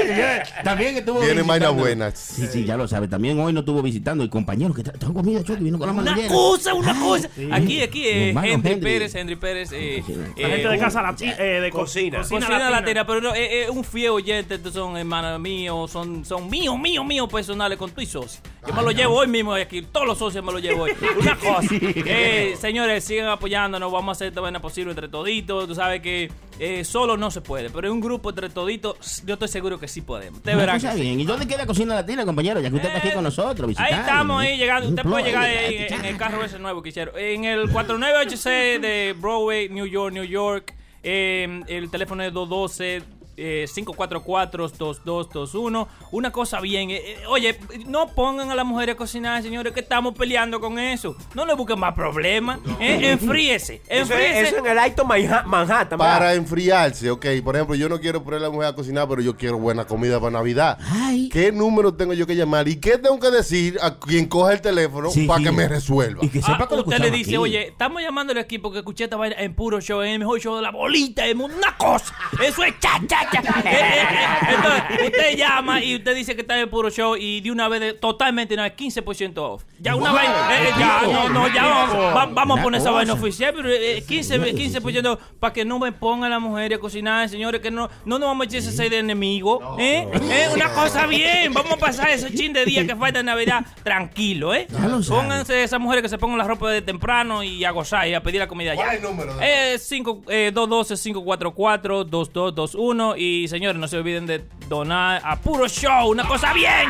[0.63, 2.17] También estuvo Vienen vainas buenas.
[2.19, 3.07] Sí, sí, ya lo sabe.
[3.07, 5.93] También hoy nos estuvo visitando el compañero que tra- trajo comida, Chucky, vino con la
[5.93, 7.29] mano Una cosa, una cosa.
[7.51, 8.75] Aquí, aquí, eh, Henry, Henry.
[8.77, 9.69] Pérez, Henry Pérez.
[9.73, 10.03] Eh,
[10.37, 12.19] La gente de casa latina, eh, de co- Cocina.
[12.19, 13.04] Cocina, latina.
[13.05, 17.05] Pero no, eh, eh, un fiel oyente, estos son hermanos míos, son, son míos, míos,
[17.05, 18.41] míos personales con tu y socio.
[18.67, 20.91] Yo me lo llevo hoy mismo aquí, todos los socios me lo llevo hoy.
[21.19, 25.67] Una cosa, eh, señores, sigan apoyándonos, vamos a hacer esta vaina posible entre toditos.
[25.67, 29.33] Tú sabes que eh, solo no se puede, pero en un grupo entre toditos, yo
[29.33, 30.41] estoy seguro que sí podemos.
[30.41, 31.01] Te sí.
[31.01, 31.19] bien.
[31.19, 32.59] ¿Y dónde queda Cocina Latina, compañero?
[32.59, 34.01] Ya que usted está aquí con nosotros, Ahí visitando.
[34.01, 34.89] estamos, ahí llegando.
[34.89, 36.09] Usted puede llegar ahí, ahí ahí, en ahí.
[36.09, 37.13] el carro ese nuevo que hicieron.
[37.17, 40.73] En el 498C de Broadway, New York, New York.
[41.07, 43.03] Eh, el teléfono es 212.
[43.37, 45.87] Eh, 544-2221.
[46.11, 46.91] Una cosa bien.
[46.91, 50.79] eh, eh, oye, no pongan a las mujeres a cocinar, señores, que estamos peleando con
[50.79, 51.15] eso.
[51.33, 52.59] No le busquen más problemas.
[52.79, 53.81] Eh, enfríese.
[53.87, 54.41] Eso, Enfríese.
[54.41, 55.97] es- eso en el Alto Manha- Manhattan.
[55.99, 56.17] ¿verdad?
[56.19, 57.25] Para enfriarse, ok.
[57.43, 59.85] Por ejemplo, yo no quiero poner a la mujer a cocinar, pero yo quiero buena
[59.85, 60.77] comida para Navidad.
[60.91, 61.29] Ay.
[61.29, 62.67] ¿Qué número tengo yo que llamar?
[62.67, 65.43] ¿Y qué tengo que decir a quien coja el teléfono Sí, para sí.
[65.45, 66.23] que me resuelva?
[66.23, 67.37] Y que sepa Ah, que lo usted le dice, aquí.
[67.37, 70.55] oye, estamos llamándole aquí porque escuché esta vaina en puro show, en el mejor show
[70.55, 71.55] de la bolita, mundo.
[71.57, 72.13] una cosa.
[72.41, 72.99] Eso es cha,
[74.47, 77.79] Entonces, usted llama y usted dice que está en puro show y de una vez,
[77.81, 79.63] de- totalmente, no, es 15% off.
[79.79, 80.19] Ya una Wow.
[80.19, 83.13] vaina, eh, eh, ya, no, no, ya vamos, va- vamos a Una poner esa vaina
[83.13, 87.61] oficial, pero eh, 15, 15% para que no me pongan las mujeres a cocinar, señores,
[87.61, 90.07] que no, no nos vamos a echar ese seis de enemigo, ¿eh?
[90.13, 90.47] ¿eh?
[90.53, 94.53] Una cosa bien, vamos a pasar esos chin de días que falta en Navidad tranquilo,
[94.53, 94.67] ¿eh?
[95.07, 98.21] Pónganse esas mujeres que se pongan la ropa de temprano y a gozar y a
[98.23, 98.93] pedir la comida ¿Cuál ya.
[98.93, 105.39] es el número Eh, cinco- eh, 212-544-2221 y señores, no se olviden de donar a
[105.39, 106.89] Puro Show, una cosa bien.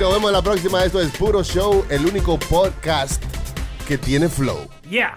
[0.00, 0.84] Nos vemos en la próxima.
[0.84, 3.22] Esto es Puro Show, el único podcast
[3.86, 4.68] que tiene flow.
[4.88, 5.16] Yeah.